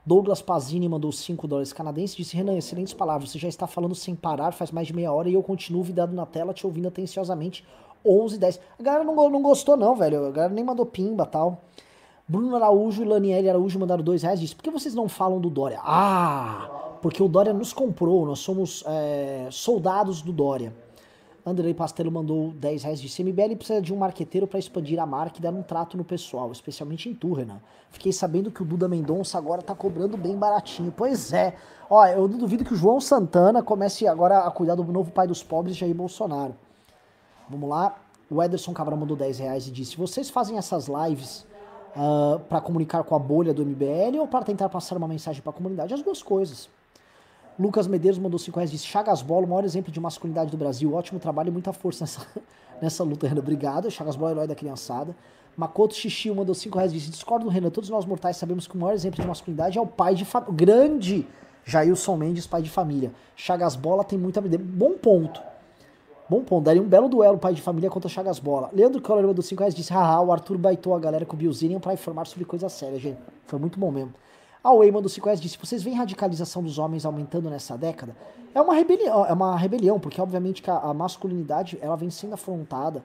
Douglas 0.07 0.43
Pazini 0.43 0.87
mandou 0.87 1.11
5 1.11 1.49
dólares 1.49 1.73
canadenses 1.73 2.17
disse: 2.17 2.37
Renan, 2.37 2.57
excelentes 2.57 2.93
palavras. 2.93 3.31
Você 3.31 3.39
já 3.39 3.49
está 3.49 3.67
falando 3.67 3.95
sem 3.95 4.15
parar 4.15 4.53
faz 4.53 4.71
mais 4.71 4.87
de 4.87 4.95
meia 4.95 5.13
hora 5.13 5.29
e 5.29 5.35
eu 5.35 5.43
continuo 5.43 5.83
vidado 5.83 6.15
na 6.15 6.27
tela, 6.27 6.53
te 6.53 6.67
ouvindo 6.67 6.89
atenciosamente. 6.89 7.65
11 8.05 8.39
10. 8.39 8.61
A 8.79 8.83
galera 8.83 9.05
não, 9.05 9.31
não 9.31 9.43
gostou, 9.43 9.77
não, 9.77 9.97
velho. 9.97 10.27
A 10.27 10.31
galera 10.31 10.53
nem 10.53 10.63
mandou 10.63 10.85
pimba 10.85 11.25
tal. 11.25 11.63
Bruno 12.29 12.55
Araújo 12.57 13.03
e 13.03 13.07
Laniele 13.07 13.49
Araújo 13.49 13.79
mandaram 13.79 14.05
2 14.05 14.23
reais. 14.23 14.41
Disse: 14.41 14.55
Por 14.55 14.63
que 14.63 14.71
vocês 14.71 14.95
não 14.95 15.09
falam 15.09 15.41
do 15.41 15.49
Dória? 15.49 15.81
Ah, 15.83 16.99
porque 17.01 17.23
o 17.23 17.29
Dória 17.29 17.55
nos 17.55 17.73
comprou. 17.73 18.27
Nós 18.27 18.41
somos 18.41 18.85
é, 18.87 19.49
soldados 19.51 20.21
do 20.21 20.33
Dória. 20.33 20.84
Andrei 21.47 21.75
Pastelo 21.75 22.11
mandou 22.11 22.53
10 22.53 22.85
reais 22.85 23.01
de 23.01 23.15
CMBL 23.15 23.55
precisa 23.57 23.83
de 23.83 23.93
um 23.93 23.99
marqueteiro 23.99 24.47
para 24.47 24.59
expandir 24.59 24.99
a 24.99 25.05
marca 25.05 25.39
e 25.39 25.43
dar 25.43 25.53
um 25.53 25.63
trato 25.63 25.95
no 25.95 26.05
pessoal, 26.05 26.51
especialmente 26.51 27.07
em 27.09 27.15
tu, 27.15 27.35
Renan. 27.35 27.61
Fiquei 27.91 28.13
sabendo 28.13 28.51
que 28.51 28.63
o 28.63 28.65
Duda 28.65 28.89
Mendonça 28.89 29.37
agora 29.37 29.61
tá 29.61 29.75
cobrando 29.75 30.17
bem 30.17 30.37
baratinho. 30.37 30.93
Pois 30.97 31.35
é. 31.35 31.55
Ó, 31.91 32.07
eu 32.07 32.27
não 32.27 32.39
duvido 32.39 32.65
que 32.65 32.73
o 32.73 32.77
João 32.77 32.99
Santana 32.99 33.63
comece 33.63 34.09
agora 34.09 34.39
a 34.39 34.51
cuidar 34.51 34.75
do 34.75 34.85
novo 34.85 35.13
pai 35.13 35.27
dos 35.27 35.43
pobres, 35.43 35.77
Jair 35.77 35.95
Bolsonaro. 35.95 36.55
Vamos 37.49 37.69
lá. 37.69 37.95
O 38.31 38.43
Ederson 38.43 38.73
Cabral 38.73 38.99
mandou 38.99 39.17
10 39.17 39.39
reais 39.41 39.69
e 39.69 39.71
disse: 39.71 39.99
Vocês 39.99 40.31
fazem 40.31 40.57
essas 40.57 40.89
lives 40.89 41.47
uh, 41.95 42.41
para 42.49 42.59
comunicar 42.63 43.05
com 43.05 43.15
a 43.15 43.19
bolha 43.19 43.53
do 43.53 43.65
MBL 43.67 44.19
ou 44.19 44.27
para 44.27 44.47
tentar 44.47 44.71
passar 44.71 44.97
uma 44.97 45.07
mensagem 45.07 45.43
para 45.43 45.51
a 45.51 45.55
comunidade? 45.55 45.93
As 45.93 46.03
duas 46.03 46.23
coisas. 46.23 46.71
Lucas 47.59 47.87
Medeiros 47.87 48.19
mandou 48.19 48.39
5 48.39 48.57
reais 48.57 48.71
e 48.71 48.73
disse: 48.73 48.87
Chagas 48.87 49.23
Bola, 49.23 49.47
o 49.47 49.49
maior 49.49 49.65
exemplo 49.65 49.93
de 49.93 50.01
masculinidade 50.01 50.51
do 50.51 50.57
Brasil. 50.57 50.93
Ótimo 50.93 51.21
trabalho 51.21 51.49
e 51.49 51.53
muita 51.53 51.73
força 51.73 52.03
nessa, 52.03 52.27
nessa 52.83 53.05
luta, 53.05 53.29
Renan. 53.29 53.41
Obrigado. 53.41 53.91
Chagas 53.91 54.17
Bola, 54.17 54.33
herói 54.33 54.47
da 54.47 54.55
criançada. 54.55 55.15
Makoto 55.57 55.95
Xixi 55.95 56.31
mandou 56.33 56.55
5 56.55 56.77
reais 56.77 56.93
e 56.93 56.97
disse: 56.97 57.11
Discordo 57.11 57.45
do 57.45 57.51
Renan. 57.51 57.71
Todos 57.71 57.89
nós 57.91 58.05
mortais 58.05 58.37
sabemos 58.37 58.67
que 58.67 58.75
o 58.75 58.79
maior 58.79 58.95
exemplo 58.95 59.21
de 59.21 59.27
masculinidade 59.27 59.79
é 59.79 59.81
o 59.81 59.87
pai 59.87 60.15
de 60.15 60.25
família. 60.25 60.55
Grande 60.55 61.27
Jailson 61.65 62.17
Mendes, 62.17 62.47
pai 62.47 62.61
de 62.61 62.71
família. 62.71 63.13
Chagas 63.37 63.77
Bola 63.77 64.03
tem 64.03 64.19
muita. 64.19 64.41
Bom 64.41 64.93
ponto. 64.93 65.41
Bom 66.29 66.43
ponto, 66.43 66.65
daria 66.65 66.81
um 66.81 66.89
belo 66.89 67.07
duelo 67.07 67.37
pai 67.37 67.53
de 67.53 67.61
família 67.61 67.91
contra 67.91 68.09
Chagas 68.09 68.39
Bola. 68.39 68.71
Leandro 68.73 69.01
Coller 69.01 69.27
mandou 69.27 69.43
5 69.43 69.61
reais 69.61 69.75
disse: 69.75 69.93
Haha, 69.93 70.23
o 70.23 70.33
Arthur 70.33 70.59
baitou 70.59 70.95
a 70.95 70.99
galera 70.99 71.25
com 71.25 71.37
o 71.37 71.39
Bilzinian 71.39 71.79
pra 71.79 71.93
informar 71.93 72.27
sobre 72.27 72.45
coisa 72.45 72.69
séria, 72.69 72.99
gente. 72.99 73.19
Foi 73.47 73.59
muito 73.59 73.79
bom 73.79 73.91
mesmo. 73.91 74.13
A 74.65 74.75
Way 74.75 74.91
mandou 74.91 75.11
5 75.11 75.27
reais 75.27 75.39
disse: 75.39 75.59
Vocês 75.59 75.83
veem 75.83 75.95
radicalização 75.95 76.63
dos 76.63 76.79
homens 76.79 77.05
aumentando 77.05 77.51
nessa 77.51 77.77
década? 77.77 78.17
É 78.55 78.61
uma 78.63 78.75
rebelião, 78.75 79.27
é 79.27 79.33
uma 79.35 79.55
rebelião 79.59 80.01
porque 80.01 80.19
obviamente 80.19 80.63
que 80.63 80.71
a, 80.71 80.79
a 80.79 80.95
masculinidade 80.95 81.79
ela 81.83 81.97
vem 81.97 82.09
sendo 82.09 82.33
afrontada 82.33 83.05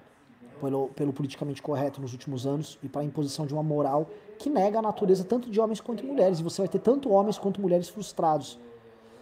pelo, 0.62 0.88
pelo 0.89 1.12
politicamente 1.12 1.62
correto 1.62 1.99
nos 1.99 2.14
últimos 2.14 2.47
anos 2.47 2.80
e 2.82 2.88
para 2.88 3.01
a 3.01 3.03
imposição 3.03 3.45
de 3.45 3.53
uma 3.53 3.62
moral 3.62 4.07
que 4.38 4.49
nega 4.49 4.80
a 4.80 4.82
natureza 4.82 5.26
tanto 5.26 5.49
de 5.49 5.60
homens 5.60 5.82
quanto 5.82 6.01
de 6.01 6.07
mulheres. 6.07 6.39
E 6.39 6.43
você 6.43 6.62
vai 6.62 6.70
ter 6.70 6.80
tanto 6.80 7.10
homens 7.10 7.38
quanto 7.38 7.60
mulheres 7.60 7.89
frustrados. 7.89 8.57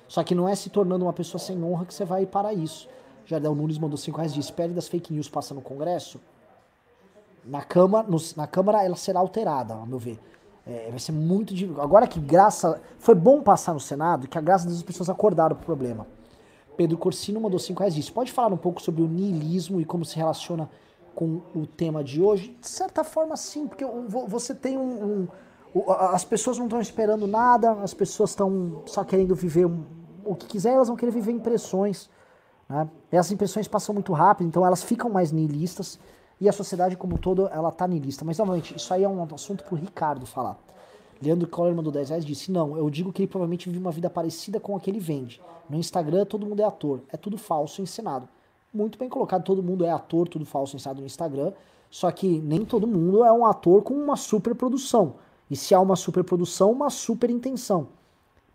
Só 0.07 0.23
que 0.23 0.35
não 0.35 0.47
é 0.47 0.53
se 0.53 0.69
tornando 0.69 1.05
uma 1.05 1.13
pessoa 1.13 1.39
sem 1.39 1.61
honra 1.63 1.85
que 1.87 1.93
você 1.93 2.05
vai 2.05 2.27
para 2.27 2.53
isso. 2.53 2.87
Jardel 3.25 3.55
Nunes 3.55 3.79
mandou 3.79 3.97
5 3.97 4.15
reais 4.15 4.31
disse: 4.31 4.53
Pele 4.53 4.75
das 4.75 4.87
fake 4.87 5.11
news 5.11 5.27
passa 5.27 5.55
no 5.55 5.61
Congresso. 5.61 6.21
Na 7.43 7.63
Câmara, 7.63 8.07
no, 8.07 8.17
na 8.35 8.45
Câmara 8.45 8.83
ela 8.83 8.95
será 8.95 9.21
alterada, 9.21 9.73
ao 9.73 9.87
meu 9.87 9.97
ver. 9.97 10.19
É, 10.67 10.89
vai 10.89 10.99
ser 10.99 11.13
muito. 11.13 11.53
Agora 11.79 12.05
que 12.05 12.19
graça. 12.19 12.81
Foi 12.99 13.15
bom 13.15 13.41
passar 13.41 13.73
no 13.73 13.79
Senado, 13.79 14.27
que 14.27 14.37
a 14.37 14.41
graça 14.41 14.67
das 14.67 14.83
pessoas 14.83 15.09
acordaram 15.09 15.55
pro 15.55 15.65
problema. 15.65 16.05
Pedro 16.75 16.97
Corsino 16.97 17.39
mandou 17.39 17.57
5 17.57 17.79
reais 17.79 17.95
disse: 17.95 18.11
Pode 18.11 18.31
falar 18.31 18.53
um 18.53 18.57
pouco 18.57 18.81
sobre 18.81 19.01
o 19.01 19.07
niilismo 19.07 19.79
e 19.79 19.85
como 19.85 20.03
se 20.03 20.17
relaciona 20.17 20.69
com 21.15 21.41
o 21.55 21.65
tema 21.65 22.03
de 22.03 22.21
hoje? 22.21 22.55
De 22.59 22.67
certa 22.67 23.03
forma, 23.03 23.37
sim, 23.37 23.67
porque 23.67 23.85
você 24.27 24.53
tem 24.53 24.77
um. 24.77 25.03
um 25.03 25.27
as 26.11 26.25
pessoas 26.25 26.57
não 26.57 26.65
estão 26.65 26.81
esperando 26.81 27.27
nada, 27.27 27.71
as 27.83 27.93
pessoas 27.93 28.31
estão 28.31 28.83
só 28.85 29.03
querendo 29.03 29.35
viver 29.35 29.65
um, 29.65 29.83
o 30.25 30.35
que 30.35 30.47
quiser, 30.47 30.73
elas 30.73 30.87
vão 30.87 30.97
querer 30.97 31.11
viver 31.11 31.31
impressões. 31.31 32.09
Né? 32.67 32.89
Essas 33.11 33.31
impressões 33.31 33.67
passam 33.67 33.93
muito 33.93 34.11
rápido, 34.11 34.47
então 34.47 34.65
elas 34.65 34.83
ficam 34.83 35.09
mais 35.09 35.31
nihilistas 35.31 35.99
e 36.39 36.47
a 36.47 36.51
sociedade 36.51 36.95
como 36.95 37.15
um 37.15 37.17
todo 37.17 37.47
ela 37.47 37.71
tá 37.71 37.87
niilista. 37.87 38.23
Mas 38.23 38.37
novamente, 38.37 38.75
isso 38.75 38.93
aí 38.93 39.03
é 39.03 39.09
um 39.09 39.23
assunto 39.33 39.63
pro 39.63 39.75
Ricardo 39.75 40.25
falar. 40.25 40.57
Leandro 41.21 41.47
Coller 41.47 41.75
mandou 41.75 41.91
10 41.91 42.09
reais 42.09 42.25
disse: 42.25 42.51
Não, 42.51 42.77
eu 42.77 42.89
digo 42.89 43.11
que 43.11 43.21
ele 43.21 43.27
provavelmente 43.27 43.67
vive 43.69 43.79
uma 43.79 43.91
vida 43.91 44.09
parecida 44.09 44.59
com 44.59 44.75
a 44.75 44.79
que 44.79 44.89
ele 44.89 44.99
vende. 44.99 45.41
No 45.69 45.77
Instagram 45.77 46.25
todo 46.25 46.45
mundo 46.45 46.61
é 46.61 46.65
ator, 46.65 47.01
é 47.11 47.17
tudo 47.17 47.37
falso 47.37 47.81
ensinado. 47.81 48.27
Muito 48.73 48.99
bem 48.99 49.09
colocado, 49.09 49.43
todo 49.43 49.63
mundo 49.63 49.83
é 49.83 49.89
ator, 49.89 50.27
tudo 50.27 50.45
falso 50.45 50.75
ensinado 50.75 50.99
no 50.99 51.05
Instagram. 51.05 51.51
Só 51.89 52.11
que 52.11 52.39
nem 52.39 52.65
todo 52.65 52.85
mundo 52.85 53.23
é 53.23 53.31
um 53.31 53.45
ator 53.45 53.81
com 53.81 53.93
uma 53.93 54.15
super 54.15 54.53
produção. 54.53 55.15
E 55.49 55.55
se 55.55 55.73
há 55.73 55.79
uma 55.79 55.95
super 55.95 56.23
produção, 56.23 56.71
uma 56.71 56.89
super 56.89 57.29
intenção. 57.29 57.87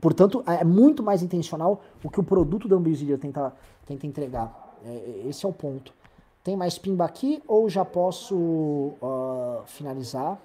Portanto, 0.00 0.42
é 0.46 0.64
muito 0.64 1.02
mais 1.02 1.22
intencional 1.22 1.80
o 2.04 2.10
que 2.10 2.20
o 2.20 2.22
produto 2.22 2.68
da 2.68 2.76
Ambizilia 2.76 3.16
tenta, 3.16 3.54
tenta 3.86 4.06
entregar. 4.06 4.76
É, 4.84 5.24
esse 5.26 5.46
é 5.46 5.48
o 5.48 5.52
ponto. 5.52 5.94
Tem 6.43 6.57
mais 6.57 6.76
pimba 6.76 7.05
aqui 7.05 7.43
ou 7.47 7.68
já 7.68 7.84
posso 7.84 8.34
uh, 8.36 9.62
finalizar? 9.66 10.38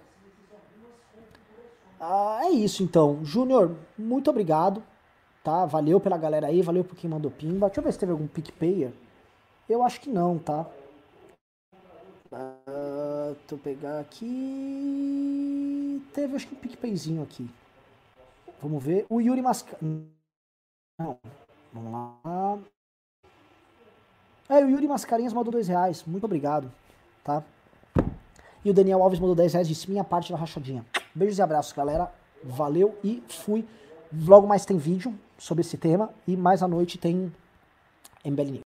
Ah, 2.00 2.42
é 2.44 2.50
isso 2.52 2.84
então. 2.84 3.26
Júnior, 3.26 3.76
muito 3.98 4.30
obrigado. 4.30 4.84
Tá? 5.44 5.66
Valeu 5.66 6.00
pela 6.00 6.18
galera 6.18 6.48
aí, 6.48 6.62
valeu 6.62 6.84
por 6.84 6.96
quem 6.96 7.10
mandou 7.10 7.32
pimba. 7.32 7.68
Deixa 7.68 7.80
eu 7.80 7.84
ver 7.84 7.92
se 7.94 8.00
teve 8.00 8.12
algum 8.12 8.28
PicPayer. 8.28 8.92
Eu 9.68 9.82
acho 9.82 10.00
que 10.00 10.10
não, 10.10 10.38
tá? 10.38 10.68
Uh, 12.32 13.34
deixa 13.34 13.56
eu 13.56 13.58
pegar 13.58 14.00
aqui. 14.00 14.28
Teve 16.14 16.36
acho 16.36 16.48
que 16.48 16.54
um 16.54 16.60
PicPayzinho 16.60 17.24
aqui. 17.24 17.50
Vamos 18.62 18.84
ver. 18.84 19.06
O 19.10 19.20
Yuri 19.20 19.42
Masca. 19.42 19.76
Não. 19.82 21.18
Vamos 21.74 21.92
lá. 21.92 22.60
É, 24.50 24.64
o 24.64 24.70
Yuri 24.70 24.88
Mascarinhas 24.88 25.34
mandou 25.34 25.52
dois 25.52 25.68
reais. 25.68 26.04
Muito 26.06 26.24
obrigado. 26.24 26.72
Tá? 27.24 27.44
E 28.64 28.70
o 28.70 28.74
Daniel 28.74 29.02
Alves 29.02 29.20
mandou 29.20 29.36
10 29.36 29.54
reais. 29.54 29.68
Disse 29.68 29.90
minha 29.90 30.04
parte 30.04 30.32
da 30.32 30.38
rachadinha. 30.38 30.86
Beijos 31.14 31.38
e 31.38 31.42
abraços, 31.42 31.74
galera. 31.74 32.12
Valeu 32.44 32.98
e 33.04 33.24
fui. 33.28 33.66
Logo 34.26 34.48
mais 34.48 34.66
tem 34.66 34.78
vídeo 34.78 35.18
sobre 35.38 35.62
esse 35.62 35.78
tema. 35.78 36.10
E 36.28 36.36
mais 36.36 36.64
à 36.64 36.68
noite 36.68 36.98
tem 36.98 37.32
MBL 38.26 38.52
News. 38.52 38.64